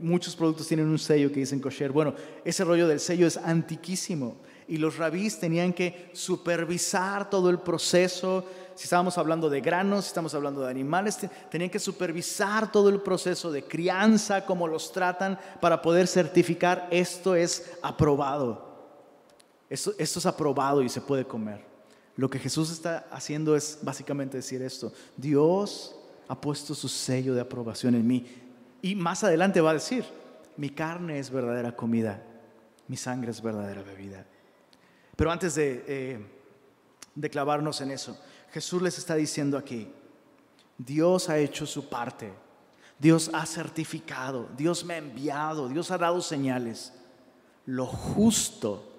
Muchos 0.00 0.36
productos 0.36 0.68
tienen 0.68 0.86
un 0.86 0.98
sello 0.98 1.32
que 1.32 1.40
dicen 1.40 1.58
kosher. 1.58 1.90
Bueno, 1.90 2.14
ese 2.44 2.62
rollo 2.62 2.86
del 2.86 3.00
sello 3.00 3.26
es 3.26 3.36
antiquísimo. 3.36 4.36
Y 4.68 4.76
los 4.76 4.96
rabís 4.96 5.40
tenían 5.40 5.72
que 5.72 6.08
supervisar 6.12 7.28
todo 7.28 7.50
el 7.50 7.58
proceso 7.58 8.46
si 8.76 8.84
estábamos 8.84 9.18
hablando 9.18 9.50
de 9.50 9.60
granos, 9.60 10.04
si 10.04 10.08
estamos 10.08 10.34
hablando 10.34 10.60
de 10.60 10.70
animales, 10.70 11.18
tenían 11.50 11.70
que 11.70 11.80
supervisar 11.80 12.70
todo 12.70 12.88
el 12.88 13.00
proceso 13.00 13.50
de 13.50 13.64
crianza, 13.64 14.46
cómo 14.46 14.68
los 14.68 14.92
tratan, 14.92 15.36
para 15.60 15.82
poder 15.82 16.06
certificar 16.06 16.86
esto 16.92 17.34
es 17.34 17.72
aprobado. 17.82 18.72
Esto, 19.68 19.92
esto 19.98 20.20
es 20.20 20.26
aprobado 20.26 20.80
y 20.80 20.88
se 20.88 21.00
puede 21.00 21.24
comer. 21.24 21.73
Lo 22.16 22.30
que 22.30 22.38
Jesús 22.38 22.70
está 22.70 23.06
haciendo 23.10 23.56
es 23.56 23.78
básicamente 23.82 24.36
decir 24.36 24.62
esto. 24.62 24.92
Dios 25.16 25.96
ha 26.28 26.40
puesto 26.40 26.74
su 26.74 26.88
sello 26.88 27.34
de 27.34 27.40
aprobación 27.40 27.94
en 27.94 28.06
mí. 28.06 28.26
Y 28.82 28.94
más 28.94 29.24
adelante 29.24 29.60
va 29.60 29.70
a 29.70 29.74
decir, 29.74 30.04
mi 30.56 30.70
carne 30.70 31.18
es 31.18 31.30
verdadera 31.30 31.74
comida, 31.74 32.22
mi 32.86 32.96
sangre 32.96 33.30
es 33.30 33.42
verdadera 33.42 33.82
bebida. 33.82 34.24
Pero 35.16 35.30
antes 35.30 35.54
de, 35.54 35.84
eh, 35.86 37.30
clavarnos 37.30 37.80
en 37.80 37.90
eso, 37.90 38.18
Jesús 38.52 38.82
les 38.82 38.98
está 38.98 39.14
diciendo 39.14 39.58
aquí, 39.58 39.90
Dios 40.78 41.28
ha 41.28 41.38
hecho 41.38 41.66
su 41.66 41.88
parte, 41.88 42.32
Dios 42.98 43.30
ha 43.32 43.46
certificado, 43.46 44.48
Dios 44.56 44.84
me 44.84 44.94
ha 44.94 44.98
enviado, 44.98 45.68
Dios 45.68 45.90
ha 45.90 45.98
dado 45.98 46.20
señales. 46.20 46.92
Lo 47.66 47.86
justo 47.86 48.93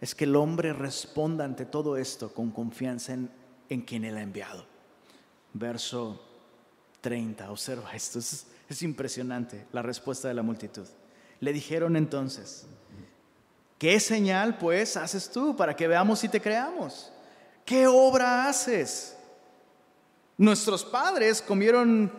es 0.00 0.14
que 0.14 0.24
el 0.24 0.36
hombre 0.36 0.72
responda 0.72 1.44
ante 1.44 1.66
todo 1.66 1.96
esto 1.96 2.32
con 2.32 2.50
confianza 2.50 3.12
en, 3.12 3.30
en 3.68 3.82
quien 3.82 4.04
Él 4.04 4.16
ha 4.16 4.22
enviado. 4.22 4.64
Verso 5.52 6.22
30, 7.00 7.50
observa 7.50 7.92
esto, 7.92 8.18
es, 8.18 8.46
es 8.68 8.82
impresionante 8.82 9.66
la 9.72 9.82
respuesta 9.82 10.28
de 10.28 10.34
la 10.34 10.42
multitud. 10.42 10.86
Le 11.40 11.52
dijeron 11.52 11.96
entonces, 11.96 12.66
¿qué 13.78 13.98
señal 14.00 14.58
pues 14.58 14.96
haces 14.96 15.30
tú 15.30 15.56
para 15.56 15.74
que 15.74 15.88
veamos 15.88 16.18
si 16.18 16.28
te 16.28 16.40
creamos? 16.40 17.12
¿qué 17.70 17.86
obra 17.86 18.48
haces? 18.48 19.16
Nuestros 20.36 20.84
padres 20.84 21.40
comieron 21.40 22.12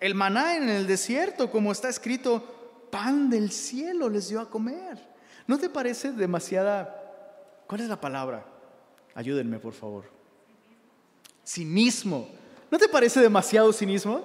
el 0.00 0.14
maná 0.14 0.56
en 0.56 0.70
el 0.70 0.86
desierto, 0.86 1.50
como 1.50 1.72
está 1.72 1.90
escrito, 1.90 2.88
pan 2.90 3.28
del 3.28 3.50
cielo 3.50 4.08
les 4.08 4.30
dio 4.30 4.40
a 4.40 4.48
comer. 4.48 4.98
¿No 5.46 5.58
te 5.58 5.68
parece 5.68 6.12
demasiada... 6.12 7.04
¿Cuál 7.68 7.82
es 7.82 7.88
la 7.88 8.00
palabra? 8.00 8.44
Ayúdenme, 9.14 9.60
por 9.60 9.74
favor. 9.74 10.10
Cinismo. 11.46 12.28
¿No 12.68 12.78
te 12.78 12.88
parece 12.88 13.20
demasiado 13.20 13.72
cinismo? 13.72 14.22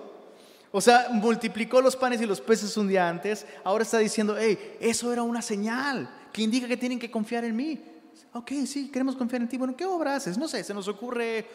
O 0.72 0.82
sea, 0.82 1.10
multiplicó 1.12 1.80
los 1.80 1.96
panes 1.96 2.20
y 2.20 2.26
los 2.26 2.42
peces 2.42 2.76
un 2.78 2.88
día 2.88 3.08
antes, 3.08 3.46
ahora 3.64 3.84
está 3.84 4.00
diciendo, 4.00 4.36
hey, 4.40 4.78
eso 4.80 5.14
era 5.14 5.22
una 5.22 5.44
señal 5.44 6.10
que 6.34 6.42
indica 6.42 6.68
que 6.68 6.78
tienen 6.78 6.98
que 6.98 7.12
confiar 7.12 7.44
en 7.44 7.56
mí 7.56 7.94
ok, 8.34 8.52
sí, 8.66 8.90
queremos 8.90 9.16
confiar 9.16 9.42
en 9.42 9.48
ti. 9.48 9.58
Bueno, 9.58 9.76
¿qué 9.76 9.86
obra 9.86 10.16
haces? 10.16 10.38
No 10.38 10.48
sé, 10.48 10.64
se 10.64 10.74
nos 10.74 10.88
ocurre, 10.88 11.46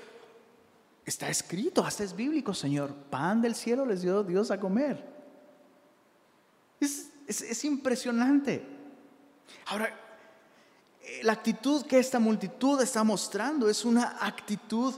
está 1.04 1.28
escrito, 1.28 1.84
hasta 1.84 2.04
es 2.04 2.14
bíblico, 2.14 2.54
Señor, 2.54 2.94
pan 2.94 3.42
del 3.42 3.54
cielo 3.54 3.84
les 3.84 4.02
dio 4.02 4.22
Dios 4.22 4.50
a 4.50 4.60
comer. 4.60 5.04
Es, 6.80 7.10
es 7.26 7.64
impresionante. 7.64 8.64
Ahora, 9.66 9.92
la 11.22 11.32
actitud 11.32 11.84
que 11.86 11.98
esta 11.98 12.18
multitud 12.18 12.80
está 12.80 13.04
mostrando 13.04 13.68
es 13.68 13.84
una 13.84 14.16
actitud 14.20 14.94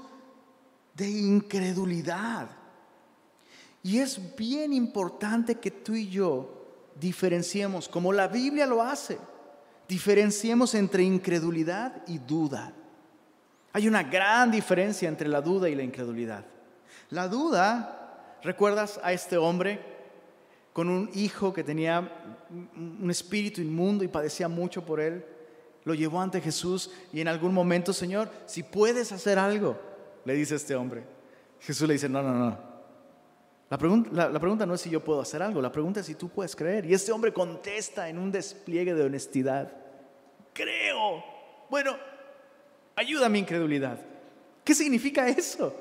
de 0.94 1.08
incredulidad. 1.08 2.48
Y 3.82 3.98
es 3.98 4.36
bien 4.36 4.72
importante 4.72 5.54
que 5.56 5.70
tú 5.70 5.94
y 5.94 6.08
yo 6.08 6.92
diferenciemos, 6.98 7.88
como 7.88 8.12
la 8.12 8.28
Biblia 8.28 8.66
lo 8.66 8.82
hace 8.82 9.18
diferenciemos 9.90 10.76
entre 10.76 11.02
incredulidad 11.02 12.06
y 12.06 12.18
duda. 12.18 12.72
Hay 13.72 13.88
una 13.88 14.04
gran 14.04 14.48
diferencia 14.48 15.08
entre 15.08 15.28
la 15.28 15.40
duda 15.40 15.68
y 15.68 15.74
la 15.74 15.82
incredulidad. 15.82 16.44
La 17.10 17.26
duda, 17.26 18.38
¿recuerdas 18.44 19.00
a 19.02 19.12
este 19.12 19.36
hombre 19.36 19.80
con 20.72 20.88
un 20.88 21.10
hijo 21.12 21.52
que 21.52 21.64
tenía 21.64 22.08
un 22.76 23.10
espíritu 23.10 23.60
inmundo 23.60 24.04
y 24.04 24.08
padecía 24.08 24.46
mucho 24.46 24.86
por 24.86 25.00
él? 25.00 25.24
Lo 25.90 25.94
llevó 25.94 26.20
ante 26.20 26.40
Jesús 26.40 26.88
y 27.12 27.20
en 27.20 27.26
algún 27.26 27.52
momento, 27.52 27.92
Señor, 27.92 28.30
si 28.46 28.62
puedes 28.62 29.10
hacer 29.10 29.40
algo, 29.40 29.76
le 30.24 30.34
dice 30.34 30.54
este 30.54 30.76
hombre. 30.76 31.02
Jesús 31.58 31.88
le 31.88 31.94
dice, 31.94 32.08
no, 32.08 32.22
no, 32.22 32.32
no. 32.32 32.56
La 33.68 33.76
pregunta, 33.76 34.66
no 34.66 34.74
es 34.74 34.80
si 34.82 34.88
yo 34.88 35.02
puedo 35.02 35.20
hacer 35.20 35.42
algo, 35.42 35.60
la 35.60 35.72
pregunta 35.72 35.98
es 35.98 36.06
si 36.06 36.14
tú 36.14 36.28
puedes 36.28 36.54
creer. 36.54 36.86
Y 36.86 36.94
este 36.94 37.10
hombre 37.10 37.32
contesta 37.32 38.08
en 38.08 38.18
un 38.18 38.30
despliegue 38.30 38.94
de 38.94 39.02
honestidad 39.02 39.72
creo. 40.52 41.24
Bueno, 41.68 41.96
ayuda 42.94 43.26
a 43.26 43.28
mi 43.28 43.40
incredulidad. 43.40 43.98
¿Qué 44.62 44.72
significa 44.72 45.26
eso? 45.26 45.74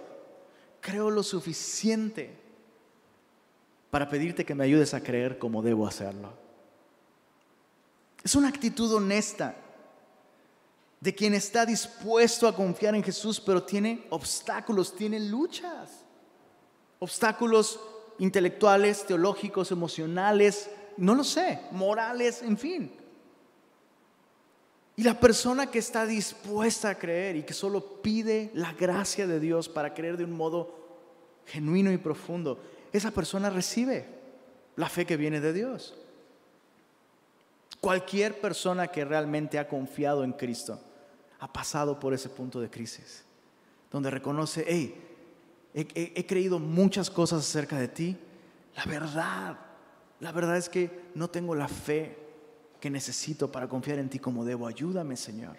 Creo 0.81 1.11
lo 1.11 1.21
suficiente 1.21 2.35
para 3.91 4.09
pedirte 4.09 4.43
que 4.43 4.55
me 4.55 4.63
ayudes 4.63 4.95
a 4.95 5.03
creer 5.03 5.37
como 5.37 5.61
debo 5.61 5.85
hacerlo. 5.85 6.33
Es 8.23 8.33
una 8.33 8.47
actitud 8.47 8.91
honesta 8.91 9.55
de 11.01 11.15
quien 11.15 11.33
está 11.33 11.65
dispuesto 11.65 12.47
a 12.47 12.55
confiar 12.55 12.95
en 12.95 13.03
Jesús, 13.03 13.39
pero 13.39 13.63
tiene 13.63 14.05
obstáculos, 14.09 14.95
tiene 14.95 15.19
luchas. 15.19 16.05
Obstáculos 16.99 17.79
intelectuales, 18.17 19.05
teológicos, 19.05 19.71
emocionales, 19.71 20.69
no 20.97 21.15
lo 21.15 21.23
sé, 21.23 21.61
morales, 21.71 22.41
en 22.41 22.57
fin. 22.57 22.91
Y 24.97 25.03
la 25.03 25.17
persona 25.17 25.71
que 25.71 25.79
está 25.79 26.05
dispuesta 26.05 26.89
a 26.89 26.95
creer 26.95 27.37
y 27.37 27.43
que 27.43 27.53
solo 27.53 28.01
pide 28.01 28.51
la 28.53 28.73
gracia 28.73 29.25
de 29.25 29.39
Dios 29.39 29.69
para 29.69 29.93
creer 29.93 30.17
de 30.17 30.25
un 30.25 30.33
modo 30.33 30.75
genuino 31.45 31.93
y 31.93 31.97
profundo, 31.97 32.59
esa 32.91 33.11
persona 33.11 33.49
recibe 33.49 34.05
la 34.75 34.89
fe 34.89 35.05
que 35.05 35.15
viene 35.15 35.39
de 35.39 35.53
Dios. 35.53 35.95
Cualquier 37.79 38.41
persona 38.41 38.89
que 38.89 39.05
realmente 39.05 39.57
ha 39.57 39.69
confiado 39.69 40.25
en 40.25 40.33
Cristo 40.33 40.81
ha 41.39 41.51
pasado 41.51 41.99
por 41.99 42.13
ese 42.13 42.29
punto 42.29 42.59
de 42.59 42.69
crisis, 42.69 43.23
donde 43.91 44.09
reconoce, 44.09 44.65
hey, 44.67 44.95
he, 45.73 46.25
creído 46.25 46.59
muchas 46.59 47.09
cosas 47.09 47.39
acerca 47.39 47.77
de 47.77 47.87
ti, 47.87 48.17
la 48.75 48.85
verdad, 48.85 49.57
la 50.19 50.31
verdad 50.31 50.57
es 50.57 50.69
que 50.69 51.09
no 51.15 51.29
tengo 51.29 51.55
la 51.55 51.67
fe 51.67 52.17
que 52.79 52.89
necesito 52.89 53.51
para 53.51 53.67
confiar 53.67 53.99
en 53.99 54.09
ti 54.09 54.19
como 54.19 54.45
debo. 54.45 54.67
Ayúdame, 54.67 55.17
Señor. 55.17 55.57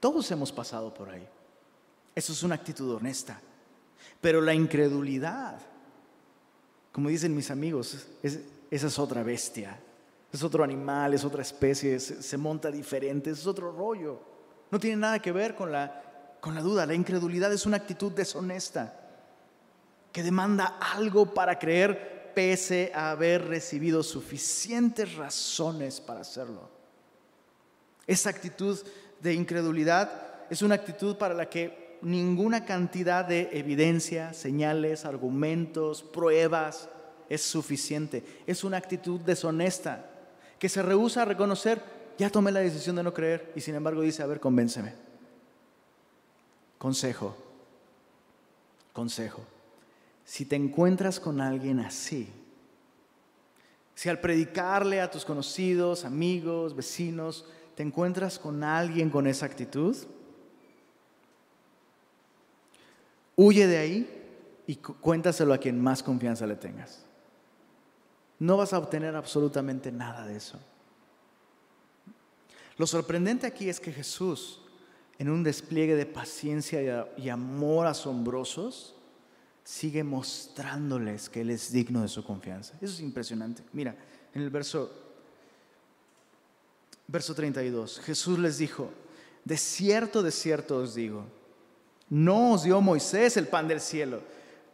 Todos 0.00 0.30
hemos 0.30 0.50
pasado 0.50 0.92
por 0.92 1.10
ahí. 1.10 1.26
Eso 2.14 2.32
es 2.32 2.42
una 2.42 2.56
actitud 2.56 2.92
honesta. 2.94 3.40
Pero 4.20 4.40
la 4.40 4.54
incredulidad, 4.54 5.60
como 6.92 7.08
dicen 7.08 7.34
mis 7.34 7.50
amigos, 7.50 8.06
esa 8.22 8.86
es 8.86 8.98
otra 8.98 9.22
bestia. 9.22 9.78
Es 10.32 10.42
otro 10.42 10.62
animal, 10.62 11.14
es 11.14 11.24
otra 11.24 11.42
especie, 11.42 11.98
se, 11.98 12.36
monta 12.36 12.70
diferente, 12.70 13.30
es 13.30 13.46
otro 13.46 13.72
rollo. 13.72 14.20
No 14.70 14.78
tiene 14.78 14.96
nada 14.96 15.18
que 15.18 15.32
ver 15.32 15.54
con 15.54 15.72
la, 15.72 16.02
con 16.40 16.54
la 16.54 16.60
duda. 16.60 16.86
La 16.86 16.94
incredulidad 16.94 17.52
es 17.52 17.66
una 17.66 17.76
actitud 17.76 18.12
deshonesta 18.12 18.96
que 20.12 20.22
demanda 20.22 20.78
algo 20.94 21.34
para 21.34 21.58
creer 21.58 22.32
pese 22.34 22.92
a 22.94 23.10
haber 23.10 23.46
recibido 23.46 24.02
suficientes 24.02 25.14
razones 25.14 26.00
para 26.00 26.20
hacerlo. 26.20 26.68
Esa 28.06 28.30
actitud 28.30 28.78
de 29.20 29.34
incredulidad 29.34 30.10
es 30.48 30.62
una 30.62 30.76
actitud 30.76 31.16
para 31.16 31.34
la 31.34 31.48
que 31.48 31.98
ninguna 32.02 32.64
cantidad 32.64 33.24
de 33.24 33.50
evidencia, 33.52 34.32
señales, 34.32 35.04
argumentos, 35.04 36.02
pruebas 36.02 36.88
es 37.28 37.42
suficiente. 37.42 38.24
Es 38.46 38.64
una 38.64 38.78
actitud 38.78 39.20
deshonesta 39.20 40.06
que 40.58 40.68
se 40.68 40.82
rehúsa 40.82 41.22
a 41.22 41.26
reconocer, 41.26 41.80
ya 42.20 42.28
tomé 42.28 42.52
la 42.52 42.60
decisión 42.60 42.96
de 42.96 43.02
no 43.02 43.14
creer 43.14 43.50
y 43.56 43.62
sin 43.62 43.74
embargo 43.74 44.02
dice, 44.02 44.22
a 44.22 44.26
ver, 44.26 44.40
convénceme. 44.40 44.92
Consejo, 46.76 47.34
consejo. 48.92 49.40
Si 50.26 50.44
te 50.44 50.54
encuentras 50.54 51.18
con 51.18 51.40
alguien 51.40 51.80
así, 51.80 52.28
si 53.94 54.10
al 54.10 54.20
predicarle 54.20 55.00
a 55.00 55.10
tus 55.10 55.24
conocidos, 55.24 56.04
amigos, 56.04 56.76
vecinos, 56.76 57.46
te 57.74 57.82
encuentras 57.82 58.38
con 58.38 58.64
alguien 58.64 59.08
con 59.08 59.26
esa 59.26 59.46
actitud, 59.46 59.96
huye 63.34 63.66
de 63.66 63.78
ahí 63.78 64.24
y 64.66 64.76
cuéntaselo 64.76 65.54
a 65.54 65.58
quien 65.58 65.82
más 65.82 66.02
confianza 66.02 66.46
le 66.46 66.56
tengas. 66.56 67.02
No 68.38 68.58
vas 68.58 68.74
a 68.74 68.78
obtener 68.78 69.16
absolutamente 69.16 69.90
nada 69.90 70.26
de 70.26 70.36
eso. 70.36 70.58
Lo 72.80 72.86
sorprendente 72.86 73.46
aquí 73.46 73.68
es 73.68 73.78
que 73.78 73.92
Jesús, 73.92 74.58
en 75.18 75.28
un 75.28 75.42
despliegue 75.42 75.94
de 75.96 76.06
paciencia 76.06 77.10
y 77.14 77.28
amor 77.28 77.86
asombrosos, 77.86 78.94
sigue 79.62 80.02
mostrándoles 80.02 81.28
que 81.28 81.42
Él 81.42 81.50
es 81.50 81.70
digno 81.72 82.00
de 82.00 82.08
su 82.08 82.24
confianza. 82.24 82.72
Eso 82.80 82.94
es 82.94 83.00
impresionante. 83.00 83.62
Mira, 83.74 83.94
en 84.32 84.40
el 84.40 84.48
verso, 84.48 84.90
verso 87.06 87.34
32, 87.34 88.00
Jesús 88.00 88.38
les 88.38 88.56
dijo, 88.56 88.90
de 89.44 89.58
cierto, 89.58 90.22
de 90.22 90.30
cierto 90.30 90.78
os 90.78 90.94
digo, 90.94 91.26
no 92.08 92.54
os 92.54 92.62
dio 92.62 92.80
Moisés 92.80 93.36
el 93.36 93.46
pan 93.46 93.68
del 93.68 93.82
cielo, 93.82 94.22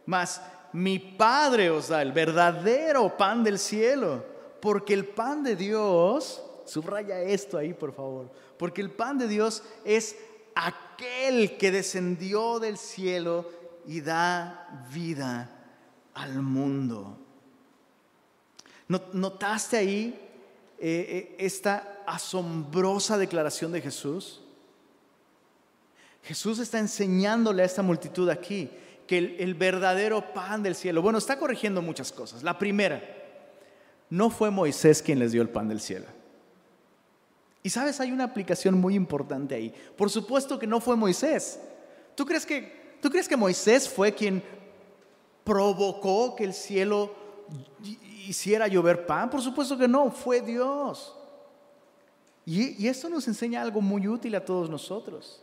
mas 0.05 0.41
mi 0.71 0.97
Padre 0.97 1.69
os 1.69 1.89
da 1.89 2.01
el 2.01 2.13
verdadero 2.13 3.17
pan 3.17 3.43
del 3.43 3.59
cielo, 3.59 4.23
porque 4.61 4.93
el 4.93 5.07
pan 5.07 5.43
de 5.43 5.57
Dios, 5.57 6.41
subraya 6.67 7.21
esto 7.21 7.57
ahí 7.57 7.73
por 7.73 7.93
favor, 7.93 8.31
porque 8.57 8.81
el 8.81 8.91
pan 8.91 9.17
de 9.17 9.27
Dios 9.27 9.63
es 9.83 10.17
aquel 10.55 11.57
que 11.57 11.71
descendió 11.71 12.59
del 12.59 12.77
cielo 12.77 13.49
y 13.85 14.01
da 14.01 14.85
vida 14.91 15.49
al 16.13 16.41
mundo. 16.41 17.17
¿Notaste 18.87 19.77
ahí 19.77 20.19
eh, 20.79 21.05
eh, 21.09 21.35
esta 21.39 22.03
asombrosa 22.05 23.17
declaración 23.17 23.71
de 23.71 23.81
Jesús? 23.81 24.41
Jesús 26.23 26.59
está 26.59 26.79
enseñándole 26.79 27.63
a 27.63 27.65
esta 27.65 27.81
multitud 27.81 28.29
aquí 28.29 28.69
que 29.05 29.17
el, 29.17 29.35
el, 29.39 29.53
verdadero 29.55 30.33
pan 30.33 30.63
del 30.63 30.75
cielo, 30.75 31.01
bueno, 31.01 31.17
está 31.17 31.39
corrigiendo 31.39 31.81
muchas 31.81 32.11
cosas. 32.11 32.43
La 32.43 32.57
primera, 32.57 33.01
no 34.09 34.29
fue 34.29 34.51
Moisés 34.51 35.01
quien 35.01 35.19
les 35.19 35.31
dio 35.31 35.41
el 35.41 35.49
pan 35.49 35.69
del 35.69 35.79
cielo. 35.79 36.16
Y 37.67 37.69
sabes, 37.69 37.99
hay 37.99 38.13
una 38.13 38.23
aplicación 38.23 38.79
muy 38.79 38.95
importante 38.95 39.53
ahí. 39.53 39.73
Por 39.97 40.09
supuesto 40.09 40.57
que 40.57 40.65
no 40.65 40.79
fue 40.79 40.95
Moisés. 40.95 41.59
¿Tú 42.15 42.25
crees 42.25 42.45
que 42.45 42.77
¿Tú 43.01 43.09
crees 43.09 43.27
que 43.27 43.37
Moisés 43.37 43.87
fue 43.87 44.13
quien 44.13 44.43
provocó 45.43 46.35
que 46.35 46.43
el 46.43 46.53
cielo 46.53 47.13
hiciera 48.27 48.67
llover 48.67 49.05
pan? 49.05 49.29
Por 49.29 49.41
supuesto 49.41 49.77
que 49.77 49.87
no, 49.87 50.11
fue 50.11 50.41
Dios. 50.41 51.15
Y, 52.45 52.87
esto 52.87 53.09
nos 53.09 53.27
enseña 53.27 53.61
algo 53.61 53.81
muy 53.81 54.07
útil 54.07 54.35
a 54.35 54.43
todos 54.43 54.69
nosotros. 54.69 55.41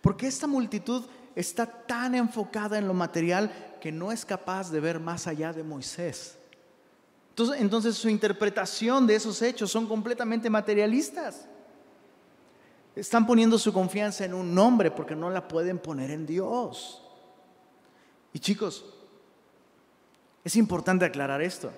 Porque 0.00 0.26
esta 0.26 0.46
multitud 0.46 1.04
está 1.34 1.66
tan 1.66 2.14
enfocada 2.14 2.78
en 2.78 2.86
lo 2.86 2.94
material 2.94 3.50
que 3.80 3.90
no 3.90 4.12
es 4.12 4.24
capaz 4.24 4.70
de 4.70 4.80
ver 4.80 5.00
más 5.00 5.26
allá 5.26 5.52
de 5.52 5.64
Moisés. 5.64 6.38
Entonces, 7.30 7.60
entonces, 7.60 7.96
su 7.96 8.08
interpretación 8.08 9.06
de 9.06 9.16
esos 9.16 9.42
hechos 9.42 9.70
son 9.70 9.88
completamente 9.88 10.48
materialistas. 10.48 11.48
Están 12.96 13.26
poniendo 13.26 13.58
su 13.58 13.72
confianza 13.72 14.24
en 14.24 14.34
un 14.34 14.54
nombre 14.54 14.90
porque 14.90 15.16
no 15.16 15.30
la 15.30 15.48
pueden 15.48 15.78
poner 15.78 16.10
en 16.10 16.26
Dios. 16.26 17.02
Y 18.32 18.38
chicos, 18.38 18.84
es 20.44 20.56
importante 20.56 21.04
aclarar 21.04 21.42
esto. 21.42 21.72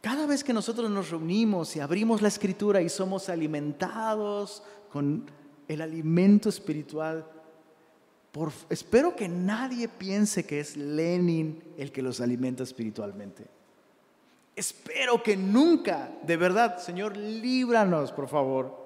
Cada 0.00 0.26
vez 0.26 0.44
que 0.44 0.52
nosotros 0.52 0.90
nos 0.90 1.10
reunimos 1.10 1.74
y 1.76 1.80
abrimos 1.80 2.20
la 2.20 2.28
escritura 2.28 2.82
y 2.82 2.90
somos 2.90 3.30
alimentados 3.30 4.62
con 4.92 5.24
el 5.66 5.80
alimento 5.80 6.50
espiritual, 6.50 7.26
espero 8.68 9.16
que 9.16 9.28
nadie 9.28 9.88
piense 9.88 10.44
que 10.44 10.60
es 10.60 10.76
Lenin 10.76 11.62
el 11.78 11.90
que 11.90 12.02
los 12.02 12.20
alimenta 12.20 12.62
espiritualmente. 12.62 13.46
Espero 14.56 15.22
que 15.22 15.36
nunca, 15.36 16.12
de 16.22 16.36
verdad, 16.36 16.78
Señor, 16.78 17.16
líbranos, 17.16 18.12
por 18.12 18.28
favor, 18.28 18.83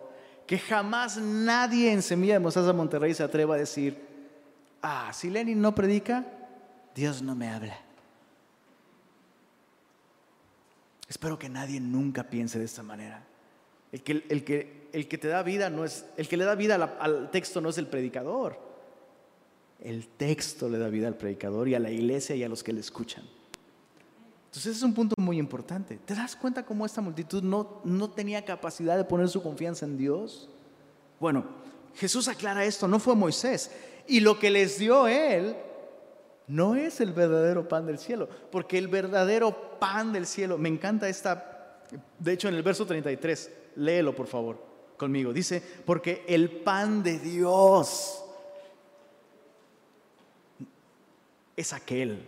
que 0.49 0.59
jamás 0.59 1.19
nadie 1.19 1.93
en 1.93 2.01
Semilla 2.01 2.33
de 2.33 2.39
Mostaza 2.41 2.73
Monterrey 2.73 3.13
se 3.13 3.23
atreva 3.23 3.55
a 3.55 3.59
decir, 3.59 3.99
ah, 4.81 5.13
si 5.13 5.29
Lenin 5.29 5.61
no 5.61 5.75
predica, 5.75 6.25
Dios 6.95 7.21
no 7.21 7.35
me 7.35 7.51
habla. 7.51 7.79
Espero 11.07 11.39
que 11.39 11.51
nadie 11.51 11.81
nunca 11.81 12.25
piense 12.25 12.59
de 12.59 12.65
esta 12.65 12.83
manera. 12.83 13.23
El 13.93 14.03
que, 14.03 14.25
el 14.27 14.43
que, 14.43 14.89
el 14.95 15.07
que 15.07 15.19
te 15.19 15.29
da 15.29 15.43
vida 15.43 15.69
no 15.69 15.85
es, 15.85 16.07
el 16.17 16.29
que 16.29 16.39
le 16.39 16.47
da 16.47 16.55
vida 16.55 16.97
al 16.99 17.31
texto 17.31 17.61
no 17.61 17.69
es 17.69 17.77
el 17.77 17.87
predicador. 17.87 18.59
El 19.81 20.09
texto 20.09 20.71
le 20.71 20.79
da 20.79 20.89
vida 20.89 21.09
al 21.09 21.17
predicador 21.17 21.69
y 21.69 21.75
a 21.75 21.79
la 21.79 21.91
iglesia 21.91 22.35
y 22.35 22.43
a 22.43 22.49
los 22.49 22.65
que 22.65 22.73
le 22.73 22.81
escuchan. 22.81 23.25
Entonces 24.49 24.79
es 24.79 24.83
un 24.83 24.95
punto 24.95 25.15
muy 25.19 25.39
importante. 25.39 25.99
¿Te 25.99 26.15
das 26.15 26.35
cuenta 26.35 26.65
cómo 26.65 26.87
esta 26.87 27.03
multitud 27.03 27.43
no, 27.43 27.83
no 27.85 28.11
tenía 28.11 28.45
capacidad 28.45 28.97
de 28.97 29.05
poner 29.05 29.29
su 29.29 29.43
confianza 29.43 29.85
en 29.85 29.99
Dios? 29.99 30.49
Bueno, 31.21 31.45
Jesús 31.95 32.29
aclara 32.29 32.65
esto, 32.65 32.89
no 32.89 32.99
fue 32.99 33.15
Moisés. 33.15 33.71
Y 34.07 34.21
lo 34.21 34.39
que 34.39 34.51
les 34.51 34.79
dio 34.79 35.07
él 35.07 35.55
no 36.47 36.77
es 36.77 37.01
el 37.03 37.13
verdadero 37.13 37.69
pan 37.69 37.85
del 37.87 37.99
cielo, 37.99 38.27
porque 38.51 38.79
el 38.79 38.89
verdadero 38.89 39.79
pan 39.79 40.15
del 40.15 40.27
cielo, 40.27 40.57
me 40.57 40.71
encanta 40.71 41.09
esta, 41.09 41.85
de 42.19 42.33
hecho 42.33 42.49
en 42.49 42.55
el 42.55 42.63
verso 42.63 42.87
33, 42.87 43.53
léelo 43.77 44.15
por 44.15 44.27
favor 44.27 44.59
conmigo, 44.97 45.33
dice, 45.33 45.63
porque 45.85 46.25
el 46.27 46.51
pan 46.51 47.03
de 47.03 47.19
Dios 47.19 48.25
es 51.55 51.73
aquel. 51.75 52.27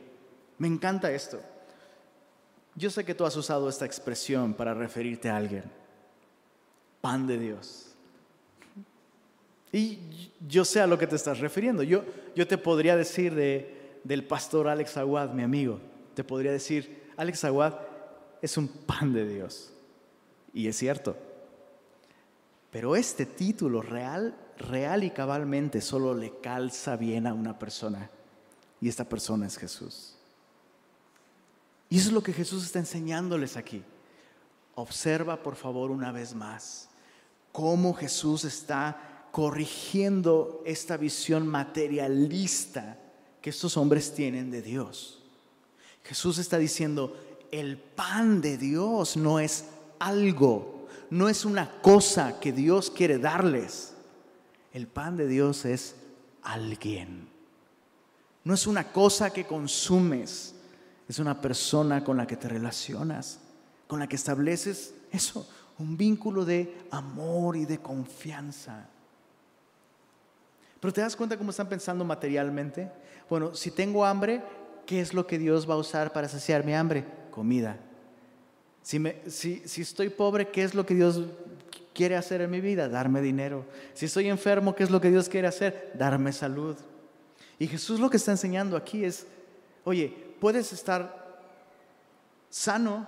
Me 0.59 0.69
encanta 0.69 1.11
esto. 1.11 1.41
Yo 2.81 2.89
sé 2.89 3.05
que 3.05 3.15
tú 3.15 3.27
has 3.27 3.37
usado 3.37 3.69
esta 3.69 3.85
expresión 3.85 4.55
para 4.55 4.73
referirte 4.73 5.29
a 5.29 5.37
alguien. 5.37 5.65
Pan 7.03 7.27
de 7.27 7.39
Dios. 7.39 7.89
Y 9.71 9.99
yo 10.49 10.65
sé 10.65 10.81
a 10.81 10.87
lo 10.87 10.99
que 10.99 11.07
te 11.07 11.15
estás 11.15 11.41
refiriendo. 11.41 11.83
Yo, 11.83 12.05
yo 12.35 12.49
te 12.49 12.57
podría 12.57 12.97
decir 12.97 13.35
de, 13.35 13.99
del 14.03 14.25
pastor 14.25 14.67
Alex 14.67 14.97
Aguad, 14.97 15.29
mi 15.35 15.43
amigo, 15.43 15.79
te 16.15 16.25
podría 16.25 16.53
decir, 16.53 17.03
Alex 17.19 17.45
Aguad 17.45 17.75
es 18.41 18.57
un 18.57 18.67
pan 18.67 19.13
de 19.13 19.29
Dios. 19.29 19.75
Y 20.55 20.67
es 20.67 20.79
cierto. 20.79 21.19
Pero 22.71 22.97
este 22.97 23.27
título 23.27 23.83
real, 23.83 24.35
real 24.57 25.05
y 25.05 25.11
cabalmente 25.11 25.83
solo 25.83 26.15
le 26.15 26.33
calza 26.41 26.97
bien 26.97 27.27
a 27.27 27.35
una 27.35 27.59
persona. 27.59 28.09
Y 28.81 28.89
esta 28.89 29.05
persona 29.05 29.47
es 29.49 29.59
Jesús. 29.59 30.17
Y 31.91 31.99
eso 31.99 32.09
es 32.09 32.15
lo 32.15 32.23
que 32.23 32.33
Jesús 32.33 32.65
está 32.65 32.79
enseñándoles 32.79 33.57
aquí. 33.57 33.83
Observa 34.77 35.43
por 35.43 35.57
favor 35.57 35.91
una 35.91 36.13
vez 36.13 36.35
más 36.35 36.89
cómo 37.53 37.93
Jesús 37.93 38.45
está 38.45 39.27
corrigiendo 39.33 40.63
esta 40.65 40.97
visión 40.97 41.47
materialista 41.47 42.97
que 43.43 43.51
estos 43.51 43.77
hombres 43.77 44.15
tienen 44.15 44.51
de 44.51 44.63
Dios. 44.63 45.21
Jesús 46.05 46.39
está 46.39 46.59
diciendo, 46.59 47.17
el 47.51 47.77
pan 47.77 48.41
de 48.41 48.57
Dios 48.57 49.17
no 49.17 49.41
es 49.41 49.67
algo, 49.99 50.87
no 51.11 51.29
es 51.29 51.45
una 51.45 51.81
cosa 51.83 52.39
que 52.41 52.53
Dios 52.53 52.91
quiere 52.91 53.19
darles. 53.19 53.95
El 54.73 54.87
pan 54.87 55.17
de 55.17 55.27
Dios 55.27 55.65
es 55.65 55.97
alguien. 56.43 57.29
No 58.45 58.55
es 58.55 58.67
una 58.67 58.93
cosa 58.93 59.31
que 59.31 59.45
consumes, 59.45 60.55
es 61.11 61.19
una 61.19 61.41
persona 61.41 62.05
con 62.05 62.17
la 62.17 62.25
que 62.25 62.37
te 62.37 62.49
relacionas, 62.49 63.41
con 63.89 63.99
la 63.99 64.09
que 64.09 64.15
estableces 64.15 64.95
eso, 65.11 65.49
un 65.77 65.97
vínculo 65.97 66.45
de 66.45 66.73
amor 66.93 67.57
y 67.57 67.65
de 67.65 67.79
confianza. 67.79 68.89
Pero 70.79 70.93
te 70.93 71.01
das 71.01 71.17
cuenta 71.17 71.37
cómo 71.37 71.51
están 71.51 71.69
pensando 71.69 72.05
materialmente. 72.05 72.93
Bueno, 73.29 73.57
si 73.57 73.73
tengo 73.73 74.05
hambre, 74.05 74.41
¿qué 74.87 75.01
es 75.01 75.13
lo 75.13 75.27
que 75.27 75.37
Dios 75.37 75.69
va 75.69 75.75
a 75.75 75.79
usar 75.79 76.13
para 76.13 76.29
saciar 76.29 76.65
mi 76.65 76.77
hambre? 76.77 77.05
Comida. 77.33 77.77
Si, 78.81 79.03
si 79.67 79.81
estoy 79.83 80.11
pobre, 80.11 80.51
¿qué 80.51 80.63
es 80.63 80.77
lo 80.77 80.87
que 80.87 80.95
Dios 80.95 81.25
quiere 81.93 82.15
hacer 82.15 82.41
en 82.41 82.53
mi 82.53 82.61
vida? 82.61 82.89
Darme 82.89 83.21
dinero. 83.21 83.65
Si 83.95 84.07
estoy 84.07 84.29
enfermo, 84.29 84.77
¿qué 84.77 84.85
es 84.85 84.91
lo 84.91 85.01
que 85.01 85.11
Dios 85.11 85.29
quiere 85.29 85.49
hacer? 85.49 85.91
Darme 85.99 86.33
salud. 86.33 86.77
Y 87.59 87.67
Jesús 87.67 87.99
lo 87.99 88.09
que 88.09 88.17
está 88.17 88.31
enseñando 88.31 88.77
aquí 88.77 89.05
es, 89.05 89.27
oye, 89.83 90.30
puedes 90.41 90.73
estar 90.73 91.21
sano, 92.49 93.07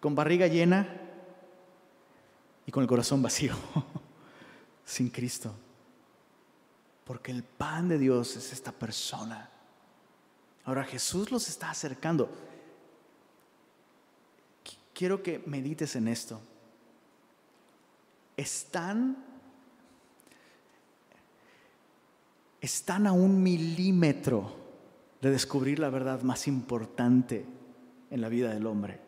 con 0.00 0.14
barriga 0.14 0.46
llena 0.46 1.00
y 2.66 2.72
con 2.72 2.82
el 2.82 2.88
corazón 2.88 3.22
vacío, 3.22 3.54
sin 4.84 5.10
Cristo. 5.10 5.54
Porque 7.04 7.30
el 7.30 7.44
pan 7.44 7.88
de 7.88 7.98
Dios 7.98 8.34
es 8.36 8.52
esta 8.52 8.72
persona. 8.72 9.50
Ahora 10.64 10.84
Jesús 10.84 11.30
los 11.30 11.48
está 11.48 11.70
acercando. 11.70 12.30
Quiero 14.94 15.22
que 15.22 15.42
medites 15.44 15.96
en 15.96 16.08
esto. 16.08 16.40
Están, 18.36 19.22
están 22.60 23.06
a 23.06 23.12
un 23.12 23.42
milímetro 23.42 24.63
de 25.24 25.30
descubrir 25.30 25.78
la 25.78 25.88
verdad 25.88 26.22
más 26.22 26.46
importante 26.46 27.46
en 28.10 28.20
la 28.20 28.28
vida 28.28 28.52
del 28.52 28.66
hombre. 28.66 29.00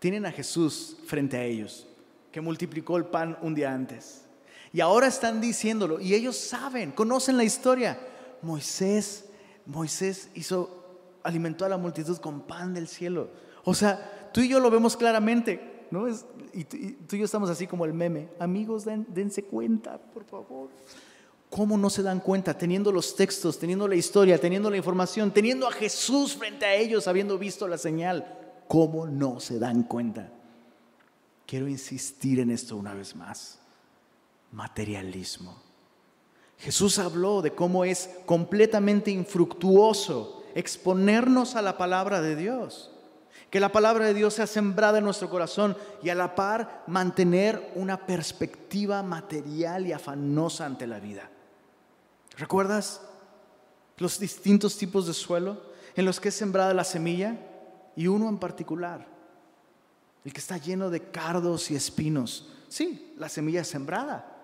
Tienen 0.00 0.26
a 0.26 0.32
Jesús 0.32 0.96
frente 1.06 1.36
a 1.36 1.44
ellos, 1.44 1.86
que 2.32 2.40
multiplicó 2.40 2.96
el 2.96 3.06
pan 3.06 3.38
un 3.40 3.54
día 3.54 3.72
antes. 3.72 4.24
Y 4.72 4.80
ahora 4.80 5.06
están 5.06 5.40
diciéndolo 5.40 6.00
y 6.00 6.14
ellos 6.14 6.36
saben, 6.36 6.90
conocen 6.90 7.36
la 7.36 7.44
historia. 7.44 7.98
Moisés, 8.42 9.26
Moisés 9.66 10.30
hizo, 10.34 10.84
alimentó 11.22 11.64
a 11.64 11.68
la 11.68 11.76
multitud 11.76 12.18
con 12.18 12.40
pan 12.40 12.74
del 12.74 12.88
cielo. 12.88 13.30
O 13.62 13.72
sea, 13.72 14.30
tú 14.32 14.40
y 14.40 14.48
yo 14.48 14.58
lo 14.58 14.68
vemos 14.68 14.96
claramente, 14.96 15.86
¿no? 15.92 16.08
Es, 16.08 16.26
y, 16.52 16.64
tú 16.64 17.14
y 17.14 17.20
yo 17.20 17.24
estamos 17.24 17.48
así 17.50 17.68
como 17.68 17.84
el 17.84 17.94
meme. 17.94 18.30
Amigos, 18.40 18.84
dense 18.84 19.44
cuenta, 19.44 19.96
por 19.96 20.24
favor. 20.24 20.70
¿Cómo 21.54 21.78
no 21.78 21.88
se 21.88 22.02
dan 22.02 22.18
cuenta? 22.18 22.58
Teniendo 22.58 22.90
los 22.90 23.14
textos, 23.14 23.60
teniendo 23.60 23.86
la 23.86 23.94
historia, 23.94 24.40
teniendo 24.40 24.68
la 24.68 24.76
información, 24.76 25.30
teniendo 25.30 25.68
a 25.68 25.70
Jesús 25.70 26.34
frente 26.34 26.66
a 26.66 26.74
ellos, 26.74 27.06
habiendo 27.06 27.38
visto 27.38 27.68
la 27.68 27.78
señal. 27.78 28.26
¿Cómo 28.66 29.06
no 29.06 29.38
se 29.38 29.60
dan 29.60 29.84
cuenta? 29.84 30.32
Quiero 31.46 31.68
insistir 31.68 32.40
en 32.40 32.50
esto 32.50 32.76
una 32.76 32.92
vez 32.92 33.14
más 33.14 33.60
materialismo. 34.50 35.56
Jesús 36.58 36.98
habló 36.98 37.40
de 37.40 37.54
cómo 37.54 37.84
es 37.84 38.10
completamente 38.26 39.12
infructuoso 39.12 40.42
exponernos 40.56 41.54
a 41.54 41.62
la 41.62 41.78
palabra 41.78 42.20
de 42.20 42.34
Dios. 42.34 42.90
Que 43.50 43.60
la 43.60 43.70
palabra 43.70 44.06
de 44.06 44.14
Dios 44.14 44.34
sea 44.34 44.48
sembrada 44.48 44.98
en 44.98 45.04
nuestro 45.04 45.30
corazón 45.30 45.76
y 46.02 46.08
a 46.08 46.16
la 46.16 46.34
par 46.34 46.82
mantener 46.88 47.70
una 47.76 48.06
perspectiva 48.06 49.04
material 49.04 49.86
y 49.86 49.92
afanosa 49.92 50.66
ante 50.66 50.88
la 50.88 50.98
vida. 50.98 51.30
¿Recuerdas 52.36 53.00
los 53.98 54.18
distintos 54.18 54.76
tipos 54.76 55.06
de 55.06 55.14
suelo 55.14 55.62
en 55.94 56.04
los 56.04 56.20
que 56.20 56.30
es 56.30 56.34
sembrada 56.34 56.74
la 56.74 56.84
semilla? 56.84 57.38
Y 57.96 58.08
uno 58.08 58.28
en 58.28 58.38
particular, 58.38 59.06
el 60.24 60.32
que 60.32 60.40
está 60.40 60.56
lleno 60.56 60.90
de 60.90 61.00
cardos 61.10 61.70
y 61.70 61.76
espinos. 61.76 62.50
Sí, 62.68 63.14
la 63.16 63.28
semilla 63.28 63.60
es 63.60 63.68
sembrada, 63.68 64.34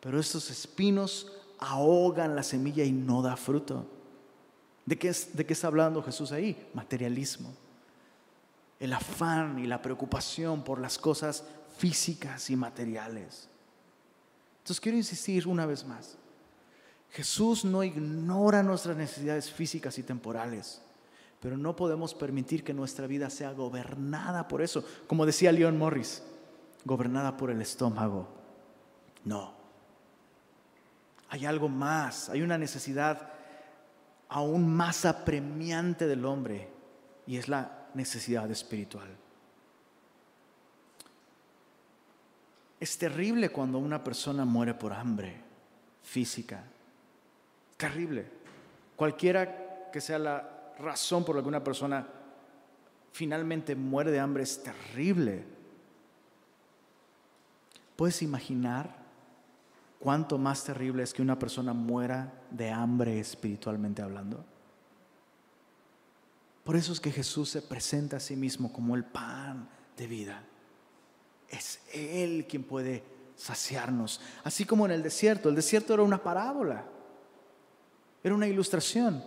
pero 0.00 0.20
estos 0.20 0.50
espinos 0.50 1.32
ahogan 1.58 2.36
la 2.36 2.42
semilla 2.42 2.84
y 2.84 2.92
no 2.92 3.22
da 3.22 3.36
fruto. 3.36 3.86
¿De 4.84 4.98
qué, 4.98 5.14
¿De 5.32 5.46
qué 5.46 5.52
está 5.52 5.68
hablando 5.68 6.02
Jesús 6.02 6.32
ahí? 6.32 6.68
Materialismo. 6.74 7.54
El 8.78 8.92
afán 8.92 9.58
y 9.58 9.66
la 9.66 9.80
preocupación 9.80 10.64
por 10.64 10.80
las 10.80 10.98
cosas 10.98 11.44
físicas 11.78 12.50
y 12.50 12.56
materiales. 12.56 13.48
Entonces 14.58 14.80
quiero 14.80 14.98
insistir 14.98 15.46
una 15.46 15.66
vez 15.66 15.84
más. 15.86 16.18
Jesús 17.12 17.64
no 17.64 17.84
ignora 17.84 18.62
nuestras 18.62 18.96
necesidades 18.96 19.50
físicas 19.50 19.98
y 19.98 20.02
temporales, 20.02 20.80
pero 21.40 21.58
no 21.58 21.76
podemos 21.76 22.14
permitir 22.14 22.64
que 22.64 22.72
nuestra 22.72 23.06
vida 23.06 23.28
sea 23.28 23.52
gobernada 23.52 24.48
por 24.48 24.62
eso. 24.62 24.82
Como 25.06 25.26
decía 25.26 25.52
Leon 25.52 25.76
Morris, 25.76 26.22
gobernada 26.86 27.36
por 27.36 27.50
el 27.50 27.60
estómago. 27.60 28.28
No. 29.24 29.52
Hay 31.28 31.44
algo 31.44 31.68
más, 31.68 32.30
hay 32.30 32.40
una 32.40 32.56
necesidad 32.56 33.30
aún 34.30 34.74
más 34.74 35.04
apremiante 35.04 36.06
del 36.06 36.24
hombre 36.24 36.70
y 37.26 37.36
es 37.36 37.46
la 37.46 37.88
necesidad 37.92 38.50
espiritual. 38.50 39.08
Es 42.80 42.96
terrible 42.96 43.50
cuando 43.50 43.78
una 43.78 44.02
persona 44.02 44.46
muere 44.46 44.72
por 44.72 44.94
hambre 44.94 45.40
física. 46.02 46.64
Terrible. 47.82 48.24
Cualquiera 48.94 49.90
que 49.90 50.00
sea 50.00 50.16
la 50.16 50.72
razón 50.78 51.24
por 51.24 51.34
la 51.34 51.42
que 51.42 51.48
una 51.48 51.64
persona 51.64 52.06
finalmente 53.10 53.74
muere 53.74 54.12
de 54.12 54.20
hambre 54.20 54.44
es 54.44 54.62
terrible. 54.62 55.44
¿Puedes 57.96 58.22
imaginar 58.22 58.94
¿cuánto 59.98 60.38
más 60.38 60.62
terrible 60.62 61.02
es 61.02 61.12
que 61.12 61.22
una 61.22 61.40
persona 61.40 61.72
muera 61.72 62.32
de 62.52 62.70
hambre 62.70 63.18
espiritualmente 63.18 64.00
hablando? 64.00 64.44
Por 66.62 66.76
eso 66.76 66.92
es 66.92 67.00
que 67.00 67.10
Jesús 67.10 67.48
se 67.48 67.62
presenta 67.62 68.18
a 68.18 68.20
sí 68.20 68.36
mismo 68.36 68.72
como 68.72 68.94
el 68.94 69.02
pan 69.02 69.68
de 69.96 70.06
vida. 70.06 70.44
Es 71.48 71.80
Él 71.92 72.46
quien 72.48 72.62
puede 72.62 73.02
saciarnos. 73.34 74.20
Así 74.44 74.64
como 74.64 74.86
en 74.86 74.92
el 74.92 75.02
desierto. 75.02 75.48
El 75.48 75.56
desierto 75.56 75.94
era 75.94 76.04
una 76.04 76.22
parábola. 76.22 76.91
Era 78.22 78.34
una 78.34 78.46
ilustración. 78.46 79.22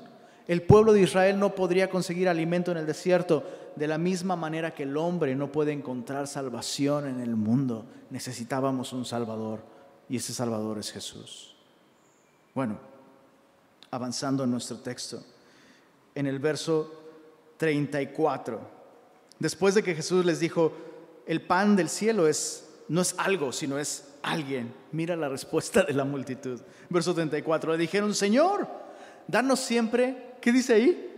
El 0.48 0.62
pueblo 0.62 0.94
de 0.94 1.02
Israel 1.02 1.40
no 1.40 1.56
podría 1.56 1.90
conseguir 1.90 2.30
alimento 2.30 2.72
en 2.72 2.78
el 2.78 2.86
desierto 2.86 3.44
de 3.76 3.88
la 3.88 3.98
misma 3.98 4.36
manera 4.36 4.74
que 4.74 4.84
el 4.84 4.96
hombre 4.96 5.36
no 5.36 5.52
puede 5.52 5.72
encontrar 5.72 6.28
salvación 6.28 7.08
en 7.08 7.20
el 7.20 7.36
mundo. 7.36 7.86
Necesitábamos 8.12 8.94
un 8.94 9.06
Salvador 9.06 9.62
y 10.08 10.18
ese 10.18 10.34
Salvador 10.34 10.78
es 10.78 10.92
Jesús. 10.92 11.56
Bueno, 12.54 12.78
avanzando 13.92 14.44
en 14.44 14.52
nuestro 14.52 14.78
texto, 14.78 15.24
en 16.14 16.28
el 16.28 16.40
verso 16.40 16.92
34, 17.58 18.60
después 19.40 19.76
de 19.76 19.84
que 19.84 19.96
Jesús 19.96 20.24
les 20.26 20.40
dijo, 20.40 20.72
el 21.26 21.42
pan 21.42 21.76
del 21.76 21.90
cielo 21.90 22.28
es, 22.28 22.70
no 22.88 23.02
es 23.02 23.16
algo, 23.18 23.52
sino 23.52 23.80
es 23.80 24.14
alguien. 24.22 24.74
Mira 24.92 25.16
la 25.16 25.28
respuesta 25.28 25.84
de 25.84 25.94
la 25.94 26.06
multitud. 26.06 26.62
Verso 26.90 27.14
34, 27.16 27.72
le 27.74 27.78
dijeron, 27.80 28.14
Señor, 28.14 28.85
danos 29.28 29.60
siempre, 29.60 30.36
¿qué 30.42 30.52
dice 30.52 30.74
ahí? 30.74 31.12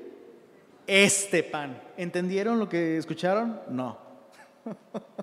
Este 0.85 1.43
pan. 1.43 1.81
¿Entendieron 1.97 2.59
lo 2.59 2.69
que 2.69 2.97
escucharon? 2.97 3.61
No. 3.69 3.97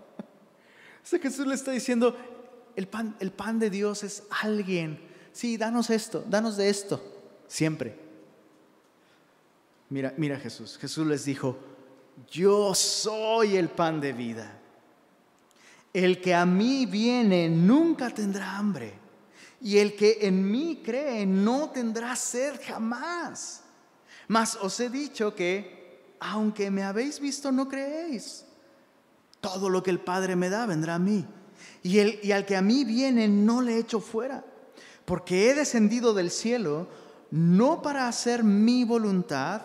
O 1.05 1.19
Jesús 1.19 1.47
le 1.47 1.55
está 1.55 1.71
diciendo, 1.71 2.17
el 2.77 2.89
pan, 2.89 3.15
el 3.21 3.31
pan 3.31 3.59
de 3.59 3.69
Dios 3.69 4.03
es 4.03 4.23
alguien. 4.43 4.99
Sí, 5.33 5.59
danos 5.59 5.91
esto, 5.91 6.25
danos 6.29 6.57
de 6.57 6.71
esto, 6.71 7.03
siempre. 7.47 7.99
Mira, 9.91 10.15
mira 10.17 10.39
Jesús. 10.39 10.79
Jesús 10.79 11.07
les 11.07 11.27
dijo, 11.27 11.59
yo 12.31 12.75
soy 12.75 13.57
el 13.57 13.69
pan 13.69 14.01
de 14.01 14.13
vida. 14.13 14.61
El 15.93 16.21
que 16.21 16.35
a 16.35 16.47
mí 16.47 16.87
viene 16.87 17.49
nunca 17.49 18.11
tendrá 18.11 18.57
hambre. 18.57 19.04
Y 19.65 19.79
el 19.79 19.97
que 19.97 20.19
en 20.21 20.49
mí 20.49 20.83
cree 20.85 21.27
no 21.27 21.71
tendrá 21.71 22.15
sed 22.15 22.61
jamás. 22.65 23.63
Mas 24.29 24.57
os 24.63 24.79
he 24.79 24.89
dicho 24.89 25.35
que, 25.35 26.15
aunque 26.21 26.71
me 26.71 26.85
habéis 26.85 27.19
visto, 27.19 27.51
no 27.51 27.69
creéis. 27.69 28.45
Todo 29.41 29.69
lo 29.69 29.83
que 29.83 29.91
el 29.91 29.99
Padre 29.99 30.37
me 30.37 30.49
da 30.51 30.67
vendrá 30.67 30.95
a 30.95 30.99
mí 31.01 31.27
y, 31.83 31.99
el, 31.99 32.19
y 32.23 32.33
al 32.33 32.47
que 32.47 32.57
a 32.57 32.63
mí 32.63 32.85
viene 32.85 33.29
no 33.29 33.61
le 33.61 33.79
echo 33.79 34.01
fuera, 34.01 34.45
porque 35.05 35.51
he 35.51 35.55
descendido 35.55 36.15
del 36.15 36.31
cielo 36.31 36.89
no 37.31 37.83
para 37.83 38.09
hacer 38.09 38.45
mi 38.45 38.85
voluntad, 38.85 39.63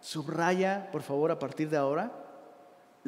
subraya 0.00 0.88
por 0.92 1.02
favor 1.02 1.30
a 1.30 1.38
partir 1.38 1.68
de 1.68 1.76
ahora 1.76 2.17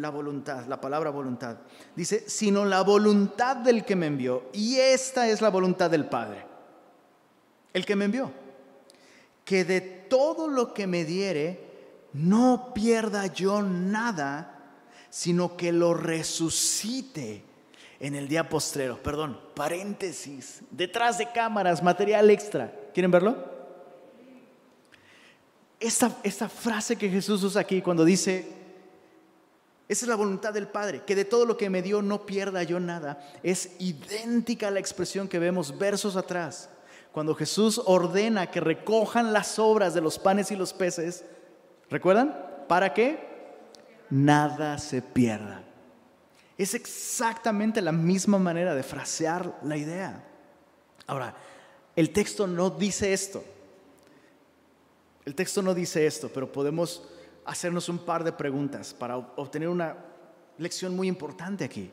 la 0.01 0.11
voluntad, 0.11 0.66
la 0.66 0.81
palabra 0.81 1.11
voluntad. 1.11 1.59
Dice, 1.95 2.29
sino 2.29 2.64
la 2.64 2.83
voluntad 2.83 3.57
del 3.57 3.85
que 3.85 3.97
me 3.97 4.07
envió. 4.07 4.45
Y 4.53 4.77
esta 4.77 5.29
es 5.29 5.41
la 5.41 5.51
voluntad 5.51 5.91
del 5.91 6.07
Padre, 6.07 6.45
el 7.72 7.85
que 7.85 7.97
me 7.97 8.07
envió. 8.07 8.33
Que 9.45 9.64
de 9.64 9.81
todo 9.81 10.49
lo 10.49 10.72
que 10.72 10.87
me 10.87 11.05
diere, 11.05 11.68
no 12.12 12.72
pierda 12.74 13.27
yo 13.27 13.62
nada, 13.62 14.57
sino 15.11 15.57
que 15.57 15.72
lo 15.72 15.95
resucite 15.95 17.45
en 17.99 18.14
el 18.14 18.29
día 18.29 18.49
postrero. 18.49 19.03
Perdón, 19.03 19.39
paréntesis, 19.55 20.62
detrás 20.70 21.18
de 21.18 21.31
cámaras, 21.31 21.83
material 21.83 22.31
extra. 22.31 22.72
¿Quieren 22.95 23.11
verlo? 23.11 23.37
Esta, 25.79 26.16
esta 26.22 26.49
frase 26.49 26.97
que 26.97 27.09
Jesús 27.09 27.43
usa 27.43 27.61
aquí 27.61 27.81
cuando 27.81 28.05
dice, 28.05 28.60
esa 29.91 30.05
es 30.05 30.09
la 30.09 30.14
voluntad 30.14 30.55
del 30.55 30.68
Padre, 30.68 31.03
que 31.05 31.16
de 31.16 31.24
todo 31.24 31.45
lo 31.45 31.57
que 31.57 31.68
me 31.68 31.82
dio 31.82 32.01
no 32.01 32.24
pierda 32.24 32.62
yo 32.62 32.78
nada, 32.78 33.28
es 33.43 33.72
idéntica 33.80 34.68
a 34.68 34.70
la 34.70 34.78
expresión 34.78 35.26
que 35.26 35.41
vemos 35.41 35.76
versos 35.76 36.14
atrás, 36.14 36.70
cuando 37.11 37.34
Jesús 37.34 37.82
ordena 37.84 38.53
que 38.53 38.61
recojan 38.61 39.32
las 39.32 39.49
sobras 39.49 39.93
de 39.93 40.01
los 40.01 40.16
panes 40.16 40.53
y 40.53 40.55
los 40.55 40.72
peces, 40.72 41.24
¿recuerdan? 41.91 42.41
¿Para 42.68 42.95
qué? 42.95 43.18
Nada 44.11 44.78
se 44.78 45.03
pierda. 45.03 45.64
Es 46.57 46.74
exactamente 46.74 47.82
la 47.82 47.91
misma 47.91 48.38
manera 48.38 48.76
de 48.76 48.84
frasear 48.84 49.59
la 49.64 49.76
idea. 49.76 50.24
Ahora, 51.09 51.34
el 51.97 52.12
texto 52.12 52.47
no 52.47 52.70
dice 52.70 53.12
esto. 53.12 53.43
El 55.24 55.34
texto 55.34 55.62
no 55.62 55.74
dice 55.74 56.07
esto, 56.07 56.30
pero 56.32 56.53
podemos 56.53 57.03
hacernos 57.51 57.88
un 57.88 57.98
par 57.98 58.22
de 58.22 58.32
preguntas 58.32 58.94
para 58.94 59.16
obtener 59.16 59.68
una 59.68 59.96
lección 60.57 60.94
muy 60.94 61.09
importante 61.09 61.64
aquí. 61.64 61.90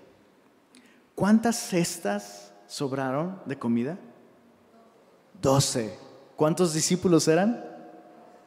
¿Cuántas 1.15 1.55
cestas 1.55 2.53
sobraron 2.67 3.41
de 3.45 3.57
comida? 3.57 3.97
Doce. 5.41 5.97
¿Cuántos 6.35 6.73
discípulos 6.73 7.27
eran? 7.27 7.65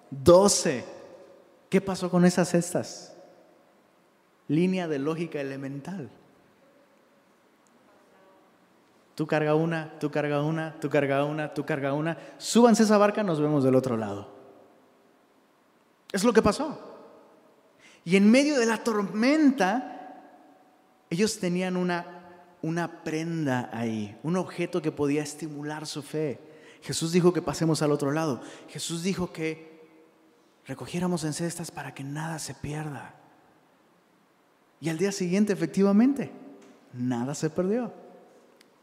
Doce. 0.08 0.84
¿Qué 1.68 1.80
pasó 1.80 2.08
con 2.10 2.24
esas 2.24 2.48
cestas? 2.48 3.16
Línea 4.46 4.86
de 4.86 5.00
lógica 5.00 5.40
elemental. 5.40 6.10
Tú 9.16 9.26
carga 9.26 9.56
una, 9.56 9.98
tú 9.98 10.12
carga 10.12 10.42
una, 10.42 10.78
tú 10.78 10.88
carga 10.88 11.24
una, 11.24 11.52
tú 11.52 11.66
carga 11.66 11.92
una. 11.92 12.16
Súbanse 12.38 12.84
esa 12.84 12.98
barca, 12.98 13.24
nos 13.24 13.40
vemos 13.40 13.64
del 13.64 13.74
otro 13.74 13.96
lado. 13.96 14.28
Es 16.12 16.22
lo 16.22 16.32
que 16.32 16.40
pasó. 16.40 16.89
Y 18.04 18.16
en 18.16 18.30
medio 18.30 18.58
de 18.58 18.66
la 18.66 18.82
tormenta, 18.82 20.00
ellos 21.10 21.38
tenían 21.38 21.76
una, 21.76 22.46
una 22.62 23.02
prenda 23.02 23.70
ahí, 23.72 24.18
un 24.22 24.36
objeto 24.36 24.80
que 24.80 24.92
podía 24.92 25.22
estimular 25.22 25.86
su 25.86 26.02
fe. 26.02 26.40
Jesús 26.82 27.12
dijo 27.12 27.32
que 27.32 27.42
pasemos 27.42 27.82
al 27.82 27.92
otro 27.92 28.10
lado. 28.10 28.40
Jesús 28.68 29.02
dijo 29.02 29.32
que 29.32 29.70
recogiéramos 30.66 31.24
en 31.24 31.32
cestas 31.32 31.70
para 31.70 31.94
que 31.94 32.04
nada 32.04 32.38
se 32.38 32.54
pierda. 32.54 33.14
Y 34.80 34.88
al 34.88 34.96
día 34.96 35.12
siguiente, 35.12 35.52
efectivamente, 35.52 36.30
nada 36.94 37.34
se 37.34 37.50
perdió. 37.50 37.92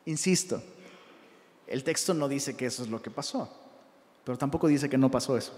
Insisto, 0.06 0.62
el 1.66 1.84
texto 1.84 2.14
no 2.14 2.28
dice 2.28 2.56
que 2.56 2.68
eso 2.68 2.84
es 2.84 2.90
lo 2.90 3.02
que 3.02 3.10
pasó, 3.10 3.52
pero 4.24 4.38
tampoco 4.38 4.68
dice 4.68 4.90
que 4.90 4.98
no 4.98 5.10
pasó 5.12 5.38
eso, 5.38 5.54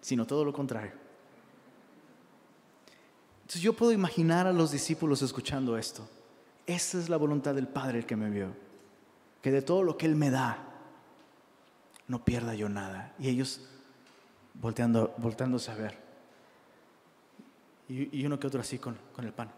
sino 0.00 0.26
todo 0.26 0.44
lo 0.44 0.52
contrario. 0.52 1.03
Entonces 3.44 3.60
yo 3.60 3.74
puedo 3.74 3.92
imaginar 3.92 4.46
a 4.46 4.54
los 4.54 4.70
discípulos 4.70 5.20
escuchando 5.20 5.76
esto. 5.76 6.08
Esta 6.66 6.98
es 6.98 7.10
la 7.10 7.18
voluntad 7.18 7.54
del 7.54 7.68
Padre 7.68 7.98
el 7.98 8.06
que 8.06 8.16
me 8.16 8.30
vio, 8.30 8.56
que 9.42 9.50
de 9.50 9.60
todo 9.60 9.82
lo 9.82 9.98
que 9.98 10.06
Él 10.06 10.16
me 10.16 10.30
da, 10.30 10.66
no 12.08 12.24
pierda 12.24 12.54
yo 12.54 12.70
nada. 12.70 13.14
Y 13.18 13.28
ellos 13.28 13.60
volteando, 14.54 15.14
volteándose 15.18 15.70
a 15.70 15.74
ver. 15.74 16.02
Y, 17.86 18.24
uno 18.24 18.40
que 18.40 18.46
otro 18.46 18.62
así 18.62 18.78
con, 18.78 18.96
con 19.14 19.26
el 19.26 19.34
pan. 19.34 19.52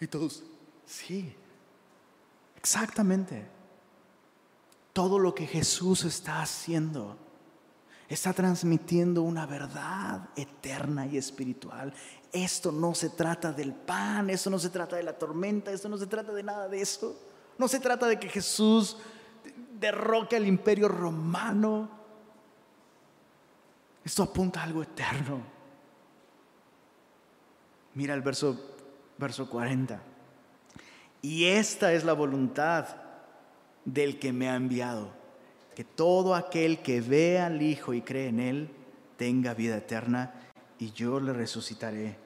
Y 0.00 0.06
todos, 0.06 0.44
sí, 0.86 1.34
exactamente. 2.56 3.44
Todo 4.94 5.18
lo 5.18 5.34
que 5.34 5.46
Jesús 5.46 6.04
está 6.04 6.40
haciendo 6.40 7.18
está 8.12 8.32
transmitiendo 8.32 9.22
una 9.22 9.46
verdad 9.46 10.28
eterna 10.36 11.06
y 11.06 11.16
espiritual. 11.16 11.92
Esto 12.32 12.72
no 12.72 12.94
se 12.94 13.10
trata 13.10 13.52
del 13.52 13.72
pan, 13.72 14.30
esto 14.30 14.50
no 14.50 14.58
se 14.58 14.70
trata 14.70 14.96
de 14.96 15.02
la 15.02 15.18
tormenta, 15.18 15.72
esto 15.72 15.88
no 15.88 15.96
se 15.96 16.06
trata 16.06 16.32
de 16.32 16.42
nada 16.42 16.68
de 16.68 16.80
eso. 16.80 17.18
No 17.58 17.68
se 17.68 17.80
trata 17.80 18.06
de 18.06 18.18
que 18.18 18.28
Jesús 18.28 18.96
derroque 19.78 20.36
al 20.36 20.46
imperio 20.46 20.88
romano. 20.88 21.88
Esto 24.04 24.24
apunta 24.24 24.60
a 24.60 24.64
algo 24.64 24.82
eterno. 24.82 25.40
Mira 27.94 28.14
el 28.14 28.22
verso, 28.22 28.58
verso 29.18 29.48
40. 29.48 30.00
Y 31.20 31.44
esta 31.44 31.92
es 31.92 32.04
la 32.04 32.14
voluntad 32.14 32.88
del 33.84 34.18
que 34.18 34.32
me 34.32 34.48
ha 34.48 34.56
enviado, 34.56 35.10
que 35.74 35.84
todo 35.84 36.34
aquel 36.34 36.80
que 36.82 37.00
ve 37.00 37.38
al 37.38 37.62
Hijo 37.62 37.94
y 37.94 38.02
cree 38.02 38.28
en 38.28 38.40
Él 38.40 38.68
tenga 39.16 39.54
vida 39.54 39.76
eterna 39.76 40.34
y 40.78 40.92
yo 40.92 41.20
le 41.20 41.32
resucitaré 41.32 42.16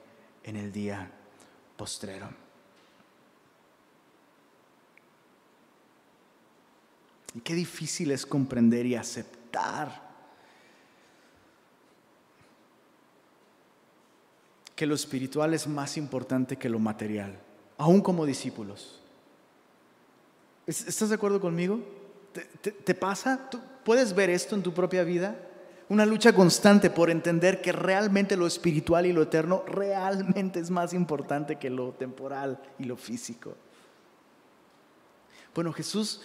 en 0.43 0.55
el 0.55 0.71
día 0.71 1.11
postrero. 1.75 2.29
Y 7.33 7.41
qué 7.41 7.53
difícil 7.53 8.11
es 8.11 8.25
comprender 8.25 8.85
y 8.85 8.95
aceptar 8.95 10.07
que 14.75 14.85
lo 14.85 14.95
espiritual 14.95 15.53
es 15.53 15.67
más 15.67 15.97
importante 15.97 16.57
que 16.57 16.69
lo 16.69 16.79
material, 16.79 17.39
aún 17.77 18.01
como 18.01 18.25
discípulos. 18.25 19.01
¿Estás 20.67 21.09
de 21.09 21.15
acuerdo 21.15 21.39
conmigo? 21.39 21.79
¿Te, 22.61 22.95
pasa? 22.95 23.49
¿Tú 23.49 23.59
puedes 23.83 24.13
ver 24.13 24.29
esto 24.29 24.55
en 24.55 24.63
tu 24.63 24.73
propia 24.73 25.03
vida? 25.03 25.35
Una 25.89 26.05
lucha 26.05 26.33
constante 26.33 26.89
por 26.89 27.09
entender 27.09 27.61
que 27.61 27.71
realmente 27.71 28.35
lo 28.35 28.45
espiritual 28.45 29.05
y 29.05 29.13
lo 29.13 29.23
eterno 29.23 29.63
realmente 29.65 30.59
es 30.59 30.69
más 30.69 30.93
importante 30.93 31.57
que 31.57 31.69
lo 31.69 31.93
temporal 31.93 32.59
y 32.77 32.83
lo 32.83 32.97
físico. 32.97 33.55
Bueno, 35.55 35.71
Jesús, 35.71 36.21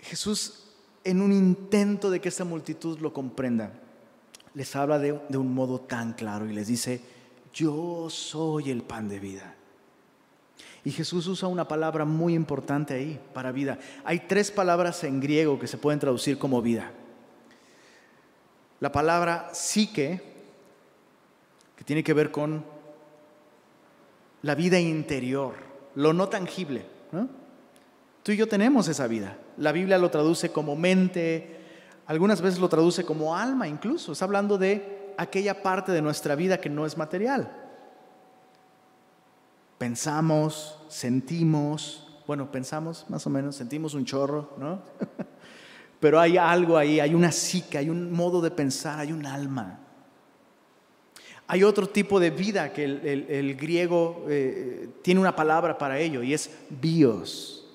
Jesús 0.00 0.68
en 1.04 1.22
un 1.22 1.32
intento 1.32 2.10
de 2.10 2.20
que 2.20 2.28
esta 2.28 2.44
multitud 2.44 2.98
lo 2.98 3.12
comprenda, 3.12 3.72
les 4.54 4.76
habla 4.76 4.98
de, 4.98 5.12
un 5.12 5.54
modo 5.54 5.80
tan 5.80 6.12
claro 6.12 6.48
y 6.48 6.52
les 6.52 6.66
dice, 6.66 7.00
yo 7.52 8.10
soy 8.10 8.70
el 8.70 8.82
pan 8.82 9.08
de 9.08 9.18
vida. 9.18 9.54
Y 10.88 10.90
Jesús 10.90 11.26
usa 11.26 11.48
una 11.48 11.68
palabra 11.68 12.06
muy 12.06 12.32
importante 12.32 12.94
ahí 12.94 13.20
para 13.34 13.52
vida. 13.52 13.78
Hay 14.06 14.20
tres 14.20 14.50
palabras 14.50 15.04
en 15.04 15.20
griego 15.20 15.58
que 15.58 15.66
se 15.66 15.76
pueden 15.76 16.00
traducir 16.00 16.38
como 16.38 16.62
vida. 16.62 16.90
La 18.80 18.90
palabra 18.90 19.50
psique, 19.52 20.22
que 21.76 21.84
tiene 21.84 22.02
que 22.02 22.14
ver 22.14 22.30
con 22.30 22.64
la 24.40 24.54
vida 24.54 24.80
interior, 24.80 25.56
lo 25.94 26.14
no 26.14 26.30
tangible. 26.30 26.86
Tú 28.22 28.32
y 28.32 28.38
yo 28.38 28.48
tenemos 28.48 28.88
esa 28.88 29.06
vida. 29.06 29.36
La 29.58 29.72
Biblia 29.72 29.98
lo 29.98 30.10
traduce 30.10 30.52
como 30.52 30.74
mente, 30.74 31.54
algunas 32.06 32.40
veces 32.40 32.58
lo 32.58 32.70
traduce 32.70 33.04
como 33.04 33.36
alma 33.36 33.68
incluso. 33.68 34.12
Está 34.12 34.24
hablando 34.24 34.56
de 34.56 35.12
aquella 35.18 35.62
parte 35.62 35.92
de 35.92 36.00
nuestra 36.00 36.34
vida 36.34 36.62
que 36.62 36.70
no 36.70 36.86
es 36.86 36.96
material. 36.96 37.67
Pensamos, 39.78 40.76
sentimos, 40.88 42.06
bueno, 42.26 42.50
pensamos 42.50 43.06
más 43.08 43.26
o 43.26 43.30
menos, 43.30 43.56
sentimos 43.56 43.94
un 43.94 44.04
chorro, 44.04 44.54
¿no? 44.58 44.82
Pero 46.00 46.20
hay 46.20 46.36
algo 46.36 46.76
ahí, 46.76 47.00
hay 47.00 47.14
una 47.14 47.32
psique, 47.32 47.78
hay 47.78 47.88
un 47.88 48.12
modo 48.12 48.40
de 48.40 48.50
pensar, 48.50 48.98
hay 48.98 49.12
un 49.12 49.24
alma. 49.24 49.80
Hay 51.46 51.64
otro 51.64 51.88
tipo 51.88 52.20
de 52.20 52.30
vida 52.30 52.72
que 52.72 52.84
el, 52.84 53.56
griego 53.56 54.26
eh, 54.28 54.90
tiene 55.02 55.20
una 55.20 55.34
palabra 55.34 55.78
para 55.78 55.98
ello 55.98 56.22
y 56.22 56.34
es 56.34 56.50
bios. 56.68 57.66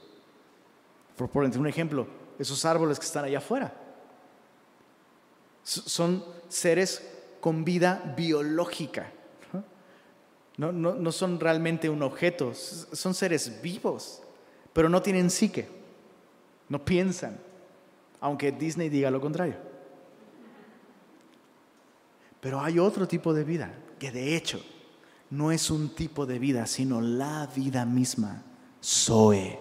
Por, 1.18 1.30
por 1.30 1.44
un 1.44 1.68
ejemplo, 1.68 2.06
esos 2.38 2.64
árboles 2.66 3.00
que 3.00 3.06
están 3.06 3.26
allá 3.26 3.40
afuera. 3.40 3.74
Son 5.64 6.24
seres 6.50 7.04
con 7.42 7.66
vida 7.66 8.14
biológica. 8.16 9.12
No, 10.58 10.72
no, 10.72 11.12
son 11.12 11.40
realmente 11.40 11.90
un 11.90 12.04
objeto, 12.04 12.54
son 12.54 13.14
seres 13.16 13.62
vivos, 13.62 14.22
pero 14.72 14.88
no 14.88 15.02
tienen 15.02 15.32
psique, 15.32 15.68
no 16.70 16.86
piensan, 16.86 17.40
aunque 18.20 18.52
Disney 18.52 18.90
diga 18.90 19.10
lo 19.10 19.20
contrario. 19.20 19.56
Pero 22.40 22.62
hay 22.62 22.78
otro 22.78 23.08
tipo 23.08 23.34
de 23.34 23.44
vida 23.44 23.74
que 23.98 24.12
de 24.12 24.36
hecho 24.36 24.64
no 25.32 25.52
es 25.52 25.72
un 25.72 25.96
tipo 25.96 26.28
de 26.28 26.38
vida, 26.38 26.68
sino 26.68 27.02
la 27.02 27.50
vida 27.56 27.86
misma, 27.86 28.44
Zoe. 28.84 29.58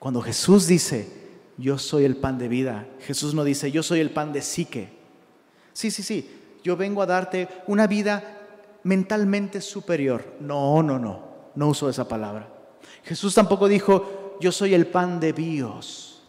Cuando 0.00 0.20
Jesús 0.20 0.66
dice, 0.66 1.20
yo 1.58 1.78
soy 1.78 2.04
el 2.04 2.16
pan 2.16 2.38
de 2.38 2.48
vida. 2.48 2.88
Jesús 3.00 3.34
no 3.34 3.44
dice, 3.44 3.70
yo 3.70 3.82
soy 3.82 4.00
el 4.00 4.10
pan 4.10 4.32
de 4.32 4.40
psique. 4.40 4.88
Sí, 5.74 5.90
sí, 5.90 6.02
sí, 6.02 6.28
yo 6.64 6.76
vengo 6.76 7.02
a 7.02 7.06
darte 7.06 7.48
una 7.66 7.86
vida 7.86 8.39
mentalmente 8.82 9.60
superior. 9.60 10.24
No, 10.40 10.82
no, 10.82 10.98
no, 10.98 11.22
no 11.54 11.68
uso 11.68 11.88
esa 11.88 12.06
palabra. 12.06 12.48
Jesús 13.04 13.34
tampoco 13.34 13.68
dijo, 13.68 14.36
yo 14.40 14.52
soy 14.52 14.74
el 14.74 14.86
pan 14.86 15.20
de 15.20 15.32
Dios. 15.32 16.22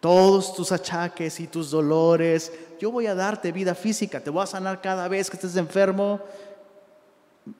Todos 0.00 0.54
tus 0.54 0.72
achaques 0.72 1.40
y 1.40 1.46
tus 1.46 1.70
dolores, 1.70 2.52
yo 2.80 2.90
voy 2.90 3.06
a 3.06 3.14
darte 3.14 3.52
vida 3.52 3.74
física, 3.74 4.20
te 4.20 4.30
voy 4.30 4.42
a 4.42 4.46
sanar 4.46 4.80
cada 4.80 5.08
vez 5.08 5.28
que 5.28 5.36
estés 5.36 5.56
enfermo. 5.56 6.20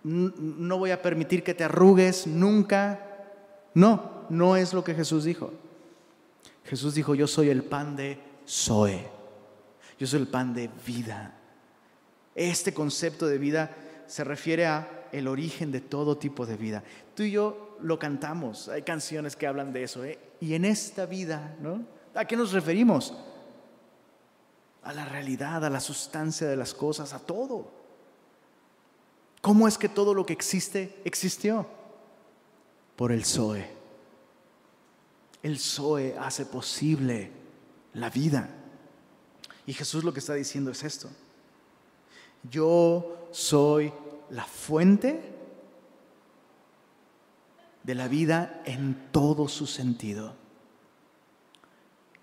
no 0.03 0.79
voy 0.79 0.91
a 0.91 1.03
permitir 1.03 1.43
que 1.43 1.55
te 1.55 1.65
arrugues 1.65 2.27
nunca. 2.27 3.07
No, 3.75 4.25
no 4.31 4.57
es 4.57 4.73
lo 4.73 4.83
que 4.83 4.95
Jesús 4.95 5.25
dijo. 5.25 5.53
Jesús 6.65 6.95
dijo, 6.95 7.15
yo 7.15 7.27
soy 7.27 7.51
el 7.51 7.63
pan 7.63 7.97
de 7.97 8.19
Zoe. 8.49 9.07
Yo 9.99 10.07
soy 10.07 10.21
el 10.21 10.29
pan 10.29 10.55
de 10.55 10.71
vida. 10.87 11.35
Este 12.41 12.73
concepto 12.73 13.27
de 13.27 13.37
vida 13.37 13.77
se 14.07 14.25
refiere 14.25 14.65
a 14.65 15.09
el 15.13 15.29
origen 15.29 15.71
de 15.71 15.83
todo 15.83 16.17
tipo 16.17 16.47
de 16.47 16.57
vida. 16.57 16.83
Tú 17.15 17.23
y 17.23 17.33
yo 17.33 17.77
lo 17.83 17.99
cantamos, 17.99 18.71
hay 18.71 18.81
canciones 18.81 19.37
que 19.37 19.47
hablan 19.47 19.75
de 19.75 19.83
eso. 19.83 20.03
¿eh? 20.05 20.19
Y 20.41 20.55
en 20.55 20.65
esta 20.65 21.05
vida, 21.05 21.55
¿no? 21.61 21.85
¿A 22.15 22.25
qué 22.25 22.37
nos 22.37 22.53
referimos? 22.53 23.13
A 24.83 24.95
la 24.95 25.05
realidad, 25.05 25.63
a 25.67 25.69
la 25.69 25.81
sustancia 25.81 26.49
de 26.49 26.57
las 26.57 26.73
cosas, 26.73 27.13
a 27.13 27.19
todo. 27.19 27.71
¿Cómo 29.43 29.69
es 29.69 29.77
que 29.77 29.91
todo 29.91 30.15
lo 30.15 30.25
que 30.25 30.33
existe 30.33 30.99
existió? 31.05 31.67
Por 32.97 33.13
el 33.13 33.27
Zoe. 33.27 33.69
El 35.43 35.59
Zoe 35.59 36.17
hace 36.19 36.47
posible 36.47 37.33
la 37.93 38.09
vida. 38.09 38.49
Y 39.67 39.75
Jesús 39.75 40.05
lo 40.05 40.15
que 40.15 40.21
está 40.21 40.33
diciendo 40.33 40.71
es 40.71 40.83
esto. 40.85 41.11
Yo 42.43 43.29
soy 43.31 43.93
la 44.31 44.45
fuente 44.45 45.21
de 47.83 47.95
la 47.95 48.09
vida 48.09 48.63
en 48.65 49.09
todo 49.11 49.49
su 49.49 49.67
sentido. 49.67 50.35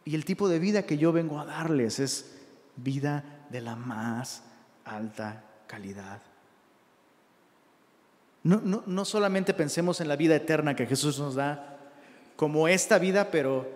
Y 0.06 0.16
el 0.16 0.26
tipo 0.26 0.48
de 0.48 0.60
vida 0.60 0.84
que 0.84 0.98
yo 0.98 1.12
vengo 1.12 1.40
a 1.40 1.46
darles 1.46 2.00
es 2.00 2.38
vida 2.78 3.46
de 3.50 3.62
la 3.62 3.76
más 3.76 4.44
alta 4.86 5.44
calidad. 5.68 6.22
No, 8.44 8.62
no, 8.86 9.04
solamente 9.04 9.54
pensemos 9.54 10.00
en 10.00 10.08
la 10.08 10.16
vida 10.16 10.36
eterna 10.36 10.76
que 10.76 10.86
Jesús 10.86 11.20
nos 11.20 11.36
da 11.36 11.78
como 12.38 12.70
esta 12.70 12.98
vida, 12.98 13.30
pero 13.30 13.68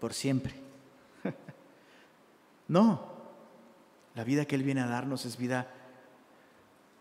por 0.00 0.12
siempre. 0.12 0.54
no, 2.68 3.13
la 4.14 4.24
vida 4.24 4.44
que 4.44 4.54
Él 4.54 4.62
viene 4.62 4.80
a 4.80 4.86
darnos 4.86 5.24
es 5.26 5.36
vida 5.36 5.66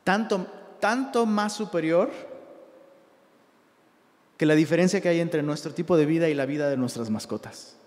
tanto, 0.03 0.47
tanto 0.79 1.25
más 1.25 1.53
superior 1.53 2.11
que 4.37 4.45
la 4.45 4.55
diferencia 4.55 4.99
que 4.99 5.09
hay 5.09 5.19
entre 5.19 5.43
nuestro 5.43 5.73
tipo 5.73 5.95
de 5.95 6.05
vida 6.05 6.27
y 6.27 6.33
la 6.33 6.45
vida 6.45 6.69
de 6.69 6.77
nuestras 6.77 7.09
mascotas. 7.09 7.77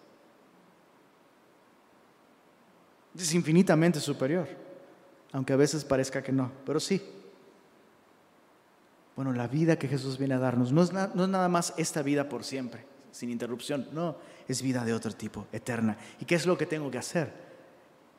Es 3.19 3.35
infinitamente 3.35 3.99
superior, 3.99 4.49
aunque 5.33 5.53
a 5.53 5.57
veces 5.57 5.85
parezca 5.85 6.23
que 6.23 6.33
no, 6.33 6.53
pero 6.65 6.79
sí. 6.79 7.03
Bueno, 9.17 9.33
la 9.33 9.49
vida 9.49 9.79
que 9.79 9.89
Jesús 9.89 10.19
viene 10.19 10.35
a 10.35 10.39
darnos 10.39 10.73
no 10.73 10.83
es, 10.83 10.93
no 10.93 11.25
es 11.25 11.29
nada 11.29 11.49
más 11.49 11.73
esta 11.79 12.03
vida 12.03 12.29
por 12.29 12.45
siempre, 12.45 12.85
sin 13.11 13.31
interrupción, 13.31 13.89
no, 13.93 14.17
es 14.47 14.61
vida 14.61 14.85
de 14.85 14.93
otro 14.93 15.13
tipo, 15.13 15.47
eterna. 15.53 15.97
¿Y 16.21 16.27
qué 16.27 16.35
es 16.35 16.47
lo 16.47 16.59
que 16.59 16.67
tengo 16.67 16.91
que 16.91 16.99
hacer? 16.99 17.46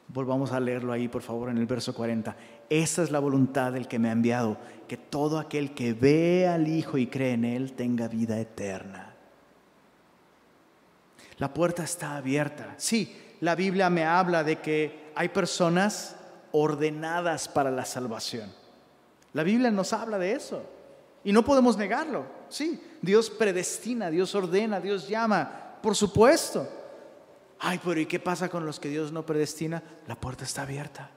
Volvamos 0.07 0.53
a 0.53 0.59
leerlo 0.59 0.93
ahí, 0.93 1.07
por 1.07 1.21
favor, 1.21 1.49
en 1.49 1.57
el 1.57 1.65
verso 1.65 1.93
40. 1.93 2.35
Esa 2.69 3.03
es 3.03 3.11
la 3.11 3.19
voluntad 3.19 3.73
del 3.73 3.87
que 3.87 3.99
me 3.99 4.09
ha 4.09 4.13
enviado, 4.13 4.57
que 4.87 4.95
todo 4.95 5.37
aquel 5.37 5.73
que 5.73 5.93
ve 5.93 6.47
al 6.47 6.67
Hijo 6.67 6.97
y 6.97 7.07
cree 7.07 7.33
en 7.33 7.43
Él 7.43 7.73
tenga 7.73 8.07
vida 8.07 8.39
eterna. 8.39 9.13
La 11.37 11.53
puerta 11.53 11.83
está 11.83 12.15
abierta. 12.15 12.73
Sí, 12.77 13.15
la 13.41 13.55
Biblia 13.55 13.89
me 13.89 14.05
habla 14.05 14.43
de 14.43 14.59
que 14.59 15.11
hay 15.13 15.29
personas 15.29 16.15
ordenadas 16.51 17.47
para 17.47 17.69
la 17.69 17.85
salvación. 17.85 18.51
La 19.33 19.43
Biblia 19.43 19.69
nos 19.69 19.93
habla 19.93 20.17
de 20.17 20.33
eso. 20.33 20.63
Y 21.23 21.33
no 21.33 21.43
podemos 21.43 21.77
negarlo. 21.77 22.25
Sí, 22.49 22.81
Dios 23.01 23.29
predestina, 23.29 24.09
Dios 24.09 24.33
ordena, 24.33 24.79
Dios 24.79 25.07
llama, 25.07 25.77
por 25.81 25.95
supuesto. 25.95 26.67
Ay, 27.59 27.79
pero 27.83 27.99
¿y 27.99 28.05
qué 28.05 28.19
pasa 28.19 28.49
con 28.49 28.65
los 28.65 28.79
que 28.79 28.89
Dios 28.89 29.11
no 29.11 29.25
predestina? 29.25 29.81
La 30.07 30.15
puerta 30.15 30.43
está 30.43 30.63
abierta. 30.63 31.09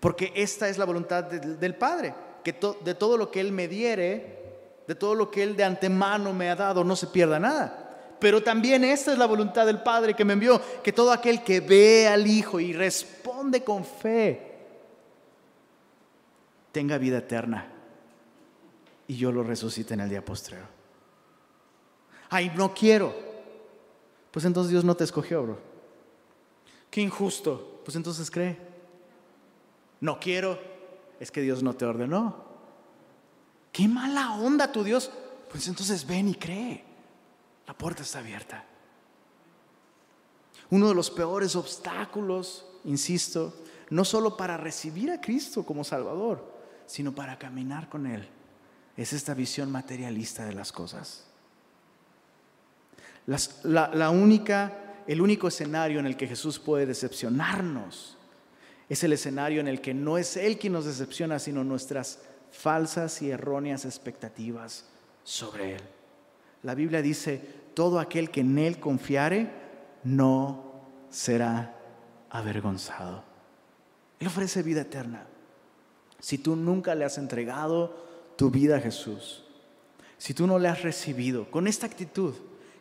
Porque 0.00 0.32
esta 0.36 0.68
es 0.68 0.78
la 0.78 0.84
voluntad 0.84 1.24
del 1.24 1.74
Padre, 1.74 2.14
que 2.44 2.52
de 2.84 2.94
todo 2.94 3.16
lo 3.16 3.30
que 3.30 3.40
Él 3.40 3.52
me 3.52 3.68
diere, 3.68 4.44
de 4.86 4.94
todo 4.94 5.14
lo 5.14 5.30
que 5.30 5.42
Él 5.42 5.56
de 5.56 5.64
antemano 5.64 6.32
me 6.32 6.50
ha 6.50 6.56
dado, 6.56 6.84
no 6.84 6.94
se 6.94 7.06
pierda 7.06 7.38
nada. 7.38 8.14
Pero 8.18 8.42
también 8.42 8.84
esta 8.84 9.12
es 9.12 9.18
la 9.18 9.26
voluntad 9.26 9.66
del 9.66 9.82
Padre 9.82 10.14
que 10.14 10.24
me 10.24 10.34
envió, 10.34 10.60
que 10.82 10.92
todo 10.92 11.12
aquel 11.12 11.42
que 11.42 11.60
ve 11.60 12.08
al 12.08 12.26
Hijo 12.26 12.60
y 12.60 12.72
responde 12.72 13.64
con 13.64 13.84
fe, 13.84 14.54
tenga 16.72 16.98
vida 16.98 17.18
eterna 17.18 17.72
y 19.08 19.16
yo 19.16 19.32
lo 19.32 19.42
resucite 19.42 19.94
en 19.94 20.00
el 20.00 20.10
día 20.10 20.24
postrero. 20.24 20.66
Ay, 22.28 22.52
no 22.54 22.74
quiero. 22.74 23.25
Pues 24.36 24.44
entonces 24.44 24.70
Dios 24.70 24.84
no 24.84 24.94
te 24.94 25.02
escogió, 25.02 25.42
bro. 25.42 25.58
Qué 26.90 27.00
injusto. 27.00 27.80
Pues 27.86 27.96
entonces 27.96 28.30
cree. 28.30 28.58
No 29.98 30.20
quiero. 30.20 30.60
Es 31.18 31.30
que 31.30 31.40
Dios 31.40 31.62
no 31.62 31.72
te 31.72 31.86
ordenó. 31.86 32.44
Qué 33.72 33.88
mala 33.88 34.34
onda 34.34 34.70
tu 34.70 34.84
Dios. 34.84 35.10
Pues 35.50 35.66
entonces 35.68 36.06
ven 36.06 36.28
y 36.28 36.34
cree. 36.34 36.84
La 37.66 37.72
puerta 37.72 38.02
está 38.02 38.18
abierta. 38.18 38.62
Uno 40.68 40.90
de 40.90 40.94
los 40.94 41.10
peores 41.10 41.56
obstáculos, 41.56 42.66
insisto, 42.84 43.54
no 43.88 44.04
solo 44.04 44.36
para 44.36 44.58
recibir 44.58 45.10
a 45.12 45.18
Cristo 45.18 45.64
como 45.64 45.82
Salvador, 45.82 46.44
sino 46.84 47.14
para 47.14 47.38
caminar 47.38 47.88
con 47.88 48.06
Él 48.06 48.28
es 48.98 49.14
esta 49.14 49.32
visión 49.32 49.72
materialista 49.72 50.44
de 50.44 50.52
las 50.52 50.72
cosas. 50.72 51.25
La, 53.26 54.10
única, 54.10 55.02
el 55.06 55.20
único 55.20 55.48
escenario 55.48 55.98
en 55.98 56.06
el 56.06 56.16
que 56.16 56.28
Jesús 56.28 56.58
puede 56.58 56.86
decepcionarnos 56.86 58.16
es 58.88 59.02
el 59.02 59.12
escenario 59.12 59.60
en 59.60 59.68
el 59.68 59.80
que 59.80 59.94
no 59.94 60.16
es 60.16 60.36
Él 60.36 60.58
quien 60.58 60.72
nos 60.72 60.84
decepciona, 60.84 61.38
sino 61.38 61.64
nuestras 61.64 62.20
falsas 62.52 63.20
y 63.22 63.30
erróneas 63.30 63.84
expectativas 63.84 64.84
sobre 65.24 65.74
Él. 65.74 65.82
La 66.62 66.74
Biblia 66.74 67.02
dice, 67.02 67.40
todo 67.74 67.98
aquel 67.98 68.30
que 68.30 68.40
en 68.40 68.58
Él 68.58 68.78
confiare 68.78 69.50
no 70.04 70.82
será 71.10 71.74
avergonzado. 72.30 73.24
Él 74.20 74.28
ofrece 74.28 74.62
vida 74.62 74.82
eterna. 74.82 75.26
Si 76.20 76.38
tú 76.38 76.56
nunca 76.56 76.94
le 76.94 77.04
has 77.04 77.18
entregado 77.18 78.06
tu 78.36 78.50
vida 78.50 78.76
a 78.76 78.80
Jesús, 78.80 79.44
si 80.16 80.32
tú 80.32 80.46
no 80.46 80.58
le 80.58 80.68
has 80.68 80.82
recibido 80.82 81.50
con 81.50 81.66
esta 81.66 81.86
actitud, 81.86 82.34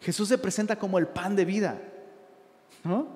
Jesús 0.05 0.29
se 0.29 0.37
presenta 0.37 0.75
como 0.75 0.99
el 0.99 1.07
pan 1.07 1.35
de 1.35 1.45
vida. 1.45 1.81
¿No? 2.83 3.07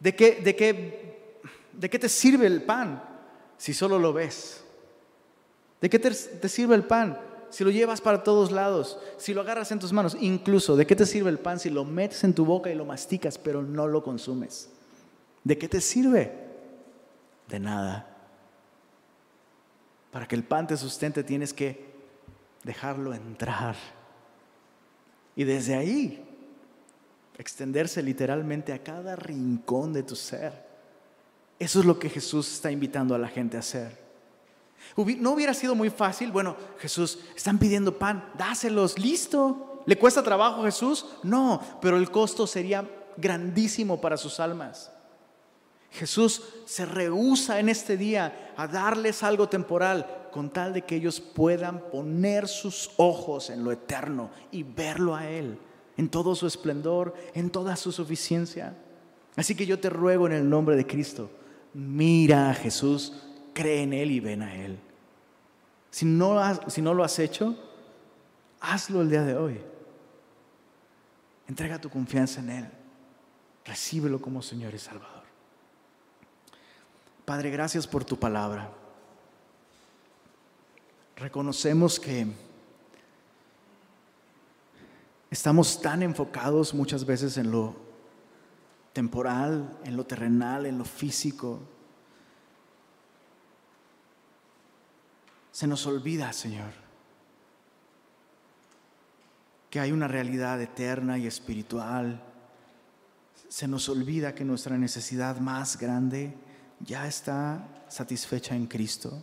¿De 0.00 0.14
qué, 0.16 0.36
de 0.36 0.56
qué, 0.56 1.40
de 1.74 1.90
qué 1.90 1.98
te 1.98 2.08
sirve 2.08 2.46
el 2.46 2.62
pan 2.62 3.02
si 3.58 3.74
solo 3.74 3.98
lo 3.98 4.14
ves? 4.14 4.64
¿De 5.78 5.90
qué 5.90 5.98
te, 5.98 6.10
te 6.10 6.48
sirve 6.48 6.74
el 6.74 6.84
pan 6.84 7.20
si 7.50 7.64
lo 7.64 7.70
llevas 7.70 8.00
para 8.00 8.22
todos 8.22 8.50
lados, 8.50 8.98
si 9.18 9.34
lo 9.34 9.42
agarras 9.42 9.70
en 9.72 9.78
tus 9.78 9.92
manos? 9.92 10.16
Incluso, 10.18 10.74
¿de 10.74 10.86
qué 10.86 10.96
te 10.96 11.04
sirve 11.04 11.28
el 11.28 11.38
pan 11.38 11.60
si 11.60 11.68
lo 11.68 11.84
metes 11.84 12.24
en 12.24 12.32
tu 12.32 12.46
boca 12.46 12.70
y 12.70 12.74
lo 12.74 12.86
masticas 12.86 13.36
pero 13.36 13.60
no 13.60 13.86
lo 13.86 14.02
consumes? 14.02 14.70
¿De 15.44 15.58
qué 15.58 15.68
te 15.68 15.82
sirve? 15.82 16.32
De 17.46 17.60
nada. 17.60 18.08
Para 20.10 20.26
que 20.26 20.34
el 20.34 20.44
pan 20.44 20.66
te 20.66 20.78
sustente 20.78 21.22
tienes 21.22 21.52
que 21.52 21.92
dejarlo 22.64 23.12
entrar. 23.12 23.76
Y 25.36 25.44
desde 25.44 25.74
ahí 25.74 26.22
extenderse 27.38 28.02
literalmente 28.02 28.72
a 28.72 28.82
cada 28.82 29.16
rincón 29.16 29.92
de 29.92 30.02
tu 30.02 30.14
ser. 30.14 30.52
Eso 31.58 31.80
es 31.80 31.86
lo 31.86 31.98
que 31.98 32.10
Jesús 32.10 32.52
está 32.52 32.70
invitando 32.70 33.14
a 33.14 33.18
la 33.18 33.28
gente 33.28 33.56
a 33.56 33.60
hacer. 33.60 34.00
¿No 34.96 35.32
hubiera 35.32 35.54
sido 35.54 35.74
muy 35.74 35.90
fácil? 35.90 36.32
Bueno, 36.32 36.56
Jesús, 36.78 37.20
están 37.36 37.58
pidiendo 37.58 37.98
pan, 37.98 38.30
dáselos, 38.36 38.98
listo. 38.98 39.82
¿Le 39.86 39.96
cuesta 39.96 40.22
trabajo 40.22 40.64
Jesús? 40.64 41.06
No, 41.22 41.60
pero 41.80 41.96
el 41.96 42.10
costo 42.10 42.46
sería 42.46 42.88
grandísimo 43.16 44.00
para 44.00 44.16
sus 44.16 44.40
almas. 44.40 44.90
Jesús 45.90 46.42
se 46.64 46.86
rehúsa 46.86 47.60
en 47.60 47.68
este 47.68 47.96
día 47.96 48.52
a 48.56 48.66
darles 48.66 49.22
algo 49.22 49.48
temporal 49.48 50.21
con 50.32 50.50
tal 50.50 50.72
de 50.72 50.82
que 50.82 50.96
ellos 50.96 51.20
puedan 51.20 51.78
poner 51.90 52.48
sus 52.48 52.90
ojos 52.96 53.50
en 53.50 53.62
lo 53.62 53.70
eterno 53.70 54.30
y 54.50 54.64
verlo 54.64 55.14
a 55.14 55.28
Él, 55.28 55.58
en 55.96 56.08
todo 56.08 56.34
su 56.34 56.48
esplendor, 56.48 57.14
en 57.34 57.50
toda 57.50 57.76
su 57.76 57.92
suficiencia. 57.92 58.76
Así 59.36 59.54
que 59.54 59.66
yo 59.66 59.78
te 59.78 59.90
ruego 59.90 60.26
en 60.26 60.32
el 60.32 60.50
nombre 60.50 60.74
de 60.74 60.86
Cristo, 60.86 61.30
mira 61.72 62.50
a 62.50 62.54
Jesús, 62.54 63.12
cree 63.54 63.82
en 63.82 63.92
Él 63.92 64.10
y 64.10 64.18
ven 64.18 64.42
a 64.42 64.56
Él. 64.56 64.78
Si 65.90 66.04
no, 66.04 66.40
si 66.68 66.82
no 66.82 66.94
lo 66.94 67.04
has 67.04 67.18
hecho, 67.20 67.54
hazlo 68.60 69.02
el 69.02 69.10
día 69.10 69.22
de 69.22 69.36
hoy. 69.36 69.60
Entrega 71.46 71.80
tu 71.80 71.90
confianza 71.90 72.40
en 72.40 72.50
Él. 72.50 72.68
Recíbelo 73.64 74.20
como 74.20 74.42
Señor 74.42 74.74
y 74.74 74.78
Salvador. 74.78 75.22
Padre, 77.24 77.50
gracias 77.50 77.86
por 77.86 78.04
tu 78.04 78.18
palabra. 78.18 78.81
Reconocemos 81.22 82.00
que 82.00 82.26
estamos 85.30 85.80
tan 85.80 86.02
enfocados 86.02 86.74
muchas 86.74 87.06
veces 87.06 87.38
en 87.38 87.52
lo 87.52 87.76
temporal, 88.92 89.78
en 89.84 89.96
lo 89.96 90.04
terrenal, 90.04 90.66
en 90.66 90.78
lo 90.78 90.84
físico. 90.84 91.60
Se 95.52 95.68
nos 95.68 95.86
olvida, 95.86 96.32
Señor, 96.32 96.72
que 99.70 99.78
hay 99.78 99.92
una 99.92 100.08
realidad 100.08 100.60
eterna 100.60 101.18
y 101.18 101.28
espiritual. 101.28 102.20
Se 103.48 103.68
nos 103.68 103.88
olvida 103.88 104.34
que 104.34 104.44
nuestra 104.44 104.76
necesidad 104.76 105.36
más 105.38 105.78
grande 105.78 106.34
ya 106.80 107.06
está 107.06 107.84
satisfecha 107.88 108.56
en 108.56 108.66
Cristo. 108.66 109.22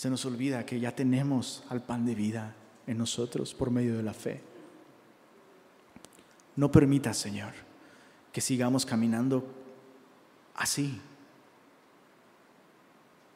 Se 0.00 0.08
nos 0.08 0.24
olvida 0.24 0.64
que 0.64 0.80
ya 0.80 0.96
tenemos 0.96 1.62
al 1.68 1.82
pan 1.82 2.06
de 2.06 2.14
vida 2.14 2.54
en 2.86 2.96
nosotros 2.96 3.52
por 3.52 3.70
medio 3.70 3.98
de 3.98 4.02
la 4.02 4.14
fe. 4.14 4.40
No 6.56 6.72
permita, 6.72 7.12
Señor, 7.12 7.52
que 8.32 8.40
sigamos 8.40 8.86
caminando 8.86 9.44
así. 10.54 10.98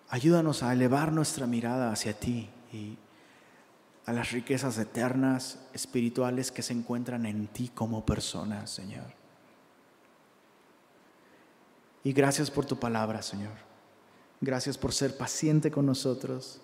Ayúdanos 0.09 0.63
a 0.63 0.73
elevar 0.73 1.13
nuestra 1.13 1.47
mirada 1.47 1.93
hacia 1.93 2.19
ti 2.19 2.49
y 2.73 2.97
a 4.07 4.15
las 4.15 4.31
riquezas 4.31 4.79
eternas, 4.79 5.59
espirituales 5.75 6.51
que 6.51 6.63
se 6.63 6.73
encuentran 6.73 7.27
en 7.27 7.47
ti 7.47 7.73
como 7.75 8.07
persona, 8.07 8.67
Señor. 8.67 9.13
Y 12.03 12.15
gracias 12.15 12.51
por 12.51 12.65
tu 12.65 12.81
palabra, 12.81 13.21
Señor. 13.21 13.74
Gracias 14.41 14.77
por 14.77 14.93
ser 14.93 15.17
paciente 15.17 15.71
con 15.71 15.87
nosotros. 15.87 16.61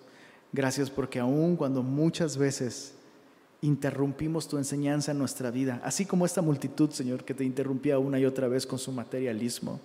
Gracias 0.53 0.89
porque 0.89 1.19
aún 1.19 1.55
cuando 1.55 1.81
muchas 1.81 2.37
veces 2.37 2.93
interrumpimos 3.61 4.47
tu 4.47 4.57
enseñanza 4.57 5.11
en 5.11 5.19
nuestra 5.19 5.51
vida, 5.51 5.79
así 5.83 6.05
como 6.05 6.25
esta 6.25 6.41
multitud, 6.41 6.89
Señor, 6.89 7.23
que 7.23 7.33
te 7.33 7.43
interrumpía 7.43 7.99
una 7.99 8.19
y 8.19 8.25
otra 8.25 8.47
vez 8.47 8.65
con 8.65 8.79
su 8.79 8.91
materialismo, 8.91 9.79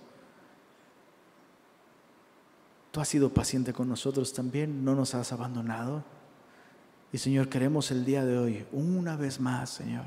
tú 2.91 2.99
has 2.99 3.07
sido 3.07 3.29
paciente 3.29 3.73
con 3.73 3.87
nosotros 3.87 4.33
también, 4.33 4.83
no 4.83 4.95
nos 4.95 5.13
has 5.13 5.31
abandonado. 5.31 6.03
Y 7.13 7.19
Señor, 7.19 7.47
queremos 7.47 7.91
el 7.91 8.03
día 8.03 8.25
de 8.25 8.37
hoy, 8.37 8.65
una 8.71 9.15
vez 9.15 9.39
más, 9.39 9.69
Señor, 9.69 10.05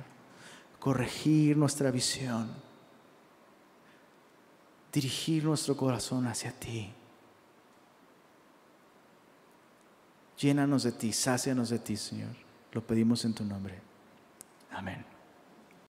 corregir 0.78 1.56
nuestra 1.56 1.90
visión, 1.90 2.50
dirigir 4.92 5.44
nuestro 5.44 5.76
corazón 5.76 6.26
hacia 6.26 6.52
ti. 6.52 6.92
Llénanos 10.40 10.84
de 10.84 10.92
ti, 10.92 11.12
sácianos 11.12 11.68
de 11.68 11.78
ti, 11.78 11.96
Señor. 11.96 12.34
Lo 12.72 12.80
pedimos 12.86 13.24
en 13.24 13.34
tu 13.34 13.44
nombre. 13.44 13.78
Amén. 14.70 15.04